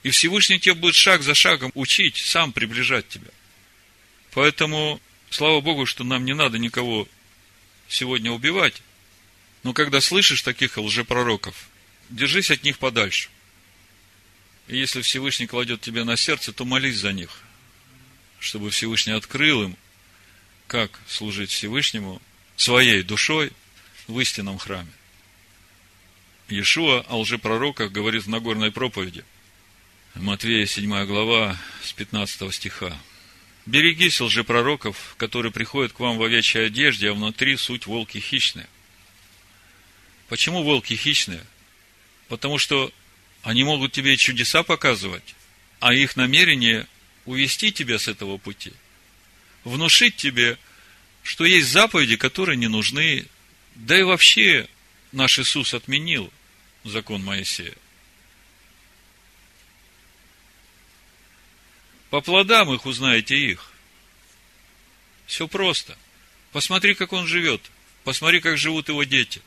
И 0.03 0.09
Всевышний 0.09 0.59
тебе 0.59 0.75
будет 0.75 0.95
шаг 0.95 1.21
за 1.21 1.33
шагом 1.33 1.71
учить, 1.75 2.17
сам 2.17 2.51
приближать 2.51 3.07
тебя. 3.07 3.29
Поэтому, 4.31 4.99
слава 5.29 5.61
Богу, 5.61 5.85
что 5.85 6.03
нам 6.03 6.25
не 6.25 6.33
надо 6.33 6.57
никого 6.57 7.07
сегодня 7.87 8.31
убивать. 8.31 8.81
Но 9.63 9.73
когда 9.73 10.01
слышишь 10.01 10.41
таких 10.41 10.77
лжепророков, 10.77 11.55
держись 12.09 12.51
от 12.51 12.63
них 12.63 12.79
подальше. 12.79 13.29
И 14.67 14.77
если 14.77 15.01
Всевышний 15.01 15.47
кладет 15.47 15.81
тебе 15.81 16.03
на 16.03 16.15
сердце, 16.15 16.53
то 16.53 16.65
молись 16.65 16.97
за 16.97 17.11
них, 17.11 17.29
чтобы 18.39 18.71
Всевышний 18.71 19.13
открыл 19.13 19.63
им, 19.63 19.77
как 20.67 20.99
служить 21.07 21.51
Всевышнему 21.51 22.21
своей 22.55 23.03
душой 23.03 23.51
в 24.07 24.19
истинном 24.19 24.57
храме. 24.57 24.91
Иешуа 26.49 27.05
о 27.07 27.19
лжепророках 27.19 27.91
говорит 27.91 28.23
в 28.23 28.29
Нагорной 28.29 28.71
проповеди. 28.71 29.23
Матвея 30.15 30.65
7 30.65 31.05
глава 31.05 31.57
с 31.81 31.93
15 31.93 32.53
стиха. 32.53 32.97
«Берегись 33.65 34.19
лжепророков, 34.19 35.15
которые 35.17 35.53
приходят 35.53 35.93
к 35.93 35.99
вам 36.01 36.17
в 36.17 36.23
овечьей 36.23 36.67
одежде, 36.67 37.09
а 37.09 37.13
внутри 37.13 37.55
суть 37.55 37.85
волки 37.85 38.17
хищные». 38.17 38.67
Почему 40.27 40.63
волки 40.63 40.95
хищные? 40.95 41.43
Потому 42.27 42.57
что 42.57 42.91
они 43.41 43.63
могут 43.63 43.93
тебе 43.93 44.17
чудеса 44.17 44.63
показывать, 44.63 45.35
а 45.79 45.93
их 45.93 46.17
намерение 46.17 46.87
увести 47.25 47.71
тебя 47.71 47.99
с 47.99 48.09
этого 48.09 48.37
пути, 48.37 48.73
внушить 49.63 50.17
тебе, 50.17 50.57
что 51.23 51.45
есть 51.45 51.69
заповеди, 51.69 52.17
которые 52.17 52.57
не 52.57 52.67
нужны, 52.67 53.27
да 53.75 53.97
и 53.97 54.03
вообще 54.03 54.67
наш 55.13 55.39
Иисус 55.39 55.73
отменил 55.73 56.31
закон 56.83 57.23
Моисея. 57.23 57.75
По 62.09 62.21
плодам 62.21 62.73
их 62.73 62.85
узнаете 62.85 63.37
их. 63.37 63.71
Все 65.25 65.47
просто. 65.47 65.97
Посмотри, 66.51 66.93
как 66.93 67.13
он 67.13 67.25
живет. 67.25 67.61
Посмотри, 68.03 68.41
как 68.41 68.57
живут 68.57 68.89
его 68.89 69.03
дети. 69.03 69.41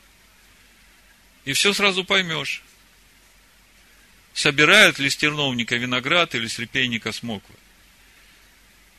И 1.45 1.53
все 1.53 1.73
сразу 1.73 2.03
поймешь. 2.03 2.61
Собирают 4.33 4.99
ли 4.99 5.09
с 5.09 5.15
терновника 5.15 5.75
виноград 5.77 6.35
или 6.35 6.47
с 6.47 6.59
репейника 6.59 7.11
смоквы. 7.11 7.55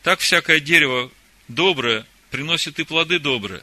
Так 0.03 0.21
всякое 0.21 0.61
дерево 0.61 1.13
доброе 1.49 2.07
приносит 2.31 2.79
и 2.79 2.85
плоды 2.85 3.19
добрые. 3.19 3.63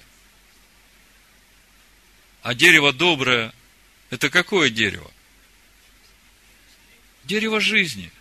А 2.45 2.53
дерево 2.53 2.93
доброе– 2.93 3.51
это 4.11 4.29
какое 4.29 4.69
дерево? 4.69 5.11
Дерево 7.23 7.59
жизни. 7.59 8.11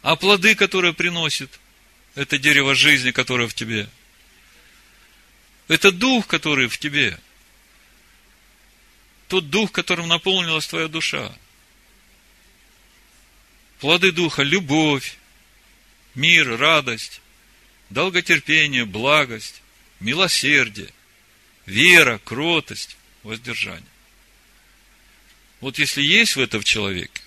А 0.00 0.16
плоды, 0.16 0.54
которые 0.54 0.94
приносит, 0.94 1.60
это 2.14 2.38
дерево 2.38 2.74
жизни, 2.74 3.10
которое 3.10 3.48
в 3.48 3.54
тебе. 3.54 3.86
Это 5.68 5.92
дух, 5.92 6.26
который 6.26 6.68
в 6.68 6.78
тебе. 6.78 7.20
Тот 9.28 9.50
дух, 9.50 9.72
которым 9.72 10.08
наполнилась 10.08 10.66
твоя 10.66 10.88
душа. 10.88 11.36
Плоды 13.80 14.10
духа– 14.12 14.42
любовь, 14.42 15.18
мир, 16.14 16.56
радость, 16.56 17.20
долготерпение, 17.90 18.86
благость, 18.86 19.60
милосердие, 20.00 20.88
вера, 21.66 22.18
кротость, 22.24 22.96
воздержание. 23.22 23.88
Вот 25.60 25.78
если 25.78 26.02
есть 26.02 26.36
в 26.36 26.40
этом 26.40 26.62
человеке, 26.62 27.22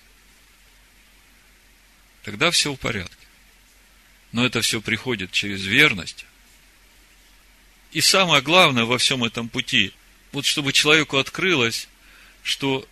тогда 2.24 2.52
все 2.52 2.74
в 2.74 2.78
порядке. 2.78 3.16
Но 4.32 4.46
это 4.46 4.62
все 4.62 4.82
приходит 4.82 5.32
через 5.32 5.64
верность. 5.64 6.26
И 7.93 8.02
самое 8.02 8.41
главное 8.41 8.84
во 8.84 8.98
всем 8.98 9.24
этом 9.24 9.48
пути, 9.48 9.93
вот 10.34 10.46
чтобы 10.46 10.74
человеку 10.74 11.18
открылось, 11.18 11.88
что 12.43 12.86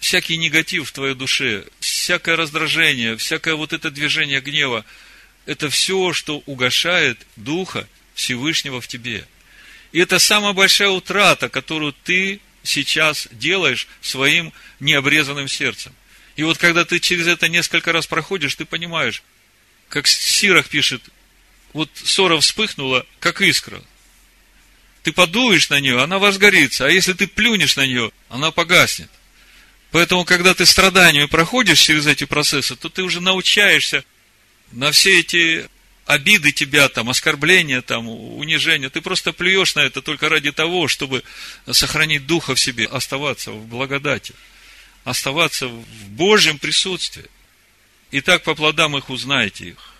всякий 0.00 0.36
негатив 0.36 0.88
в 0.88 0.92
твоей 0.92 1.14
душе, 1.14 1.64
всякое 1.78 2.34
раздражение, 2.34 3.16
всякое 3.16 3.54
вот 3.54 3.72
это 3.72 3.90
движение 3.90 4.40
гнева, 4.40 4.84
это 5.46 5.70
все, 5.70 6.12
что 6.12 6.38
угошает 6.46 7.24
Духа 7.36 7.86
Всевышнего 8.14 8.80
в 8.80 8.88
тебе. 8.88 9.26
И 9.92 9.98
это 9.98 10.18
самая 10.18 10.52
большая 10.52 10.90
утрата, 10.90 11.48
которую 11.48 11.92
ты 12.04 12.40
сейчас 12.62 13.28
делаешь 13.32 13.88
своим 14.00 14.52
необрезанным 14.78 15.48
сердцем. 15.48 15.92
И 16.36 16.42
вот 16.42 16.58
когда 16.58 16.84
ты 16.84 17.00
через 17.00 17.26
это 17.26 17.48
несколько 17.48 17.92
раз 17.92 18.06
проходишь, 18.06 18.54
ты 18.54 18.64
понимаешь, 18.64 19.22
как 19.88 20.06
Сирах 20.06 20.68
пишет, 20.68 21.02
вот 21.72 21.90
ссора 21.94 22.38
вспыхнула, 22.38 23.06
как 23.18 23.40
искра. 23.42 23.82
Ты 25.02 25.12
подуешь 25.12 25.70
на 25.70 25.80
нее, 25.80 26.00
она 26.00 26.18
возгорится, 26.18 26.86
а 26.86 26.90
если 26.90 27.14
ты 27.14 27.26
плюнешь 27.26 27.76
на 27.76 27.86
нее, 27.86 28.12
она 28.28 28.50
погаснет. 28.50 29.10
Поэтому, 29.90 30.24
когда 30.24 30.54
ты 30.54 30.66
страданиями 30.66 31.26
проходишь 31.26 31.80
через 31.80 32.06
эти 32.06 32.24
процессы, 32.24 32.76
то 32.76 32.88
ты 32.88 33.02
уже 33.02 33.20
научаешься 33.20 34.04
на 34.70 34.92
все 34.92 35.20
эти 35.20 35.68
обиды 36.06 36.52
тебя, 36.52 36.88
там, 36.88 37.08
оскорбления, 37.10 37.82
там, 37.82 38.08
унижения. 38.08 38.90
Ты 38.90 39.00
просто 39.00 39.32
плюешь 39.32 39.74
на 39.74 39.80
это 39.80 40.02
только 40.02 40.28
ради 40.28 40.52
того, 40.52 40.88
чтобы 40.88 41.22
сохранить 41.70 42.26
духа 42.26 42.54
в 42.54 42.60
себе, 42.60 42.86
оставаться 42.86 43.52
в 43.52 43.66
благодати, 43.66 44.34
оставаться 45.04 45.68
в 45.68 46.08
Божьем 46.10 46.58
присутствии. 46.58 47.26
И 48.10 48.20
так 48.20 48.42
по 48.42 48.54
плодам 48.54 48.96
их 48.96 49.08
узнаете 49.08 49.68
их. 49.68 49.90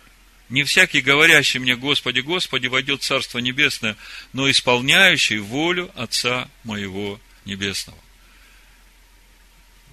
Не 0.48 0.64
всякий, 0.64 1.01
говорящий 1.01 1.61
мне, 1.61 1.76
Господи, 1.76 2.18
Господи, 2.20 2.66
войдет 2.66 3.03
в 3.03 3.07
Царство 3.07 3.38
Небесное, 3.38 3.96
но 4.32 4.51
исполняющий 4.51 5.38
волю 5.38 5.92
Отца 5.94 6.48
моего 6.64 7.20
Небесного. 7.44 7.98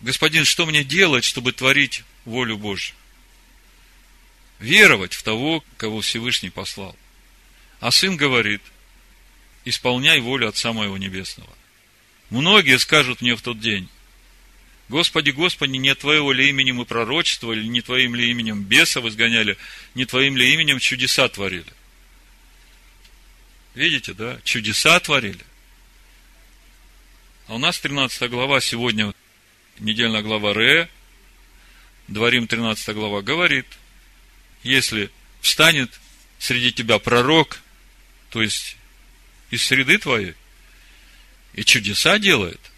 Господин, 0.01 0.45
что 0.45 0.66
мне 0.66 0.84
делать, 0.84 1.24
чтобы 1.24 1.51
творить 1.51 2.03
волю 2.26 2.58
Божью? 2.58 2.95
Веровать 4.60 5.14
в 5.14 5.24
того, 5.24 5.64
кого 5.78 6.01
Всевышний 6.01 6.49
послал. 6.49 6.95
А 7.80 7.91
сын 7.91 8.18
говорит, 8.18 8.62
исполняй 9.66 10.20
волю 10.20 10.47
Отца 10.47 10.74
моего 10.74 10.97
Небесного. 10.97 11.53
Многие 12.30 12.80
скажут 12.80 13.22
мне 13.22 13.36
в 13.36 13.41
тот 13.41 13.60
день, 13.60 13.88
Господи, 14.89 15.32
Господи, 15.32 15.76
не 15.76 15.93
Твоего 15.95 16.32
ли 16.32 16.49
имени 16.49 16.72
мы 16.72 16.86
пророчествовали, 16.86 17.66
не 17.66 17.82
Твоим 17.82 18.16
ли 18.16 18.32
именем 18.32 18.64
бесов 18.64 19.05
изгоняли, 19.05 19.58
не 19.95 20.05
Твоим 20.05 20.38
ли 20.38 20.53
именем 20.53 20.80
чудеса 20.80 21.28
творили. 21.28 21.66
Видите, 23.76 24.14
да? 24.14 24.39
Чудеса 24.43 24.99
творили. 25.01 25.43
А 27.47 27.55
у 27.55 27.58
нас 27.58 27.80
13 27.80 28.30
глава 28.30 28.62
сегодня, 28.62 29.14
недельная 29.80 30.22
глава 30.22 30.53
Ре, 30.53 30.89
Дворим 32.08 32.47
13 32.47 32.95
глава, 32.95 33.22
говорит, 33.22 33.66
если 34.64 35.10
встанет 35.41 35.91
среди 36.39 36.72
тебя 36.72 36.99
пророк, 36.99 37.60
то 38.30 38.41
есть 38.41 38.78
из 39.51 39.64
среды 39.64 39.97
твоей, 39.97 40.36
и 41.53 41.64
чудеса 41.64 42.20
делает– 42.20 42.60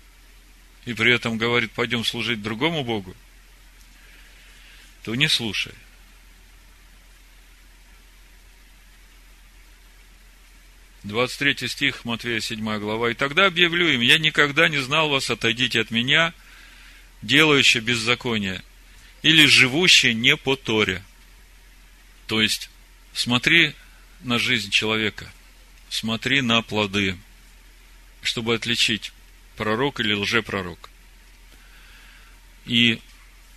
и 0.89 0.93
при 0.93 1.13
этом 1.13 1.37
говорит, 1.37 1.71
пойдем 1.71 2.03
служить 2.03 2.41
другому 2.41 2.83
Богу, 2.83 3.15
то 5.03 5.13
не 5.13 5.27
слушай. 5.27 5.73
Двадцать 11.03 11.37
третий 11.37 11.67
стих, 11.67 12.05
Матвея 12.05 12.39
7 12.39 12.79
глава. 12.79 13.11
«И 13.11 13.13
тогда 13.13 13.45
объявлю 13.45 13.87
им, 13.87 14.01
я 14.01 14.17
никогда 14.17 14.67
не 14.67 14.79
знал 14.79 15.09
вас, 15.09 15.29
отойдите 15.29 15.79
от 15.79 15.91
меня, 15.91 16.33
делающие 17.21 17.81
беззаконие, 17.81 18.63
или 19.21 19.45
живущие 19.45 20.15
не 20.15 20.35
по 20.35 20.55
Торе». 20.55 21.03
То 22.29 22.43
есть, 22.43 22.69
смотри 23.11 23.73
на 24.21 24.37
жизнь 24.37 24.69
человека, 24.69 25.33
смотри 25.89 26.41
на 26.41 26.61
плоды, 26.61 27.17
чтобы 28.21 28.53
отличить 28.53 29.11
пророк 29.57 29.99
или 29.99 30.13
лжепророк. 30.13 30.91
И 32.67 33.01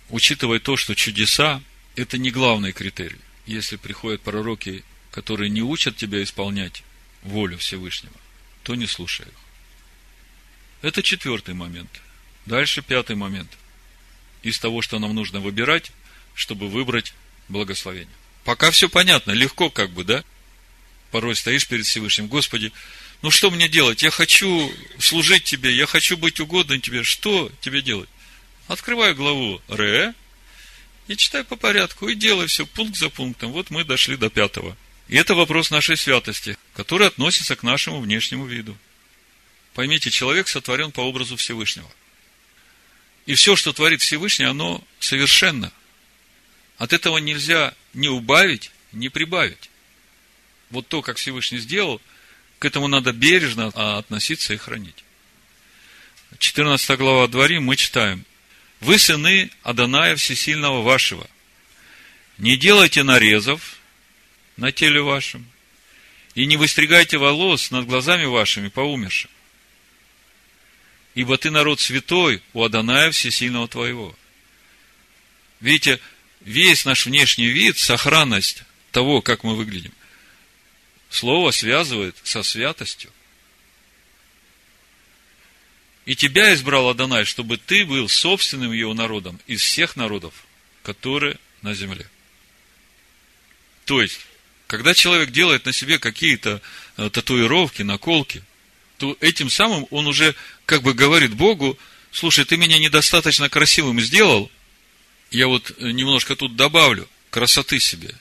учитывая 0.09 0.59
то, 0.59 0.75
что 0.75 0.95
чудеса– 0.95 1.61
это 1.95 2.17
не 2.17 2.31
главный 2.31 2.71
критерий. 2.71 3.19
Если 3.45 3.75
приходят 3.75 4.21
пророки, 4.21 4.83
которые 5.11 5.51
не 5.51 5.61
учат 5.61 5.95
тебя 5.95 6.23
исполнять 6.23 6.83
волю 7.21 7.59
Всевышнего, 7.59 8.15
то 8.63 8.73
не 8.73 8.87
слушай 8.87 9.27
их. 9.27 9.39
Это 10.81 11.03
четвертый 11.03 11.53
момент. 11.53 12.01
Дальше 12.47 12.81
пятый 12.81 13.15
момент. 13.15 13.55
Из 14.41 14.57
того, 14.57 14.81
что 14.81 14.97
нам 14.97 15.13
нужно 15.13 15.41
выбирать, 15.41 15.91
чтобы 16.33 16.69
выбрать 16.69 17.13
благословение. 17.49 18.22
Пока 18.43 18.71
все 18.71 18.89
понятно, 18.89 19.31
легко 19.31 19.69
как 19.69 19.91
бы, 19.91 20.03
да? 20.03 20.23
Порой 21.11 21.35
стоишь 21.35 21.67
перед 21.67 21.85
Всевышним, 21.85 22.27
Господи, 22.27 22.71
ну 23.21 23.31
что 23.31 23.49
мне 23.51 23.69
делать? 23.69 24.03
Я 24.03 24.11
хочу 24.11 24.73
служить 24.99 25.45
тебе, 25.45 25.73
я 25.73 25.85
хочу 25.85 26.17
быть 26.17 26.39
угодным 26.39 26.81
тебе. 26.81 27.03
Что 27.03 27.51
тебе 27.61 27.81
делать? 27.81 28.09
Открываю 28.67 29.15
главу 29.15 29.61
Ре 29.69 30.13
и 31.07 31.15
читай 31.15 31.43
по 31.43 31.55
порядку, 31.55 32.09
и 32.09 32.15
делай 32.15 32.47
все 32.47 32.65
пункт 32.65 32.97
за 32.97 33.09
пунктом. 33.09 33.51
Вот 33.51 33.69
мы 33.69 33.83
дошли 33.85 34.17
до 34.17 34.29
пятого. 34.29 34.75
И 35.07 35.15
это 35.15 35.35
вопрос 35.35 35.69
нашей 35.69 35.95
святости, 35.95 36.57
который 36.73 37.07
относится 37.07 37.55
к 37.55 37.63
нашему 37.63 38.01
внешнему 38.01 38.45
виду. 38.45 38.77
Поймите, 39.73 40.09
человек 40.09 40.47
сотворен 40.47 40.91
по 40.91 41.01
образу 41.01 41.35
Всевышнего. 41.37 41.89
И 43.25 43.35
все, 43.35 43.55
что 43.55 43.71
творит 43.73 44.01
Всевышний, 44.01 44.45
оно 44.45 44.83
совершенно. 44.99 45.71
От 46.77 46.93
этого 46.93 47.17
нельзя 47.19 47.73
ни 47.93 48.07
убавить, 48.07 48.71
ни 48.91 49.07
прибавить. 49.07 49.69
Вот 50.69 50.87
то, 50.87 51.01
как 51.01 51.17
Всевышний 51.17 51.59
сделал– 51.59 52.01
к 52.63 52.65
этому 52.65 52.87
надо 52.87 53.11
бережно 53.11 53.67
относиться 53.97 54.53
и 54.53 54.57
хранить. 54.57 55.03
14 56.39 56.97
глава 56.97 57.27
Дворим, 57.27 57.65
мы 57.65 57.75
читаем. 57.75 58.23
Вы 58.79 58.97
сыны 58.99 59.51
Аданая 59.63 60.15
Всесильного 60.15 60.81
вашего. 60.81 61.29
Не 62.37 62.55
делайте 62.55 63.03
нарезов 63.03 63.79
на 64.55 64.71
теле 64.71 65.01
вашем, 65.01 65.45
и 66.35 66.45
не 66.45 66.55
выстригайте 66.55 67.17
волос 67.17 67.69
над 67.69 67.85
глазами 67.85 68.23
вашими 68.23 68.69
по 68.69 68.79
умершим. 68.79 69.29
Ибо 71.15 71.37
ты 71.37 71.51
народ 71.51 71.81
святой 71.81 72.41
у 72.53 72.63
Аданая 72.63 73.11
Всесильного 73.11 73.67
твоего. 73.67 74.15
Видите, 75.59 75.99
весь 76.43 76.85
наш 76.85 77.05
внешний 77.05 77.47
вид, 77.47 77.77
сохранность 77.77 78.63
того, 78.91 79.21
как 79.21 79.43
мы 79.43 79.55
выглядим, 79.55 79.93
Слово 81.13 81.51
связывает 81.51 82.15
со 82.23 82.41
святостью. 82.41 83.11
И 86.07 86.15
тебя 86.15 86.51
избрал 86.55 86.89
Адонай, 86.89 87.23
чтобы 87.23 87.57
ты 87.57 87.85
был 87.85 88.09
собственным 88.09 88.71
его 88.71 88.95
народом 88.95 89.39
из 89.45 89.61
всех 89.61 89.95
народов, 89.95 90.33
которые 90.81 91.37
на 91.61 91.75
земле. 91.75 92.09
То 93.85 94.01
есть, 94.01 94.21
когда 94.65 94.95
человек 94.95 95.29
делает 95.29 95.65
на 95.65 95.71
себе 95.71 95.99
какие-то 95.99 96.63
э, 96.97 97.11
татуировки, 97.11 97.83
наколки, 97.83 98.43
то 98.97 99.15
этим 99.21 99.51
самым 99.51 99.85
он 99.91 100.07
уже 100.07 100.33
как 100.65 100.81
бы 100.81 100.95
говорит 100.95 101.35
Богу, 101.35 101.77
слушай, 102.11 102.43
ты 102.43 102.57
меня 102.57 102.79
недостаточно 102.79 103.49
красивым 103.49 104.01
сделал, 104.01 104.49
я 105.33 105.47
вот 105.47 105.77
немножко 105.79 106.35
тут 106.35 106.55
добавлю 106.55 107.09
красоты 107.31 107.79
себе. 107.79 108.15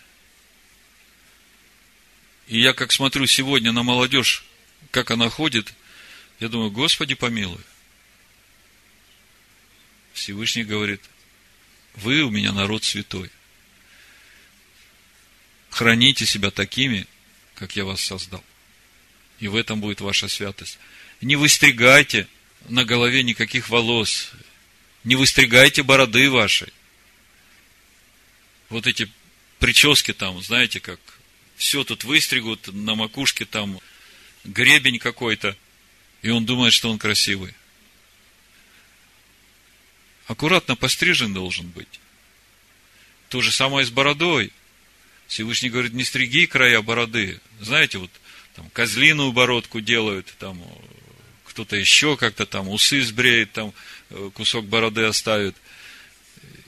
И 2.48 2.58
я 2.58 2.72
как 2.72 2.90
смотрю 2.90 3.26
сегодня 3.26 3.70
на 3.70 3.82
молодежь, 3.82 4.44
как 4.90 5.10
она 5.10 5.28
ходит, 5.28 5.72
я 6.40 6.48
думаю, 6.48 6.70
Господи 6.70 7.14
помилуй. 7.14 7.60
Всевышний 10.14 10.64
говорит, 10.64 11.02
вы 11.96 12.22
у 12.22 12.30
меня 12.30 12.52
народ 12.52 12.82
святой. 12.82 13.30
Храните 15.68 16.24
себя 16.24 16.50
такими, 16.50 17.06
как 17.54 17.76
я 17.76 17.84
вас 17.84 18.00
создал. 18.00 18.42
И 19.38 19.48
в 19.48 19.56
этом 19.56 19.82
будет 19.82 20.00
ваша 20.00 20.28
святость. 20.28 20.78
Не 21.20 21.36
выстригайте 21.36 22.26
на 22.68 22.84
голове 22.84 23.22
никаких 23.22 23.68
волос. 23.68 24.30
Не 25.04 25.16
выстригайте 25.16 25.82
бороды 25.82 26.30
вашей. 26.30 26.72
Вот 28.72 28.86
эти 28.86 29.06
прически 29.58 30.14
там, 30.14 30.42
знаете, 30.42 30.80
как 30.80 30.98
все 31.56 31.84
тут 31.84 32.04
выстригут, 32.04 32.72
на 32.72 32.94
макушке 32.94 33.44
там 33.44 33.78
гребень 34.44 34.98
какой-то, 34.98 35.54
и 36.22 36.30
он 36.30 36.46
думает, 36.46 36.72
что 36.72 36.90
он 36.90 36.98
красивый. 36.98 37.54
Аккуратно 40.26 40.74
пострижен 40.74 41.34
должен 41.34 41.68
быть. 41.68 42.00
То 43.28 43.42
же 43.42 43.52
самое 43.52 43.84
с 43.84 43.90
бородой. 43.90 44.52
Всевышний 45.26 45.68
говорит, 45.68 45.92
не 45.92 46.04
стриги 46.04 46.46
края 46.46 46.80
бороды. 46.80 47.42
Знаете, 47.60 47.98
вот 47.98 48.10
там 48.56 48.70
козлиную 48.70 49.32
бородку 49.32 49.82
делают, 49.82 50.32
там 50.38 50.58
кто-то 51.44 51.76
еще 51.76 52.16
как-то 52.16 52.46
там 52.46 52.70
усы 52.70 53.02
сбреет, 53.02 53.52
там 53.52 53.74
э, 54.08 54.30
кусок 54.32 54.64
бороды 54.64 55.04
оставит. 55.04 55.56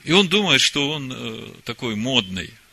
И 0.05 0.13
он 0.13 0.29
думает, 0.29 0.61
что 0.61 0.89
он 0.89 1.11
э, 1.13 1.53
такой 1.65 1.95
модный– 1.95 2.53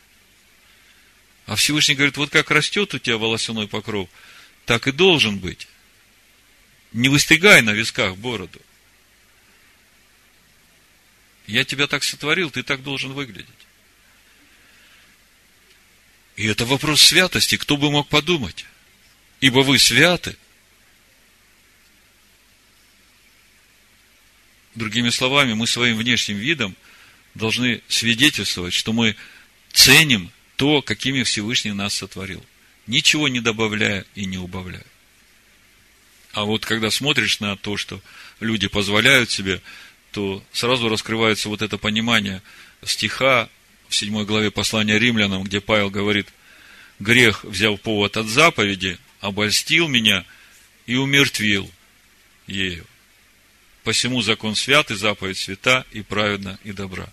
а 1.45 1.55
Всевышний 1.55 1.95
говорит, 1.95 2.17
вот 2.17 2.29
как 2.29 2.51
растет 2.51 2.93
у 2.93 2.99
тебя 2.99 3.17
волосяной 3.17 3.67
покров, 3.67 4.09
так 4.65 4.87
и 4.87 4.91
должен 4.91 5.39
быть. 5.39 5.67
Не 6.93 7.09
выстригай 7.09 7.61
на 7.61 7.71
висках 7.71 8.15
бороду. 8.17 8.61
Я 11.47 11.65
тебя 11.65 11.87
так 11.87 12.03
сотворил, 12.03 12.49
ты 12.49 12.63
так 12.63 12.83
должен 12.83 13.11
выглядеть. 13.11 13.49
И 16.37 16.47
это 16.47 16.65
вопрос 16.65 17.01
святости. 17.01 17.57
Кто 17.57 17.75
бы 17.75 17.91
мог 17.91 18.07
подумать? 18.07 18.65
Ибо 19.41 19.59
вы 19.59 19.77
святы. 19.77 20.37
Другими 24.75 25.09
словами, 25.09 25.53
мы 25.53 25.67
своим 25.67 25.97
внешним 25.97 26.37
видом 26.37 26.75
должны 27.35 27.81
свидетельствовать, 27.87 28.73
что 28.73 28.93
мы 28.93 29.15
ценим 29.71 30.31
то, 30.55 30.81
какими 30.81 31.23
Всевышний 31.23 31.71
нас 31.71 31.95
сотворил. 31.95 32.43
Ничего 32.87 33.27
не 33.27 33.39
добавляя 33.39 34.05
и 34.15 34.25
не 34.25 34.37
убавляя. 34.37 34.85
А 36.33 36.45
вот 36.45 36.65
когда 36.65 36.89
смотришь 36.89 37.39
на 37.39 37.55
то, 37.55 37.77
что 37.77 38.01
люди 38.39 38.67
позволяют 38.67 39.29
себе, 39.29 39.61
то 40.11 40.43
сразу 40.51 40.89
раскрывается 40.89 41.49
вот 41.49 41.61
это 41.61 41.77
понимание 41.77 42.41
стиха 42.83 43.49
в 43.87 43.95
7 43.95 44.25
главе 44.25 44.51
послания 44.51 44.97
римлянам, 44.99 45.43
где 45.43 45.61
Павел 45.61 45.89
говорит, 45.89 46.27
грех, 46.99 47.43
взяв 47.43 47.79
повод 47.81 48.17
от 48.17 48.27
заповеди, 48.27 48.97
обольстил 49.21 49.87
меня 49.87 50.25
и 50.85 50.95
умертвил 50.95 51.69
ею. 52.47 52.85
Посему 53.83 54.21
закон 54.21 54.55
свят 54.55 54.91
и 54.91 54.95
заповедь 54.95 55.37
свята 55.37 55.85
и 55.91 56.01
праведна 56.01 56.57
и 56.63 56.71
добра. 56.71 57.09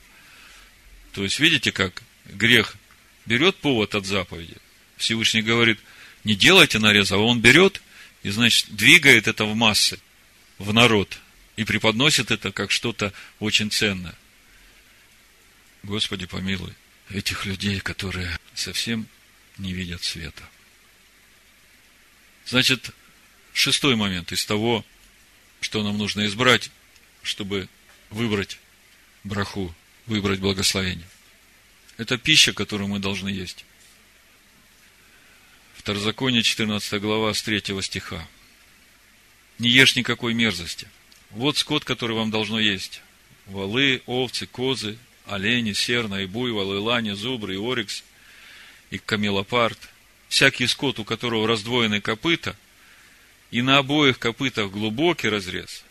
То 1.12 1.24
есть, 1.24 1.38
видите, 1.40 1.72
как 1.72 2.02
грех 2.26 2.76
берет 3.26 3.56
повод 3.56 3.94
от 3.94 4.06
заповеди. 4.06 4.56
Всевышний 4.96 5.42
говорит, 5.42 5.78
не 6.24 6.34
делайте 6.34 6.78
нареза, 6.78 7.16
а 7.16 7.18
он 7.18 7.40
берет 7.40 7.80
и, 8.22 8.30
значит, 8.30 8.74
двигает 8.74 9.28
это 9.28 9.44
в 9.44 9.54
массы, 9.54 9.98
в 10.58 10.72
народ, 10.72 11.18
и 11.56 11.64
преподносит 11.64 12.30
это 12.30 12.52
как 12.52 12.70
что-то 12.70 13.12
очень 13.38 13.70
ценное. 13.70 14.14
Господи, 15.82 16.26
помилуй 16.26 16.74
этих 17.08 17.46
людей, 17.46 17.80
которые 17.80 18.38
совсем 18.54 19.06
не 19.58 19.72
видят 19.72 20.04
света. 20.04 20.42
Значит, 22.44 22.90
шестой 23.52 23.96
момент 23.96 24.32
из 24.32 24.44
того, 24.44 24.84
что 25.60 25.82
нам 25.82 25.98
нужно 25.98 26.26
избрать, 26.26 26.70
чтобы 27.22 27.68
выбрать 28.10 28.58
браху, 29.24 29.74
выбрать 30.10 30.40
благословение– 30.40 31.06
это 32.00 32.18
пища, 32.18 32.52
которую 32.52 32.88
мы 32.88 32.98
должны 32.98 33.28
есть. 33.28 33.64
Второзаконие, 35.74 36.42
14 36.42 37.00
глава, 37.00 37.32
с 37.32 37.42
3 37.42 37.62
стиха. 37.82 38.26
Не 39.58 39.68
ешь 39.68 39.96
никакой 39.96 40.32
мерзости. 40.32 40.88
Вот 41.28 41.58
скот, 41.58 41.84
который 41.84 42.16
вам 42.16 42.30
должно 42.30 42.58
есть. 42.58 43.02
Валы, 43.44 44.02
овцы, 44.06 44.46
козы, 44.46 44.98
олени, 45.26 45.74
серна, 45.74 46.22
и 46.22 46.26
буйвол, 46.26 46.74
и 46.74 46.78
лани, 46.78 47.12
зубры, 47.12 47.54
и 47.54 47.58
орикс, 47.58 48.02
и 48.90 48.96
камелопард. 48.96 49.78
Всякий 50.28 50.66
скот, 50.68 50.98
у 50.98 51.04
которого 51.04 51.46
раздвоены 51.46 52.00
копыта, 52.00 52.56
и 53.50 53.60
на 53.60 53.76
обоих 53.76 54.18
копытах 54.18 54.70
глубокий 54.70 55.28
разрез, 55.28 55.84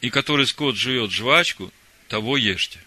и 0.00 0.10
который 0.10 0.48
скот 0.48 0.74
жует 0.74 1.12
жвачку, 1.12 1.72
того 2.08 2.36
ешьте. 2.36 2.80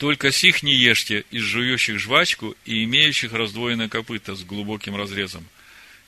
Только 0.00 0.32
сих 0.32 0.62
не 0.62 0.74
ешьте 0.74 1.26
из 1.30 1.42
жующих 1.42 1.98
жвачку 1.98 2.56
и 2.64 2.84
имеющих 2.84 3.34
раздвоенное 3.34 3.90
копыта 3.90 4.34
с 4.34 4.42
глубоким 4.42 4.96
разрезом. 4.96 5.46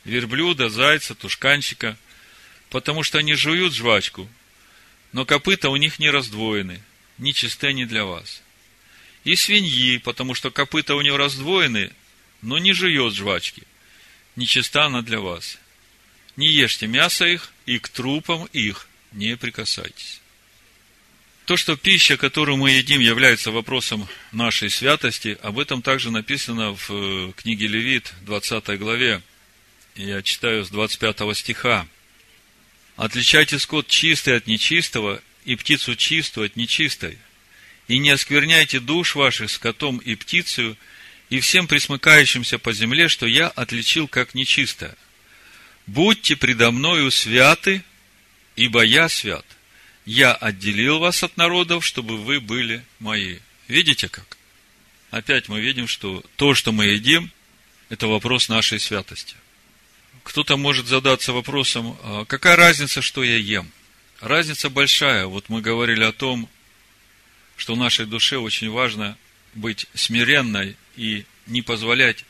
Верблюда, 0.06 0.70
зайца, 0.70 1.14
тушканчика, 1.14 1.98
потому 2.70 3.02
что 3.02 3.18
они 3.18 3.34
жуют 3.34 3.74
жвачку, 3.74 4.30
но 5.12 5.26
копыта 5.26 5.68
у 5.68 5.76
них 5.76 5.98
не 5.98 6.08
раздвоены, 6.08 6.82
ни 7.18 7.32
чисты 7.32 7.66
они 7.66 7.84
для 7.84 8.06
вас. 8.06 8.40
И 9.24 9.36
свиньи, 9.36 9.98
потому 9.98 10.32
что 10.32 10.50
копыта 10.50 10.94
у 10.94 11.02
нее 11.02 11.16
раздвоены, 11.16 11.92
но 12.40 12.56
не 12.56 12.72
жует 12.72 13.12
жвачки, 13.12 13.62
нечиста 14.36 14.86
она 14.86 15.02
для 15.02 15.20
вас. 15.20 15.58
Не 16.36 16.48
ешьте 16.48 16.86
мясо 16.86 17.26
их, 17.26 17.52
и 17.66 17.78
к 17.78 17.90
трупам 17.90 18.46
их 18.54 18.88
не 19.12 19.36
прикасайтесь. 19.36 20.21
То, 21.52 21.58
что 21.58 21.76
пища, 21.76 22.16
которую 22.16 22.56
мы 22.56 22.70
едим, 22.70 22.98
является 22.98 23.50
вопросом 23.50 24.08
нашей 24.32 24.70
святости, 24.70 25.36
об 25.42 25.58
этом 25.58 25.82
также 25.82 26.10
написано 26.10 26.74
в 26.74 26.88
э, 26.88 27.32
книге 27.36 27.66
Левит, 27.66 28.14
20 28.22 28.78
главе. 28.78 29.20
Я 29.94 30.22
читаю 30.22 30.64
с 30.64 30.70
25 30.70 31.36
стиха. 31.36 31.86
«Отличайте 32.96 33.58
скот 33.58 33.86
чистый 33.86 34.38
от 34.38 34.46
нечистого, 34.46 35.20
и 35.44 35.54
птицу 35.54 35.94
чистую 35.94 36.46
от 36.46 36.56
нечистой, 36.56 37.18
и 37.86 37.98
не 37.98 38.08
оскверняйте 38.08 38.80
душ 38.80 39.14
ваших 39.14 39.50
скотом 39.50 39.98
и 39.98 40.14
птицею, 40.14 40.78
и 41.28 41.38
всем 41.40 41.66
присмыкающимся 41.66 42.58
по 42.58 42.72
земле, 42.72 43.08
что 43.08 43.26
я 43.26 43.48
отличил 43.48 44.08
как 44.08 44.34
нечистое. 44.34 44.96
Будьте 45.86 46.34
предо 46.34 46.70
мною 46.70 47.10
святы, 47.10 47.84
ибо 48.56 48.80
я 48.82 49.10
свят» 49.10 49.44
я 50.04 50.34
отделил 50.34 50.98
вас 50.98 51.22
от 51.22 51.36
народов, 51.36 51.84
чтобы 51.84 52.18
вы 52.18 52.40
были 52.40 52.84
мои. 52.98 53.38
Видите 53.68 54.08
как? 54.08 54.36
Опять 55.10 55.48
мы 55.48 55.60
видим, 55.60 55.86
что 55.86 56.24
то, 56.36 56.54
что 56.54 56.72
мы 56.72 56.86
едим, 56.86 57.30
это 57.88 58.06
вопрос 58.06 58.48
нашей 58.48 58.80
святости. 58.80 59.36
Кто-то 60.22 60.56
может 60.56 60.86
задаться 60.86 61.32
вопросом, 61.32 61.96
а 62.02 62.24
какая 62.24 62.56
разница, 62.56 63.02
что 63.02 63.22
я 63.22 63.36
ем? 63.36 63.70
разница 64.22 64.70
большая. 64.70 65.26
Вот 65.26 65.48
мы 65.48 65.60
говорили 65.60 66.04
о 66.04 66.12
том, 66.12 66.48
что 67.56 67.76
нашей 67.76 68.06
душе 68.06 68.38
очень 68.38 68.70
важно 68.70 69.18
быть 69.54 69.86
смиренной 69.94 70.76
и 70.96 71.26
не 71.46 71.60
позволять 71.60 72.24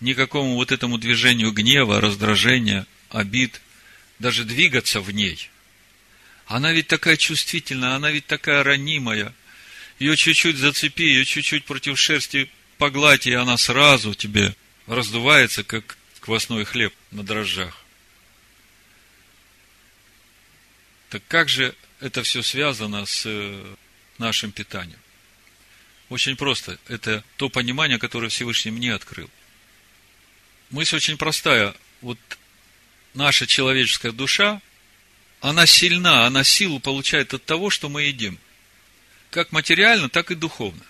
никакому 0.00 0.54
вот 0.54 0.72
этому 0.72 0.98
движению 0.98 1.52
гнева, 1.52 2.00
раздражения, 2.00 2.86
обид, 3.10 3.60
даже 4.18 4.44
двигаться 4.44 5.00
в 5.00 5.12
ней. 5.12 5.50
Она 6.46 6.72
ведь 6.72 6.86
такая 6.86 7.16
чувствительная, 7.16 7.96
она 7.96 8.10
ведь 8.10 8.26
такая 8.26 8.62
ранимая. 8.62 9.34
Ее 9.98 10.16
чуть-чуть 10.16 10.56
зацепи, 10.56 11.04
ее 11.04 11.24
чуть-чуть 11.24 11.64
против 11.64 11.98
шерсти 11.98 12.50
погладь, 12.78 13.26
и 13.26 13.32
она 13.32 13.56
сразу 13.56 14.14
тебе 14.14 14.54
раздувается, 14.86 15.64
как 15.64 15.96
квасной 16.20 16.64
хлеб 16.64 16.92
на 17.12 17.22
дрожжах. 17.22 17.76
Так 21.08 21.22
как 21.28 21.48
же 21.48 21.74
это 22.00 22.22
все 22.24 22.42
связано 22.42 23.06
с 23.06 23.22
э, 23.26 23.74
нашим 24.18 24.50
питанием? 24.50 24.98
Очень 26.08 26.36
просто. 26.36 26.78
Это 26.88 27.24
то 27.36 27.48
понимание, 27.48 27.98
которое 27.98 28.28
Всевышний 28.28 28.72
мне 28.72 28.92
открыл. 28.92 29.30
Мысль 30.70 30.96
очень 30.96 31.16
простая. 31.16 31.74
Вот 32.00 32.18
наша 33.14 33.46
человеческая 33.46 34.12
душа, 34.12 34.60
она 35.40 35.66
сильна, 35.66 36.26
она 36.26 36.44
силу 36.44 36.80
получает 36.80 37.34
от 37.34 37.44
того, 37.44 37.70
что 37.70 37.88
мы 37.88 38.04
едим. 38.04 38.38
Как 39.30 39.52
материально, 39.52 40.08
так 40.08 40.30
и 40.30 40.34
духовно. 40.34 40.82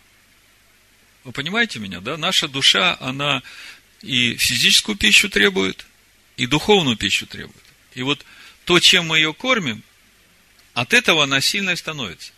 Вы 1.24 1.32
понимаете 1.32 1.78
меня, 1.78 2.00
да? 2.00 2.16
Наша 2.16 2.46
душа, 2.46 2.96
она 3.00 3.42
и 4.02 4.36
физическую 4.36 4.96
пищу 4.96 5.28
требует, 5.28 5.86
и 6.36 6.46
духовную 6.46 6.96
пищу 6.96 7.26
требует. 7.26 7.64
И 7.94 8.02
вот 8.02 8.24
то, 8.64 8.78
чем 8.78 9.08
мы 9.08 9.18
ее 9.18 9.34
кормим, 9.34 9.82
от 10.74 10.92
этого 10.92 11.24
она 11.24 11.40
сильной 11.40 11.76
становится. 11.76 12.32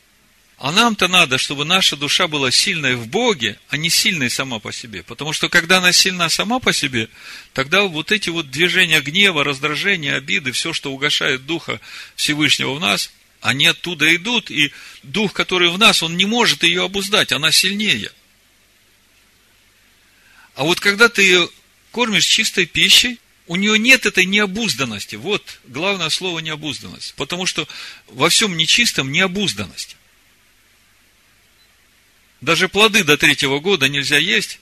А 0.58 0.72
нам-то 0.72 1.06
надо, 1.06 1.38
чтобы 1.38 1.64
наша 1.64 1.96
душа 1.96 2.26
была 2.26 2.50
сильной 2.50 2.96
в 2.96 3.06
Боге, 3.06 3.60
а 3.68 3.76
не 3.76 3.90
сильной 3.90 4.28
сама 4.28 4.58
по 4.58 4.72
себе. 4.72 5.04
Потому 5.04 5.32
что 5.32 5.48
когда 5.48 5.78
она 5.78 5.92
сильна 5.92 6.28
сама 6.28 6.58
по 6.58 6.72
себе, 6.72 7.08
тогда 7.52 7.82
вот 7.84 8.10
эти 8.10 8.28
вот 8.30 8.50
движения 8.50 9.00
гнева, 9.00 9.44
раздражения, 9.44 10.16
обиды, 10.16 10.50
все, 10.50 10.72
что 10.72 10.92
угошает 10.92 11.46
Духа 11.46 11.80
Всевышнего 12.16 12.74
в 12.74 12.80
нас, 12.80 13.12
они 13.40 13.66
оттуда 13.66 14.12
идут, 14.16 14.50
и 14.50 14.72
Дух, 15.04 15.32
который 15.32 15.70
в 15.70 15.78
нас, 15.78 16.02
он 16.02 16.16
не 16.16 16.26
может 16.26 16.64
ее 16.64 16.82
обуздать, 16.82 17.30
она 17.30 17.52
сильнее. 17.52 18.10
А 20.56 20.64
вот 20.64 20.80
когда 20.80 21.08
ты 21.08 21.22
ее 21.22 21.48
кормишь 21.92 22.26
чистой 22.26 22.66
пищей, 22.66 23.20
у 23.46 23.54
нее 23.54 23.78
нет 23.78 24.06
этой 24.06 24.24
необузданности. 24.24 25.14
Вот 25.14 25.60
главное 25.68 26.08
слово 26.10 26.40
необузданность. 26.40 27.14
Потому 27.14 27.46
что 27.46 27.68
во 28.08 28.28
всем 28.28 28.56
нечистом 28.56 29.12
необузданность. 29.12 29.97
Даже 32.40 32.68
плоды 32.68 33.04
до 33.04 33.16
третьего 33.16 33.58
года 33.58 33.88
нельзя 33.88 34.18
есть, 34.18 34.60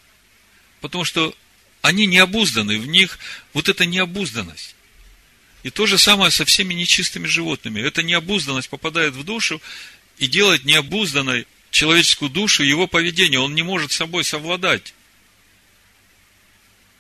потому 0.81 1.05
что 1.05 1.35
они 1.83 2.07
необузданы, 2.07 2.79
в 2.79 2.87
них 2.87 3.19
вот 3.53 3.69
эта 3.69 3.87
необузданность. 3.87 4.75
И 5.63 5.71
то 5.71 5.87
же 5.87 5.99
самое 5.99 6.31
со 6.31 6.45
всеми 6.45 6.75
нечистыми 6.75 7.27
животными. 7.27 7.81
Эта 7.81 8.03
необузданность 8.03 8.69
попадает 8.69 9.15
в 9.15 9.25
душу 9.25 9.61
и 10.19 10.27
делает 10.27 10.65
необузданной 10.65 11.47
человеческую 11.71 12.31
душу 12.31 12.63
его 12.63 12.87
поведение. 12.87 13.41
Он 13.41 13.55
не 13.55 13.63
может 13.63 13.93
собой 13.93 14.25
совладать. 14.25 14.95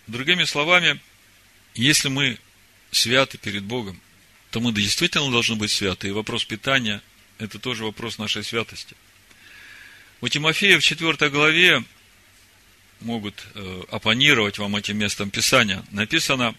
Другими 0.06 0.44
словами, 0.44 1.00
если 1.74 2.08
мы 2.08 2.38
святы 2.90 3.38
перед 3.38 3.64
Богом, 3.64 4.00
то 4.50 4.60
мы 4.60 4.72
действительно 4.72 5.30
должны 5.30 5.56
быть 5.56 5.70
святы. 5.70 6.08
И 6.08 6.12
вопрос 6.12 6.44
питания– 6.44 7.02
это 7.38 7.58
тоже 7.58 7.84
вопрос 7.84 8.18
нашей 8.18 8.44
святости. 8.44 8.96
У 10.20 10.28
Тимофея 10.28 10.78
в 10.78 10.82
4 10.82 11.30
главе 11.30 11.84
могут 13.00 13.46
э, 13.54 13.82
оппонировать 13.90 14.58
вам 14.58 14.76
этим 14.76 14.98
местом 14.98 15.30
Писания. 15.30 15.84
Написано, 15.90 16.54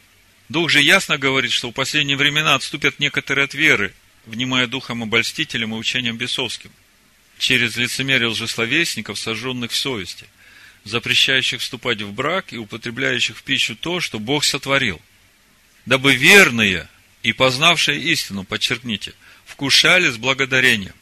Дух 0.49 0.69
же 0.69 0.81
ясно 0.81 1.17
говорит, 1.17 1.51
что 1.51 1.69
в 1.69 1.73
последние 1.73 2.17
времена 2.17 2.55
отступят 2.55 2.99
некоторые 2.99 3.45
от 3.45 3.53
веры, 3.53 3.93
внимая 4.25 4.67
духом 4.67 5.03
обольстителем 5.03 5.73
и 5.73 5.77
учением 5.77 6.17
бесовским, 6.17 6.71
через 7.37 7.75
лицемерие 7.75 8.29
лжесловесников, 8.29 9.19
сожженных 9.19 9.71
в 9.71 9.75
совести, 9.75 10.25
запрещающих 10.85 11.59
вступать 11.59 12.01
в 12.01 12.13
брак 12.13 12.53
и 12.53 12.57
употребляющих 12.57 13.37
в 13.37 13.43
пищу 13.43 13.75
то, 13.75 13.99
что 13.99 14.19
Бог 14.19 14.45
сотворил, 14.45 15.01
дабы 15.85 16.15
верные 16.15 16.87
и 17.23 17.33
познавшие 17.33 17.99
истину, 17.99 18.45
подчеркните, 18.45 19.13
вкушали 19.45 20.09
с 20.09 20.17
благодарением 20.17 20.95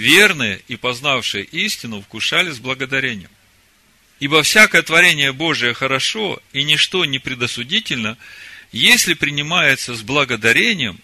верные 0.00 0.60
и 0.66 0.76
познавшие 0.76 1.44
истину 1.44 2.02
вкушали 2.02 2.50
с 2.50 2.58
благодарением. 2.58 3.30
Ибо 4.18 4.42
всякое 4.42 4.82
творение 4.82 5.32
Божие 5.32 5.72
хорошо, 5.72 6.42
и 6.52 6.64
ничто 6.64 7.04
не 7.04 7.18
предосудительно, 7.18 8.18
если 8.72 9.14
принимается 9.14 9.94
с 9.94 10.02
благодарением, 10.02 10.98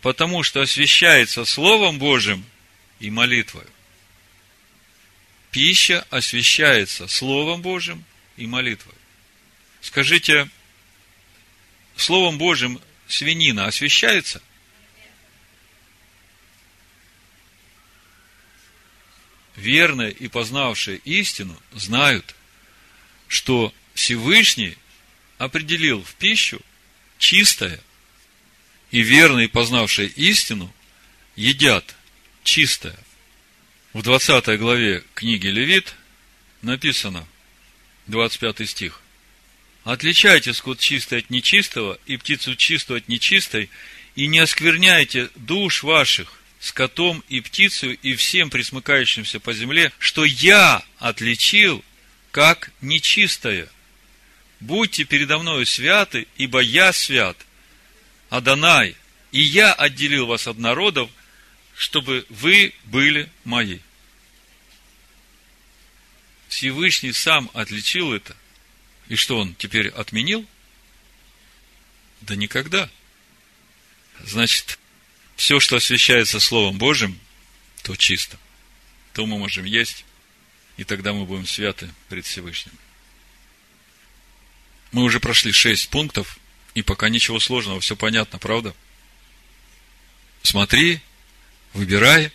потому 0.00 0.42
что 0.42 0.60
освящается 0.60 1.44
Словом 1.44 1.98
Божьим 1.98 2.44
и 3.00 3.10
молитвой. 3.10 3.64
Пища 5.50 6.06
освящается 6.10 7.08
Словом 7.08 7.62
Божьим 7.62 8.04
и 8.36 8.46
молитвой. 8.46 8.94
Скажите, 9.80 10.48
Словом 11.96 12.38
Божьим 12.38 12.80
свинина 13.08 13.66
освящается– 13.66 14.42
верные 19.56 20.12
и 20.12 20.28
познавшие 20.28 20.98
истину 20.98 21.60
знают, 21.72 22.34
что 23.28 23.72
Всевышний 23.94 24.76
определил 25.38 26.02
в 26.02 26.14
пищу 26.14 26.60
чистое, 27.18 27.80
и 28.90 29.00
верные, 29.00 29.48
познавшие 29.48 30.08
истину, 30.08 30.72
едят 31.34 31.96
чистое. 32.44 32.98
В 33.92 34.02
20 34.02 34.58
главе 34.58 35.02
книги 35.14 35.46
Левит 35.46 35.94
написано, 36.60 37.26
25 38.06 38.68
стих, 38.68 39.00
«Отличайте 39.84 40.52
скот 40.52 40.78
чистый 40.78 41.18
от 41.18 41.30
нечистого, 41.30 41.98
и 42.06 42.16
птицу 42.16 42.54
чистую 42.54 42.98
от 42.98 43.08
нечистой, 43.08 43.70
и 44.14 44.26
не 44.26 44.38
оскверняйте 44.38 45.30
душ 45.34 45.82
ваших, 45.82 46.41
скотом 46.62 47.24
и 47.28 47.40
птицей 47.40 47.98
и 48.02 48.14
всем 48.14 48.48
присмыкающимся 48.48 49.40
по 49.40 49.52
земле, 49.52 49.92
что 49.98 50.24
я 50.24 50.84
отличил 50.98 51.84
как 52.30 52.70
нечистое. 52.80 53.68
Будьте 54.60 55.02
передо 55.02 55.38
мною 55.38 55.66
святы, 55.66 56.28
ибо 56.36 56.60
я 56.60 56.92
свят, 56.92 57.36
Адонай, 58.30 58.94
и 59.32 59.42
я 59.42 59.72
отделил 59.72 60.26
вас 60.26 60.46
от 60.46 60.56
народов, 60.56 61.10
чтобы 61.74 62.24
вы 62.28 62.72
были 62.84 63.28
мои. 63.42 63.80
Всевышний 66.46 67.12
сам 67.12 67.50
отличил 67.54 68.12
это. 68.12 68.36
И 69.08 69.16
что 69.16 69.36
он 69.36 69.56
теперь 69.56 69.88
отменил? 69.88 70.46
Да 72.20 72.36
никогда. 72.36 72.88
Значит, 74.22 74.78
все, 75.36 75.60
что 75.60 75.76
освящается 75.76 76.40
Словом 76.40 76.78
Божьим, 76.78 77.18
то 77.82 77.96
чисто. 77.96 78.38
То 79.12 79.26
мы 79.26 79.38
можем 79.38 79.64
есть, 79.64 80.04
и 80.76 80.84
тогда 80.84 81.12
мы 81.12 81.26
будем 81.26 81.46
святы 81.46 81.90
пред 82.08 82.26
Всевышним. 82.26 82.72
Мы 84.92 85.02
уже 85.02 85.20
прошли 85.20 85.52
шесть 85.52 85.88
пунктов, 85.88 86.38
и 86.74 86.82
пока 86.82 87.08
ничего 87.08 87.40
сложного, 87.40 87.80
все 87.80 87.96
понятно, 87.96 88.38
правда? 88.38 88.74
Смотри, 90.42 91.00
выбирай. 91.72 92.32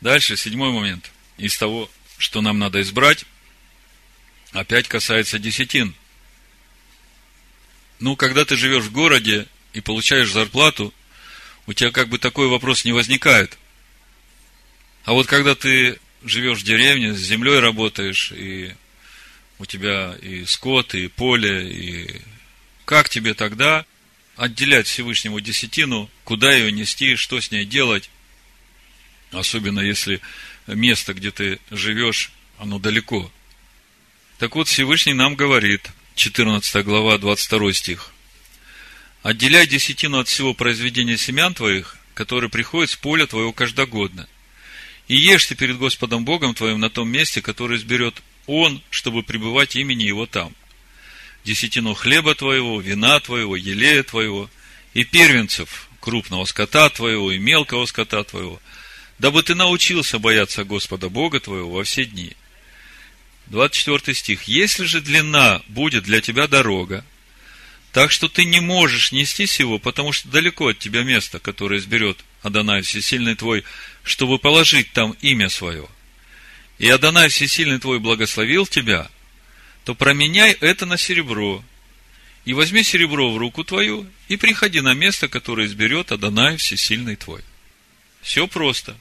Дальше, 0.00 0.36
седьмой 0.36 0.72
момент. 0.72 1.10
Из 1.38 1.56
того, 1.56 1.90
что 2.18 2.40
нам 2.40 2.58
надо 2.58 2.80
избрать, 2.82 3.24
опять 4.52 4.88
касается 4.88 5.38
десятин. 5.38 5.94
Ну, 8.00 8.16
когда 8.16 8.44
ты 8.44 8.56
живешь 8.56 8.84
в 8.84 8.92
городе, 8.92 9.46
и 9.74 9.80
получаешь 9.80 10.30
зарплату, 10.30 10.94
у 11.66 11.72
тебя 11.72 11.90
как 11.90 12.08
бы 12.08 12.18
такой 12.18 12.48
вопрос 12.48 12.84
не 12.84 12.92
возникает. 12.92 13.58
А 15.04 15.12
вот 15.12 15.26
когда 15.26 15.54
ты 15.54 15.98
живешь 16.22 16.60
в 16.60 16.64
деревне, 16.64 17.12
с 17.12 17.18
землей 17.18 17.58
работаешь, 17.58 18.32
и 18.32 18.74
у 19.58 19.66
тебя 19.66 20.16
и 20.22 20.44
скот, 20.46 20.94
и 20.94 21.08
поле, 21.08 21.70
и 21.70 22.20
как 22.84 23.08
тебе 23.08 23.34
тогда 23.34 23.84
отделять 24.36 24.86
Всевышнему 24.86 25.40
десятину, 25.40 26.10
куда 26.24 26.52
ее 26.52 26.72
нести, 26.72 27.16
что 27.16 27.40
с 27.40 27.50
ней 27.50 27.64
делать, 27.64 28.10
особенно 29.30 29.80
если 29.80 30.20
место, 30.66 31.14
где 31.14 31.30
ты 31.30 31.58
живешь, 31.70 32.32
оно 32.58 32.78
далеко. 32.78 33.30
Так 34.38 34.54
вот, 34.54 34.68
Всевышний 34.68 35.14
нам 35.14 35.34
говорит, 35.34 35.90
14 36.14 36.84
глава, 36.84 37.18
22 37.18 37.72
стих. 37.72 38.13
Отделяй 39.24 39.66
десятину 39.66 40.18
от 40.18 40.28
всего 40.28 40.52
произведения 40.52 41.16
семян 41.16 41.54
твоих, 41.54 41.96
которые 42.12 42.50
приходят 42.50 42.90
с 42.90 42.96
поля 42.96 43.26
твоего 43.26 43.54
каждогодно. 43.54 44.28
И 45.08 45.16
ешьте 45.16 45.54
перед 45.54 45.78
Господом 45.78 46.26
Богом 46.26 46.54
твоим 46.54 46.78
на 46.78 46.90
том 46.90 47.08
месте, 47.08 47.40
которое 47.40 47.78
изберет 47.78 48.22
Он, 48.46 48.82
чтобы 48.90 49.22
пребывать 49.22 49.76
имени 49.76 50.02
Его 50.02 50.26
там. 50.26 50.52
Десятину 51.42 51.94
хлеба 51.94 52.34
твоего, 52.34 52.78
вина 52.82 53.18
твоего, 53.18 53.56
елея 53.56 54.02
твоего, 54.02 54.50
и 54.92 55.04
первенцев 55.04 55.88
крупного 56.00 56.44
скота 56.44 56.90
твоего 56.90 57.32
и 57.32 57.38
мелкого 57.38 57.86
скота 57.86 58.24
твоего, 58.24 58.60
дабы 59.18 59.42
ты 59.42 59.54
научился 59.54 60.18
бояться 60.18 60.64
Господа 60.64 61.08
Бога 61.08 61.40
твоего 61.40 61.70
во 61.70 61.84
все 61.84 62.04
дни. 62.04 62.32
24 63.46 64.14
стих. 64.14 64.42
Если 64.42 64.84
же 64.84 65.00
длина 65.00 65.62
будет 65.68 66.04
для 66.04 66.20
тебя 66.20 66.46
дорога, 66.46 67.06
так 67.94 68.10
что 68.10 68.28
ты 68.28 68.44
не 68.44 68.60
можешь 68.60 69.12
нести 69.12 69.46
сего, 69.46 69.78
потому 69.78 70.10
что 70.10 70.28
далеко 70.28 70.66
от 70.66 70.80
тебя 70.80 71.04
место, 71.04 71.38
которое 71.38 71.78
изберет 71.78 72.18
Адонай 72.42 72.82
Всесильный 72.82 73.36
твой, 73.36 73.62
чтобы 74.02 74.40
положить 74.40 74.92
там 74.92 75.16
имя 75.20 75.48
свое. 75.48 75.86
И 76.78 76.88
Адонай 76.88 77.28
Всесильный 77.28 77.78
твой 77.78 78.00
благословил 78.00 78.66
тебя, 78.66 79.08
то 79.84 79.94
променяй 79.94 80.54
это 80.54 80.86
на 80.86 80.98
серебро, 80.98 81.64
и 82.44 82.52
возьми 82.52 82.82
серебро 82.82 83.32
в 83.32 83.36
руку 83.38 83.62
твою, 83.62 84.10
и 84.26 84.36
приходи 84.36 84.80
на 84.80 84.94
место, 84.94 85.28
которое 85.28 85.68
изберет 85.68 86.10
Адонай 86.10 86.56
Всесильный 86.56 87.14
твой. 87.14 87.42
Все 88.22 88.48
просто. 88.48 88.96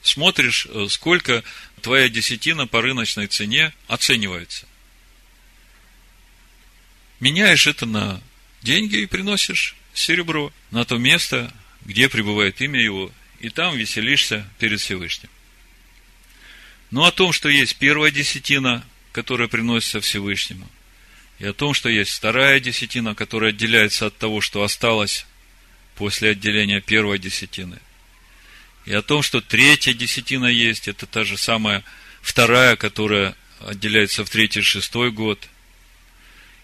Смотришь, 0.00 0.66
э, 0.70 0.86
сколько 0.88 1.44
твоя 1.82 2.08
десятина 2.08 2.66
по 2.66 2.80
рыночной 2.80 3.26
цене 3.26 3.74
оценивается. 3.88 4.66
Меняешь 7.22 7.66
это 7.66 7.86
на 7.86 8.20
деньги 8.60 8.96
и 8.96 9.06
приносишь 9.06 9.76
серебро 9.94 10.52
на 10.70 10.84
то 10.84 10.98
место, 10.98 11.50
где 11.86 12.10
пребывает 12.10 12.60
имя 12.60 12.80
его, 12.80 13.10
и 13.40 13.48
там 13.48 13.76
веселишься 13.76 14.46
перед 14.58 14.80
Всевышним. 14.80 15.30
Но 16.90 17.06
о 17.06 17.12
том, 17.12 17.32
что 17.32 17.48
есть 17.48 17.76
первая 17.76 18.10
десятина, 18.10 18.84
которая 19.12 19.48
приносится 19.48 20.00
Всевышнему– 20.02 20.70
и 21.42 21.44
о 21.44 21.52
том, 21.52 21.74
что 21.74 21.88
есть 21.88 22.12
вторая 22.12 22.60
десятина, 22.60 23.16
которая 23.16 23.50
отделяется 23.50 24.06
от 24.06 24.16
того, 24.16 24.40
что 24.40 24.62
осталось 24.62 25.26
после 25.96 26.30
отделения 26.30 26.80
первой 26.80 27.18
десятины. 27.18 27.80
И 28.84 28.92
о 28.92 29.02
том, 29.02 29.22
что 29.22 29.40
третья 29.40 29.92
десятина 29.92 30.46
есть, 30.46 30.86
это 30.86 31.04
та 31.04 31.24
же 31.24 31.36
самая 31.36 31.82
вторая, 32.20 32.76
которая 32.76 33.34
отделяется 33.58 34.24
в 34.24 34.30
третий 34.30 34.62
шестой 34.62 35.10
год. 35.10 35.48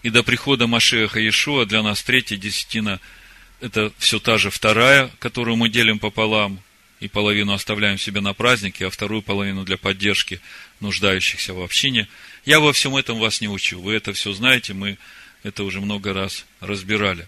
И 0.03 0.09
до 0.09 0.23
прихода 0.23 0.67
Машеха 0.67 1.19
Иешуа 1.19 1.65
для 1.65 1.83
нас 1.83 2.01
третья 2.03 2.37
десятина– 2.37 2.99
это 3.61 3.91
все 3.97 4.19
та 4.19 4.37
же 4.37 4.49
вторая, 4.49 5.11
которую 5.19 5.57
мы 5.57 5.69
делим 5.69 5.99
пополам, 5.99 6.61
и 6.99 7.07
половину 7.07 7.53
оставляем 7.53 7.97
себе 7.97 8.19
на 8.19 8.33
празднике, 8.33 8.85
а 8.85 8.89
вторую 8.89 9.21
половину 9.21 9.63
для 9.63 9.77
поддержки 9.77 10.41
нуждающихся 10.79 11.53
в 11.53 11.61
общине– 11.61 12.07
я 12.45 12.59
во 12.59 12.73
всем 12.73 12.95
этом 12.95 13.19
вас 13.19 13.41
не 13.41 13.47
учу. 13.47 13.79
Вы 13.79 13.93
это 13.93 14.13
все 14.13 14.33
знаете, 14.33 14.73
мы 14.73 14.97
это 15.43 15.63
уже 15.63 15.81
много 15.81 16.13
раз 16.13 16.45
разбирали. 16.59 17.27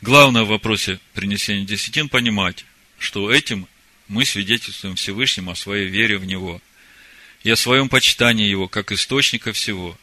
Главное 0.00 0.42
в 0.42 0.48
вопросе 0.48 0.98
принесения 1.14 1.64
десятин 1.64 2.08
понимать, 2.08 2.64
что 2.98 3.30
этим 3.30 3.68
мы 4.08 4.24
свидетельствуем 4.24 4.96
Всевышнему 4.96 5.52
о 5.52 5.56
своей 5.56 5.86
вере 5.86 6.18
в 6.18 6.24
Него 6.24 6.60
и 7.44 7.50
о 7.50 7.56
своем 7.56 7.88
почитании 7.88 8.48
Его 8.48 8.66
как 8.66 8.92
источника 8.92 9.52
всего, 9.52 9.96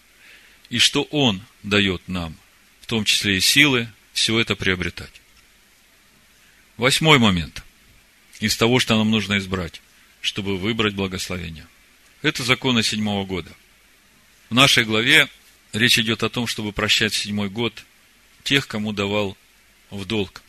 и 0.70 0.78
что 0.80 1.04
Он 1.04 1.42
дает 1.64 2.02
нам, 2.08 2.36
в 2.82 2.88
том 2.88 3.06
числе 3.06 3.38
и 3.38 3.42
силы, 3.42 3.90
все 4.14 4.40
это 4.40 4.56
приобретать. 4.56 5.22
Восьмой 6.78 7.20
момент 7.20 7.64
из 8.40 8.56
того, 8.56 8.80
что 8.80 8.98
нам 8.98 9.12
нужно 9.12 9.38
избрать, 9.38 9.82
чтобы 10.22 10.58
выбрать 10.58 10.96
благословение. 10.96 11.68
Это 12.22 12.44
законы 12.44 12.84
седьмого 12.84 13.26
года– 13.26 13.52
в 14.50 14.54
нашей 14.56 14.84
главе 14.84 15.30
речь 15.74 16.00
идет 16.00 16.24
о 16.24 16.30
том, 16.30 16.48
чтобы 16.48 16.72
прощать 16.72 17.14
седьмой 17.14 17.50
год 17.50 17.86
тех, 18.44 18.68
кому 18.68 18.94
давал 18.94 19.38
в 19.92 20.06
долг. 20.06 20.42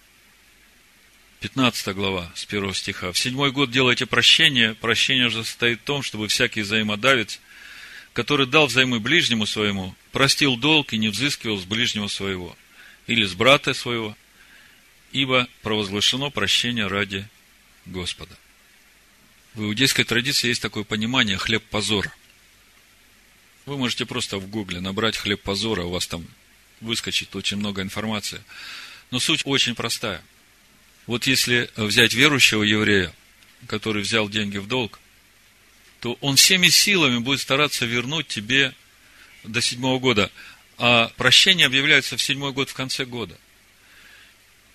15 1.40 1.94
глава, 1.94 2.32
с 2.34 2.46
первого 2.46 2.74
стиха. 2.74 3.12
В 3.12 3.18
седьмой 3.18 3.52
год 3.52 3.70
делайте 3.70 4.06
прощение. 4.06 4.74
Прощение 4.74 5.28
же 5.28 5.44
состоит 5.44 5.80
в 5.80 5.84
том, 5.84 6.02
чтобы 6.02 6.28
всякий 6.28 6.62
взаимодавец, 6.62 7.40
который 8.20 8.44
дал 8.44 8.66
взаймы 8.66 9.00
ближнему 9.00 9.46
своему, 9.46 9.94
простил 10.12 10.58
долг 10.58 10.92
и 10.92 10.98
не 10.98 11.08
взыскивал 11.08 11.56
с 11.56 11.64
ближнего 11.64 12.06
своего 12.06 12.54
или 13.06 13.24
с 13.24 13.32
брата 13.32 13.72
своего, 13.72 14.14
ибо 15.10 15.48
провозглашено 15.62 16.28
прощение 16.28 16.86
ради 16.86 17.26
Господа. 17.86 18.36
В 19.54 19.62
иудейской 19.62 20.04
традиции 20.04 20.48
есть 20.48 20.60
такое 20.60 20.84
понимание 20.84 21.38
хлеб 21.38 21.64
позора. 21.70 22.12
Вы 23.64 23.78
можете 23.78 24.04
просто 24.04 24.36
в 24.36 24.50
гугле 24.50 24.80
набрать 24.80 25.16
хлеб 25.16 25.40
позора, 25.40 25.84
у 25.84 25.90
вас 25.90 26.06
там 26.06 26.26
выскочит 26.82 27.34
очень 27.34 27.56
много 27.56 27.80
информации. 27.80 28.42
Но 29.10 29.18
суть 29.18 29.46
очень 29.46 29.74
простая. 29.74 30.22
Вот 31.06 31.26
если 31.26 31.70
взять 31.74 32.12
верующего 32.12 32.64
еврея, 32.64 33.14
который 33.66 34.02
взял 34.02 34.28
деньги 34.28 34.58
в 34.58 34.66
долг, 34.66 35.00
то 36.00 36.16
он 36.20 36.36
всеми 36.36 36.68
силами 36.68 37.18
будет 37.18 37.40
стараться 37.40 37.84
вернуть 37.84 38.26
тебе 38.26 38.74
до 39.44 39.60
седьмого 39.60 39.98
года. 39.98 40.30
А 40.78 41.12
прощение 41.16 41.66
объявляется 41.66 42.16
в 42.16 42.22
седьмой 42.22 42.52
год 42.52 42.70
в 42.70 42.74
конце 42.74 43.04
года. 43.04 43.36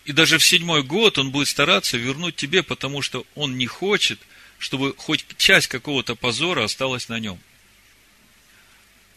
И 0.06 0.12
даже 0.12 0.38
в 0.38 0.46
седьмой 0.46 0.84
год 0.84 1.18
он 1.18 1.32
будет 1.32 1.48
стараться 1.48 1.98
вернуть 1.98 2.36
тебе, 2.36 2.62
потому 2.62 3.02
что 3.02 3.26
он 3.34 3.58
не 3.58 3.66
хочет, 3.66 4.20
чтобы 4.60 4.94
хоть 4.96 5.26
часть 5.38 5.68
какого-то 5.68 6.16
позора 6.16 6.64
осталась 6.64 7.10
на 7.10 7.20
нем. 7.20 7.40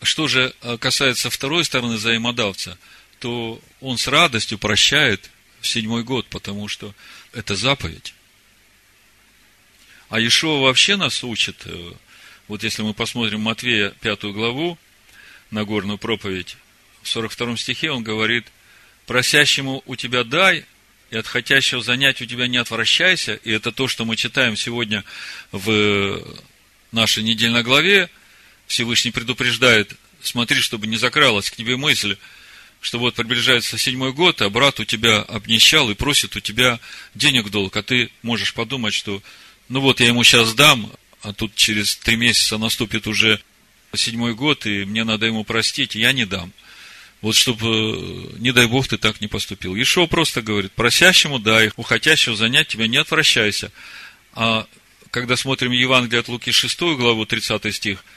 Что 0.01 0.29
же 0.29 0.55
э, 0.63 0.79
касается 0.79 1.29
второй 1.29 1.65
стороны 1.65 1.97
взаимодавца, 1.97 2.79
то 3.19 3.61
он 3.81 3.99
с 3.99 4.07
радостью 4.09 4.57
прощает 4.59 5.31
в 5.61 5.67
седьмой 5.67 6.05
год, 6.05 6.27
потому 6.29 6.69
что 6.69 6.95
это 7.33 7.55
заповедь. 7.55 8.15
А 10.09 10.21
Ишуа 10.21 10.61
вообще 10.61 10.97
нас 10.97 11.23
учит, 11.23 11.57
э, 11.67 11.93
вот 12.47 12.63
если 12.63 12.83
мы 12.83 12.95
посмотрим 12.95 13.43
Матвея 13.43 13.91
пятую 14.01 14.33
главу, 14.33 14.79
Нагорную 15.51 15.99
проповедь, 15.99 16.57
в 17.03 17.09
42 17.09 17.57
стихе 17.57 17.91
он 17.91 18.03
говорит, 18.03 18.47
просящему 19.07 19.83
у 19.87 19.97
тебя 19.97 20.25
дай, 20.25 20.65
и 21.11 21.17
от 21.17 21.27
хотящего 21.27 21.83
занять 21.83 22.21
у 22.21 22.27
тебя 22.27 22.47
не 22.47 22.59
отвращайся. 22.59 23.35
И 23.35 23.51
это 23.51 23.73
то, 23.73 23.89
что 23.89 24.05
мы 24.05 24.17
читаем 24.17 24.57
сегодня 24.57 25.05
в 25.53 26.23
нашей 26.93 27.23
недельной 27.23 27.63
главе, 27.63 28.11
Всевышний 28.67 29.11
предупреждает, 29.11 29.95
смотри, 30.21 30.61
чтобы 30.61 30.87
не 30.87 30.97
закралась 30.97 31.51
к 31.51 31.57
тебе 31.57 31.77
мысль, 31.77 32.17
что 32.81 32.99
вот 32.99 33.15
приближается 33.15 33.79
седьмой 33.79 34.13
год, 34.13 34.43
а 34.43 34.51
брат 34.51 34.79
у 34.81 34.85
тебя 34.85 35.23
обнищал 35.23 35.91
и 35.91 35.95
просит 35.95 36.37
у 36.37 36.41
тебя 36.41 36.79
денег 37.15 37.49
долг, 37.49 37.77
а 37.77 37.83
ты 37.83 38.11
можешь 38.23 38.55
подумать, 38.55 38.95
что 38.95 39.23
ну 39.69 39.81
вот 39.81 40.01
я 40.01 40.07
ему 40.07 40.25
сейчас 40.25 40.55
дам, 40.55 40.91
а 41.23 41.33
тут 41.33 41.55
через 41.55 41.97
три 41.97 42.17
месяца 42.17 42.59
наступит 42.59 43.07
уже 43.07 43.41
седьмой 43.95 44.35
год, 44.35 44.67
и 44.67 44.85
мне 44.85 45.05
надо 45.05 45.27
ему 45.27 45.45
простить, 45.45 45.95
я 45.95 46.13
не 46.13 46.25
дам. 46.25 46.53
Вот 47.21 47.35
чтобы, 47.35 47.67
э, 47.67 48.39
не 48.39 48.53
дай 48.53 48.67
Бог, 48.67 48.87
ты 48.87 48.97
так 48.97 49.21
не 49.21 49.27
поступил. 49.27 49.75
Ишо 49.75 50.07
просто 50.07 50.41
говорит, 50.41 50.73
просящему 50.73 51.39
дай, 51.39 51.73
у 51.77 51.83
хотящего 51.83 52.37
занять 52.37 52.69
тебя 52.69 52.87
не 52.87 52.97
отвращайся. 52.97 53.73
А 54.35 54.67
когда 55.11 55.37
смотрим 55.37 55.73
Евангелие 55.73 56.21
от 56.21 56.29
Луки 56.29 56.53
6 56.53 56.97
главу, 56.97 57.27
30 57.27 57.75
стих– 57.75 58.05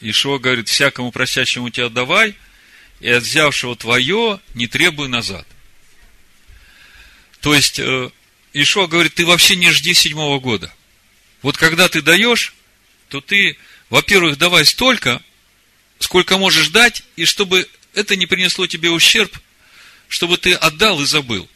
Ишуа 0.00 0.38
говорит, 0.38 0.68
всякому 0.68 1.12
просящему 1.12 1.70
тебя 1.70 1.88
давай, 1.88 2.34
и 3.00 3.08
от 3.08 3.22
взявшего 3.22 3.76
твое 3.76 4.40
не 4.54 4.66
требуй 4.66 5.08
назад. 5.08 5.46
То 7.40 7.54
есть, 7.54 7.78
э, 7.78 8.10
Ишуа 8.54 8.86
говорит, 8.86 9.14
ты 9.14 9.26
вообще 9.26 9.56
не 9.56 9.70
жди 9.72 9.92
седьмого 9.94 10.38
года. 10.38 10.72
Вот 11.42 11.56
когда 11.56 11.88
ты 11.88 12.00
даешь, 12.00 12.54
то 13.08 13.20
ты, 13.20 13.58
во-первых, 13.90 14.38
давай 14.38 14.64
столько, 14.64 15.20
сколько 15.98 16.38
можешь 16.38 16.68
дать, 16.68 17.02
и 17.16 17.24
чтобы 17.24 17.68
это 17.94 18.14
не 18.14 18.26
принесло 18.26 18.66
тебе 18.68 18.90
ущерб, 18.90 19.36
чтобы 20.08 20.38
ты 20.38 20.54
отдал 20.54 21.00
и 21.00 21.04
забыл. 21.04 21.48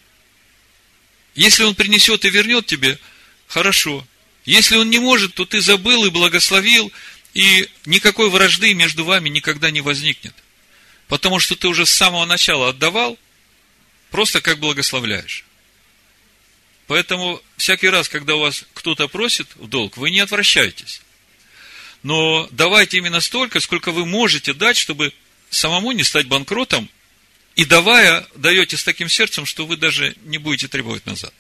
Если 1.37 1.63
он 1.63 1.77
принесет 1.77 2.25
и 2.25 2.31
вернет 2.31 2.67
тебе, 2.67 2.99
хорошо. 3.47 4.07
Если 4.45 4.77
он 4.77 4.91
не 4.91 4.99
может, 4.99 5.35
то 5.35 5.45
ты 5.45 5.61
забыл 5.61 6.05
и 6.05 6.11
благословил, 6.11 6.93
и 7.33 7.69
никакой 7.87 8.29
вражды 8.29 8.75
между 8.75 9.05
вами 9.05 9.29
никогда 9.29 9.71
не 9.71 9.83
возникнет. 9.83 10.35
Потому 11.07 11.39
что 11.39 11.55
ты 11.55 11.69
уже 11.69 11.87
с 11.87 11.91
самого 11.91 12.25
начала 12.25 12.71
отдавал, 12.71 13.17
просто 14.11 14.41
как 14.41 14.59
благословляешь. 14.59 15.45
Поэтому 16.89 17.41
всякий 17.59 17.91
раз, 17.91 18.09
когда 18.09 18.35
у 18.35 18.41
вас 18.41 18.65
кто-то 18.73 19.09
просит 19.09 19.47
в 19.57 19.69
долг, 19.69 19.99
вы 19.99 20.11
не 20.11 20.21
отвращайтесь. 20.21 21.03
Но 22.03 22.49
давайте 22.51 22.97
именно 22.97 23.21
столько, 23.21 23.61
сколько 23.61 23.93
вы 23.93 24.07
можете 24.07 24.55
дать, 24.55 24.79
чтобы 24.79 25.13
самому 25.51 25.93
не 25.93 26.03
стать 26.03 26.27
банкротом 26.27 26.89
И 27.57 27.65
давая, 27.65 28.27
даете 28.37 28.77
с 28.77 28.85
таким 28.85 29.09
сердцем, 29.09 29.45
что 29.45 29.67
вы 29.67 29.77
даже 29.77 30.15
не 30.25 30.39
будете 30.39 30.69
требовать 30.69 31.05
назад. 31.07 31.35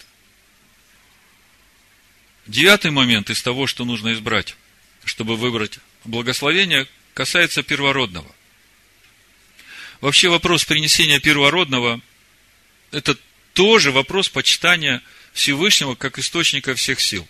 Девятый 2.46 2.90
момент 2.90 3.30
из 3.30 3.42
того, 3.42 3.66
что 3.66 3.84
нужно 3.86 4.12
избрать, 4.12 4.54
чтобы 5.04 5.36
выбрать 5.36 5.78
благословение, 6.04 6.86
касается 7.14 7.62
первородного. 7.62 8.34
Вообще 10.02 10.28
вопрос 10.28 10.64
принесения 10.66 11.20
первородного– 11.20 12.00
это 12.90 13.16
тоже 13.54 13.92
вопрос 13.92 14.28
почитания 14.28 15.02
Всевышнего 15.38 15.94
как 15.94 16.18
источника 16.18 16.74
всех 16.74 16.98
сил. 17.00 17.26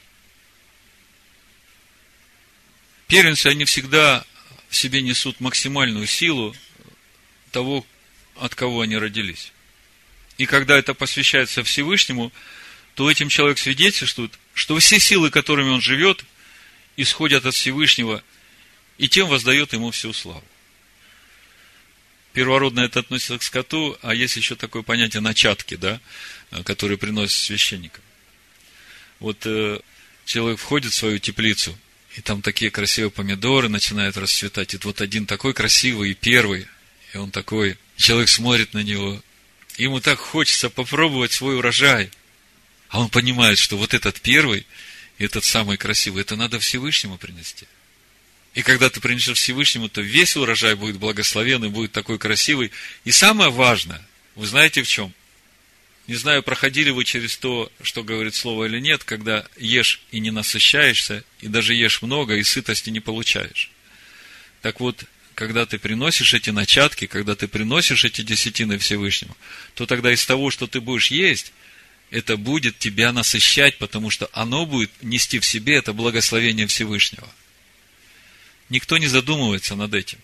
Первенцы, 3.07 3.49
они 3.49 3.67
всегда 3.67 4.25
в 4.71 4.77
себе 4.77 5.03
несут 5.03 5.41
максимальную 5.41 6.07
силу 6.07 6.57
того, 7.53 7.85
от 8.37 8.55
кого 8.55 8.81
они 8.81 8.97
родились. 8.97 9.53
И 10.39 10.47
когда 10.47 10.79
это 10.79 10.95
посвящается 10.95 11.63
Всевышнему, 11.63 12.33
то 12.95 13.11
этим 13.11 13.29
человек 13.29 13.59
свидетельствует, 13.59 14.33
что 14.55 14.79
все 14.79 14.99
силы, 14.99 15.31
которыми 15.31 15.69
он 15.69 15.83
живет, 15.83 16.25
исходят 16.97 17.45
от 17.45 17.55
Всевышнего, 17.55 18.25
и 18.97 19.07
тем 19.11 19.29
воздает 19.29 19.75
ему 19.75 19.91
всю 19.91 20.15
славу. 20.15 20.45
Первородное 22.39 22.85
это 22.85 23.01
относится 23.01 23.37
к 23.37 23.43
скоту, 23.43 23.99
а 24.01 24.15
есть 24.15 24.37
еще 24.37 24.55
такое 24.55 24.83
понятие 24.83 25.21
начатки, 25.21 25.75
да, 25.75 26.01
которые 26.63 26.97
приносят 26.97 27.37
священникам. 27.37 28.01
Вот 29.19 29.39
э, 29.45 29.81
человек 30.25 30.61
входит 30.61 30.93
в 30.93 30.95
свою 30.95 31.19
теплицу, 31.19 31.77
и 32.15 32.21
там 32.21 32.41
такие 32.41 32.71
красивые 32.71 33.11
помидоры 33.11 33.69
начинают 33.69 34.17
расцветать. 34.17 34.73
И 34.73 34.79
вот 34.85 35.01
один 35.01 35.27
такой 35.27 35.53
красивый 35.53 36.13
и 36.13 36.15
первый, 36.15 36.69
и 37.13 37.17
он 37.17 37.33
такой, 37.33 37.77
человек 37.97 38.29
смотрит 38.29 38.73
на 38.73 38.85
него, 38.85 39.21
ему 39.77 40.01
так 40.01 40.21
хочется 40.21 40.71
попробовать 40.71 41.33
свой 41.33 41.57
урожай. 41.57 42.09
А 42.89 43.01
он 43.01 43.09
понимает, 43.09 43.59
что 43.59 43.77
вот 43.77 43.95
этот 43.95 44.21
первый, 44.21 44.65
этот 45.19 45.43
самый 45.43 45.77
красивый, 45.77 46.21
это 46.23 46.37
надо 46.37 46.61
Всевышнему 46.61 47.19
принести. 47.19 47.67
И 48.55 48.63
когда 48.63 48.91
ты 48.91 49.01
принесешь 49.01 49.39
Всевышнему, 49.39 49.89
то 49.89 50.01
весь 50.01 50.37
урожай 50.37 50.75
будет 50.75 50.97
благословенный, 50.97 51.69
будет 51.69 51.93
такой 51.93 52.19
красивый. 52.19 52.73
И 53.05 53.13
самое 53.13 53.51
важное, 53.51 54.07
вы 54.35 54.47
знаете 54.47 54.83
в 54.83 54.89
чем? 54.89 55.13
Не 56.07 56.15
знаю, 56.15 56.43
проходили 56.43 56.91
вы 56.91 57.05
через 57.05 57.37
то, 57.37 57.71
что 57.83 58.03
говорит 58.03 58.35
слово 58.35 58.65
или 58.65 58.81
нет, 58.81 59.05
когда 59.05 59.47
ешь 59.59 60.01
и 60.11 60.21
не 60.21 60.31
насыщаешься, 60.31 61.23
и 61.41 61.49
даже 61.49 61.75
ешь 61.75 62.01
много, 62.01 62.37
и 62.37 62.43
сытости 62.43 62.89
не 62.89 63.01
получаешь. 63.01 63.71
Так 64.63 64.81
вот, 64.81 65.05
когда 65.35 65.67
ты 65.67 65.79
приносишь 65.79 66.33
эти 66.33 66.51
начатки, 66.51 67.07
когда 67.07 67.37
ты 67.37 67.47
приносишь 67.47 68.05
эти 68.05 68.23
десятины 68.23 68.79
Всевышнему, 68.79 69.37
то 69.75 69.85
тогда 69.85 70.11
из 70.13 70.25
того, 70.25 70.51
что 70.51 70.67
ты 70.67 70.81
будешь 70.81 71.11
есть, 71.11 71.53
это 72.11 72.37
будет 72.37 72.79
тебя 72.79 73.13
насыщать, 73.13 73.77
потому 73.79 74.09
что 74.09 74.31
оно 74.33 74.65
будет 74.65 74.91
нести 75.03 75.39
в 75.39 75.45
себе 75.45 75.77
это 75.77 75.93
благословение 75.93 76.67
Всевышнего. 76.67 77.29
Никто 78.69 78.99
не 78.99 79.07
задумывается 79.07 79.77
над 79.77 79.95
этим. 79.95 80.19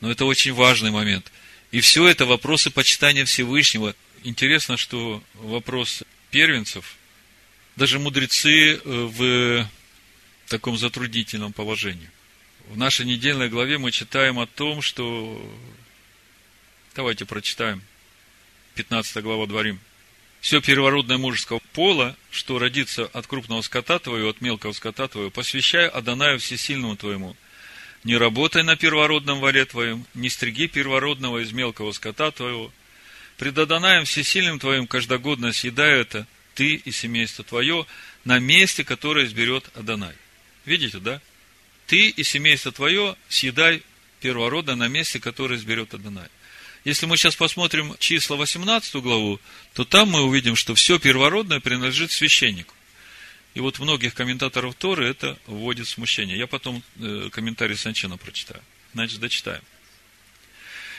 Но 0.00 0.10
это 0.10 0.24
очень 0.24 0.52
важный 0.52 0.90
момент. 0.90 1.32
И 1.72 1.80
все 1.80 2.06
это 2.06 2.26
вопросы 2.26 2.70
почитания 2.70 3.24
Всевышнего, 3.24 3.94
интересно, 4.22 4.76
что 4.76 5.22
вопрос 5.34 6.04
первенцев, 6.30 6.96
даже 7.76 7.98
мудрецы 7.98 8.74
э, 8.74 8.80
в 8.84 9.68
таком 10.48 10.78
затруднительном 10.78 11.52
положении. 11.52 12.10
В 12.68 12.76
нашей 12.76 13.06
недельной 13.06 13.48
главе 13.48 13.78
мы 13.78 13.90
читаем 13.90 14.38
о 14.38 14.46
том, 14.46 14.82
что... 14.82 15.40
Давайте 16.94 17.26
прочитаем. 17.26 17.82
15 18.74 19.22
глава 19.22 19.46
Дворим. 19.46 19.78
Все 20.40 20.60
первородное 20.60 21.18
мужеского 21.18 21.60
пола, 21.72 22.16
что 22.30 22.58
родится 22.58 23.06
от 23.06 23.26
крупного 23.26 23.62
скота 23.62 23.98
твоего, 23.98 24.30
от 24.30 24.40
мелкого 24.40 24.72
скота 24.72 25.08
твоего, 25.08 25.30
посвящай 25.30 25.88
Адонаю 25.88 26.38
Всесильному 26.38 26.96
твоему. 26.96 27.36
Не 28.04 28.16
работай 28.16 28.62
на 28.62 28.76
первородном 28.76 29.40
вале 29.40 29.64
твоем, 29.64 30.06
не 30.14 30.28
стриги 30.30 30.66
первородного 30.66 31.42
из 31.42 31.52
мелкого 31.52 31.92
скота 31.92 32.30
твоего, 32.30 32.72
Пред 33.36 33.58
Адонаем 33.58 34.04
всесильным 34.04 34.58
твоим 34.58 34.86
каждогодно 34.86 35.52
съедай 35.52 36.00
это 36.00 36.26
ты 36.54 36.76
и 36.76 36.90
семейство 36.90 37.44
твое 37.44 37.86
на 38.24 38.38
месте, 38.38 38.82
которое 38.82 39.26
изберет 39.26 39.68
Адонай. 39.74 40.14
Видите, 40.64 40.98
да? 40.98 41.20
Ты 41.86 42.08
и 42.08 42.22
семейство 42.24 42.72
твое 42.72 43.14
съедай 43.28 43.82
перворода 44.20 44.74
на 44.74 44.88
месте, 44.88 45.20
которое 45.20 45.56
изберет 45.56 45.92
Адонай. 45.92 46.28
Если 46.84 47.04
мы 47.04 47.16
сейчас 47.16 47.36
посмотрим 47.36 47.94
числа 47.98 48.36
18 48.36 48.94
главу, 48.96 49.38
то 49.74 49.84
там 49.84 50.08
мы 50.08 50.22
увидим, 50.22 50.56
что 50.56 50.74
все 50.74 50.98
первородное 50.98 51.60
принадлежит 51.60 52.12
священнику. 52.12 52.74
И 53.56 53.60
вот 53.60 53.78
многих 53.78 54.12
комментаторов 54.12 54.74
Торы 54.74 55.08
это 55.08 55.38
вводит 55.46 55.88
смущение. 55.88 56.36
Я 56.36 56.46
потом 56.46 56.82
э, 56.96 57.30
комментарий 57.32 57.74
Санчина 57.74 58.18
прочитаю. 58.18 58.62
Значит, 58.92 59.18
дочитаем. 59.18 59.62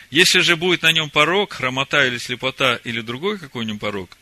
Если 0.09 0.39
же 0.39 0.55
будет 0.55 0.81
на 0.81 0.91
нем 0.91 1.11
порог, 1.11 1.53
хромота 1.53 2.07
или 2.07 2.17
слепота, 2.17 2.77
или 2.83 3.01
другой 3.01 3.37
какой-нибудь 3.37 3.79
порог, 3.79 4.17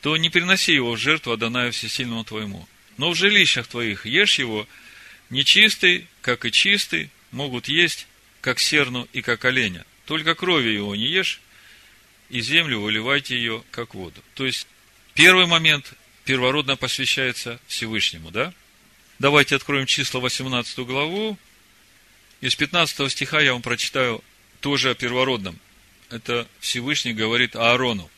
то 0.00 0.16
не 0.16 0.30
приноси 0.30 0.72
его 0.72 0.92
в 0.92 0.96
жертву 0.96 1.32
Адонаю 1.32 1.70
Всесильному 1.70 2.24
твоему. 2.24 2.66
Но 2.96 3.10
в 3.10 3.14
жилищах 3.14 3.66
твоих 3.66 4.06
ешь 4.06 4.38
его, 4.38 4.66
нечистый, 5.28 6.06
как 6.22 6.46
и 6.46 6.52
чистый, 6.52 7.10
могут 7.30 7.68
есть, 7.68 8.06
как 8.40 8.58
серну 8.58 9.06
и 9.12 9.20
как 9.20 9.44
оленя. 9.44 9.84
Только 10.06 10.34
крови 10.34 10.70
его 10.70 10.96
не 10.96 11.08
ешь, 11.08 11.42
и 12.30 12.40
землю 12.40 12.80
выливайте 12.80 13.36
ее, 13.36 13.62
как 13.70 13.94
воду. 13.94 14.22
То 14.34 14.46
есть, 14.46 14.66
первый 15.12 15.44
момент 15.44 15.92
первородно 16.26 16.76
посвящается 16.76 17.58
Всевышнему, 17.66 18.30
да? 18.30 18.52
Давайте 19.18 19.56
откроем 19.56 19.86
числа 19.86 20.20
18 20.20 20.80
главу. 20.80 21.38
Из 22.42 22.54
15 22.54 23.10
стиха 23.10 23.40
я 23.40 23.54
вам 23.54 23.62
прочитаю 23.62 24.22
тоже 24.60 24.90
о 24.90 24.94
первородном. 24.94 25.58
Это 26.10 26.46
Всевышний 26.60 27.14
говорит 27.14 27.56
Аарону. 27.56 28.10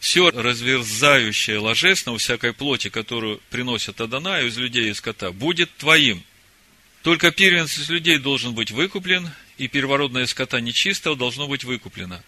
Все 0.00 0.30
разверзающее 0.30 1.58
ложесно 1.58 2.12
у 2.12 2.16
всякой 2.16 2.54
плоти, 2.54 2.88
которую 2.88 3.40
приносят 3.50 4.00
Адонаю 4.00 4.48
из 4.48 4.56
людей 4.56 4.90
и 4.90 4.94
скота, 4.94 5.30
будет 5.30 5.70
твоим. 5.76 6.24
Только 7.02 7.30
первенец 7.30 7.78
из 7.78 7.90
людей 7.90 8.18
должен 8.18 8.54
быть 8.54 8.70
выкуплен, 8.70 9.30
и 9.58 9.68
первородное 9.68 10.26
скота 10.26 10.60
нечистого 10.60 11.16
должно 11.16 11.46
быть 11.46 11.64
выкуплено. 11.64 12.22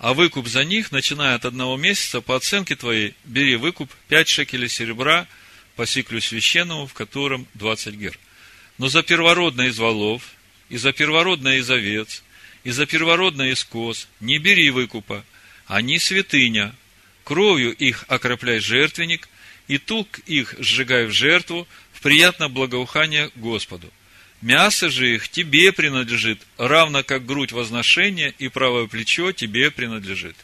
А 0.00 0.14
выкуп 0.14 0.48
за 0.48 0.64
них, 0.64 0.92
начиная 0.92 1.34
от 1.34 1.44
одного 1.44 1.76
месяца, 1.76 2.22
по 2.22 2.34
оценке 2.34 2.74
твоей, 2.74 3.14
бери 3.24 3.56
выкуп 3.56 3.92
пять 4.08 4.28
шекелей 4.28 4.70
серебра 4.70 5.28
по 5.76 5.84
сиклю 5.86 6.22
священному, 6.22 6.86
в 6.86 6.94
котором 6.94 7.46
20 7.52 7.94
гер. 7.96 8.18
Но 8.78 8.88
за 8.88 9.02
первородное 9.02 9.68
из 9.68 9.78
волов, 9.78 10.22
и 10.70 10.78
за 10.78 10.92
первородное 10.92 11.58
из 11.58 11.70
овец, 11.70 12.22
и 12.64 12.70
за 12.70 12.86
первородное 12.86 13.52
из 13.52 13.62
коз 13.62 14.08
не 14.20 14.38
бери 14.38 14.70
выкупа, 14.70 15.22
они 15.66 15.98
святыня, 15.98 16.74
кровью 17.22 17.74
их 17.74 18.06
окропляй 18.08 18.58
жертвенник, 18.58 19.28
и 19.68 19.76
тук 19.76 20.20
их 20.20 20.54
сжигай 20.58 21.04
в 21.04 21.12
жертву, 21.12 21.68
в 21.92 22.00
приятное 22.00 22.48
благоухание 22.48 23.30
Господу. 23.34 23.92
Мясо 24.42 24.88
же 24.88 25.14
их 25.14 25.28
тебе 25.28 25.72
принадлежит, 25.72 26.40
равно 26.56 27.02
как 27.02 27.26
грудь 27.26 27.52
возношения 27.52 28.32
и 28.38 28.48
правое 28.48 28.86
плечо 28.86 29.32
тебе 29.32 29.70
принадлежит. 29.70 30.36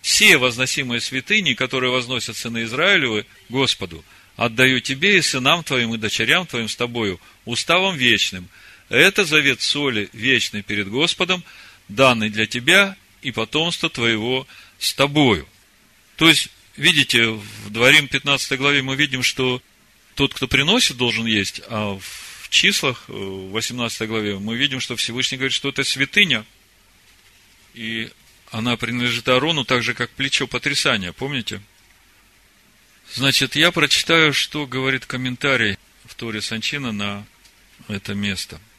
Все 0.00 0.38
возносимые 0.38 1.00
святыни, 1.00 1.52
которые 1.52 1.92
возносятся 1.92 2.48
на 2.48 2.64
Израилевы, 2.64 3.26
Господу, 3.50 4.02
отдаю 4.36 4.80
тебе 4.80 5.18
и 5.18 5.22
сынам 5.22 5.62
твоим 5.62 5.94
и 5.94 5.98
дочерям 5.98 6.46
твоим 6.46 6.68
с 6.68 6.76
тобою, 6.76 7.20
уставом 7.44 7.96
вечным– 7.96 8.48
это 8.90 9.24
завет 9.24 9.62
соли 9.62 10.10
вечный 10.12 10.62
перед 10.62 10.88
Господом, 10.88 11.44
данный 11.88 12.28
для 12.28 12.46
тебя 12.46 12.96
и 13.22 13.30
потомства 13.30 13.88
твоего 13.88 14.46
с 14.80 14.92
тобою. 14.92 15.48
То 16.16 16.28
есть, 16.28 16.48
видите, 16.76 17.28
в 17.28 17.70
Дворим 17.70 18.08
15 18.08 18.58
главе 18.58 18.82
мы 18.82 18.96
видим, 18.96 19.22
что 19.22 19.62
тот, 20.16 20.34
кто 20.34 20.48
приносит, 20.48 20.96
должен 20.96 21.24
есть, 21.24 21.62
а 21.68 21.98
в 21.98 22.02
числах, 22.50 23.04
э, 23.08 23.12
в 23.12 23.50
18 23.50 24.06
главе, 24.06 24.38
мы 24.38 24.56
видим, 24.56 24.80
что 24.80 24.96
Всевышний 24.96 25.38
говорит, 25.38 25.54
что 25.54 25.70
это 25.70 25.84
святыня, 25.84 26.44
и 27.74 28.10
она 28.50 28.76
принадлежит 28.76 29.28
Арону 29.28 29.64
так 29.64 29.82
же, 29.82 29.94
как 29.94 30.10
плечо 30.10 30.46
потрясания, 30.46 31.12
помните? 31.12 31.62
Значит, 33.14 33.56
я 33.56 33.72
прочитаю, 33.72 34.32
что 34.32 34.66
говорит 34.66 35.06
комментарий 35.06 35.78
в 36.04 36.14
Торе 36.14 36.40
Санчина 36.42 36.92
на 36.92 37.26
это 37.88 38.14
место– 38.14 38.60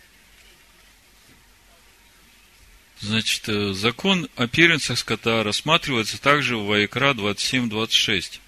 Значит, 3.02 3.50
э, 3.50 3.74
закон 3.74 4.30
о 4.36 4.48
первенцах 4.48 5.00
скота 5.00 5.44
рассматривается 5.44 6.22
также 6.22 6.56
в 6.56 6.68
Ваикра 6.68 7.14
27-26. 7.14 8.40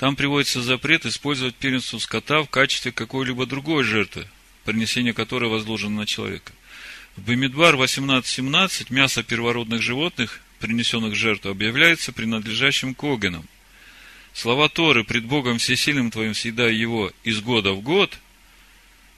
Там 0.00 0.16
приводится 0.16 0.62
запрет 0.62 1.04
использовать 1.04 1.56
первенцу 1.56 2.00
скота 2.00 2.42
в 2.42 2.48
качестве 2.48 2.90
какой-либо 2.90 3.44
другой 3.44 3.84
жертвы, 3.84 4.26
принесение 4.64 5.12
которой 5.12 5.50
возложено 5.50 5.96
на 5.98 6.06
человека. 6.06 6.54
В 7.16 7.20
Бемидбар 7.20 7.74
18.17 7.74 8.86
мясо 8.94 9.22
первородных 9.22 9.82
животных 9.82 10.40
принесенных 10.58 11.12
в 11.12 11.16
жертву, 11.16 11.50
объявляется 11.50 12.14
принадлежащим 12.14 12.94
Когенам. 12.94 13.46
Слова 14.32 14.70
Торы 14.70 15.04
«Пред 15.04 15.26
Богом 15.26 15.58
Всесильным 15.58 16.10
твоим 16.10 16.32
съедай 16.32 16.74
его 16.74 17.12
из 17.22 17.42
года 17.42 17.72
в 17.72 17.82
год» 17.82 18.18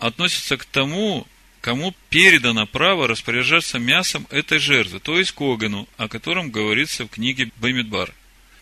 относятся 0.01 0.57
к 0.57 0.65
тому, 0.65 1.29
кому 1.61 1.95
передано 2.11 2.67
право 2.67 3.07
распоряжаться 3.07 3.79
мясом 3.79 4.27
этой 4.31 4.59
жертвы, 4.59 4.99
то 4.99 5.17
есть 5.17 5.31
Когану, 5.31 5.89
о 5.97 6.09
котором 6.09 6.51
говорится 6.51 7.05
в 7.05 7.09
книге 7.11 7.53
Бамидбар. 7.59 8.13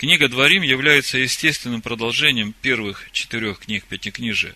Книга 0.01 0.29
Дворим 0.29 0.63
является 0.63 1.19
естественным 1.19 1.83
продолжением 1.83 2.55
первых 2.63 3.07
четырех 3.13 3.59
книг 3.59 3.85
Пятикнижия. 3.85 4.55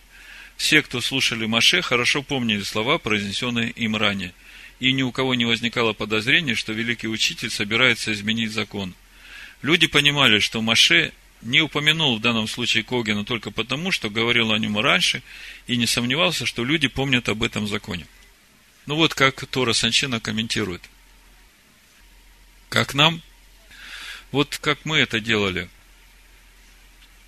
Все, 0.57 0.81
кто 0.81 1.03
слушали 1.03 1.45
Маше, 1.45 1.83
хорошо 1.83 2.23
помнили 2.23 2.63
слова, 2.63 2.97
произнесенные 2.97 3.71
им 3.73 3.95
ранее, 3.95 4.33
и 4.81 4.91
ни 4.91 5.03
у 5.03 5.13
кого 5.13 5.35
не 5.35 5.45
возникало 5.45 5.93
подозрения, 5.93 6.55
что 6.55 6.73
великий 6.73 7.09
учитель 7.09 7.51
собирается 7.51 8.15
изменить 8.15 8.53
закон. 8.53 8.95
Люди 9.61 9.87
понимали, 9.87 10.39
что 10.39 10.63
Маше 10.63 11.13
не 11.43 11.61
упомянул 11.61 12.17
в 12.17 12.23
данном 12.23 12.49
случае 12.49 12.83
Когена 12.83 13.27
только 13.27 13.51
потому, 13.51 13.91
что 13.91 14.09
говорил 14.09 14.51
о 14.51 14.59
нем 14.59 14.79
раньше, 14.79 15.23
и 15.67 15.77
не 15.77 15.87
сомневался, 15.87 16.47
что 16.47 16.65
люди 16.65 16.89
помнят 16.89 17.29
об 17.29 17.43
этом 17.43 17.69
законе. 17.69 18.07
Ну 18.87 18.95
вот 18.95 19.13
как 19.13 19.45
Тора 19.45 19.75
Санчина 19.75 20.21
комментирует. 20.21 20.81
Как 22.71 22.95
нам? 22.95 23.21
Вот 24.33 24.59
как 24.59 24.85
мы 24.85 24.99
это 24.99 25.21
делали. 25.21 25.69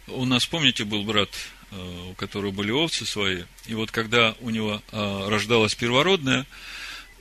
У 0.08 0.24
нас, 0.24 0.46
помните, 0.46 0.84
был 0.84 1.04
брат, 1.04 1.30
э, 1.70 2.08
у 2.10 2.14
которого 2.14 2.50
были 2.50 2.70
овцы 2.70 3.04
свои, 3.04 3.42
и 3.66 3.74
вот 3.74 3.90
когда 3.90 4.36
у 4.40 4.50
него 4.50 4.82
э, 4.92 5.28
рождалась 5.28 5.74
первородная, 5.74 6.46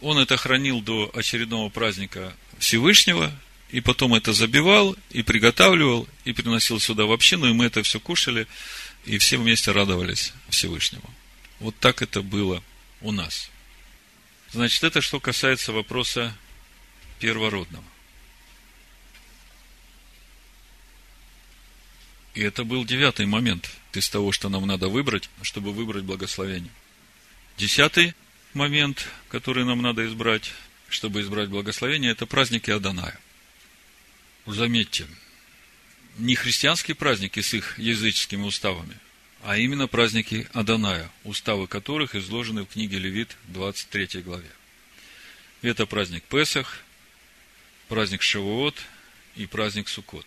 он 0.02 0.20
это 0.20 0.38
хранил 0.38 0.82
до 0.82 1.10
очередного 1.14 1.70
праздника 1.70 2.36
Всевышнего, 2.60 3.32
и 3.72 3.82
потом 3.82 4.14
это 4.14 4.34
забивал, 4.34 4.96
и 5.10 5.24
приготавливал, 5.24 6.08
и 6.24 6.34
приносил 6.34 6.80
сюда 6.80 7.06
в 7.06 7.12
общину, 7.12 7.50
и 7.50 7.54
мы 7.54 7.66
это 7.66 7.82
все 7.84 8.00
кушали, 8.00 8.48
и 9.06 9.18
все 9.18 9.38
вместе 9.38 9.72
радовались 9.72 10.34
Всевышнему. 10.50 11.10
Вот 11.60 11.76
так 11.80 12.02
это 12.02 12.22
было 12.22 12.64
у 13.02 13.12
нас. 13.12 13.50
Значит, 14.52 14.84
это 14.84 15.02
что 15.02 15.20
касается 15.20 15.74
вопроса 15.74 16.36
первородного. 17.20 17.84
И 22.36 22.42
это 22.42 22.66
был 22.66 22.84
девятый 22.84 23.26
момент 23.26 23.72
из 23.94 24.10
того, 24.10 24.34
что 24.34 24.50
нам 24.50 24.68
надо 24.68 24.90
выбрать, 24.90 25.30
чтобы 25.42 25.72
выбрать 25.72 26.04
благословение. 26.04 26.72
Десятый 27.58 28.14
момент, 28.54 29.08
который 29.30 29.64
нам 29.64 29.82
надо 29.82 30.06
избрать, 30.06 30.52
чтобы 30.90 31.22
избрать 31.22 31.48
благословение, 31.48 32.12
это 32.12 32.26
праздники 32.26 32.70
Аданая. 32.70 33.18
Заметьте, 34.46 35.08
не 36.18 36.36
христианские 36.36 36.96
праздники 36.96 37.40
с 37.40 37.54
их 37.54 37.80
языческими 37.80 38.44
уставами, 38.44 38.98
а 39.42 39.58
именно 39.58 39.88
праздники 39.88 40.48
Аданая, 40.52 41.10
уставы 41.24 41.68
которых 41.68 42.16
изложены 42.16 42.64
в 42.64 42.68
книге 42.68 43.00
Левит, 43.00 43.38
23 43.48 44.22
главе. 44.22 44.52
Это 45.62 45.86
праздник 45.86 46.24
Песах, 46.24 46.80
праздник 47.88 48.22
Шавуот 48.22 48.76
и 49.38 49.46
праздник 49.46 49.88
Суккот. 49.88 50.26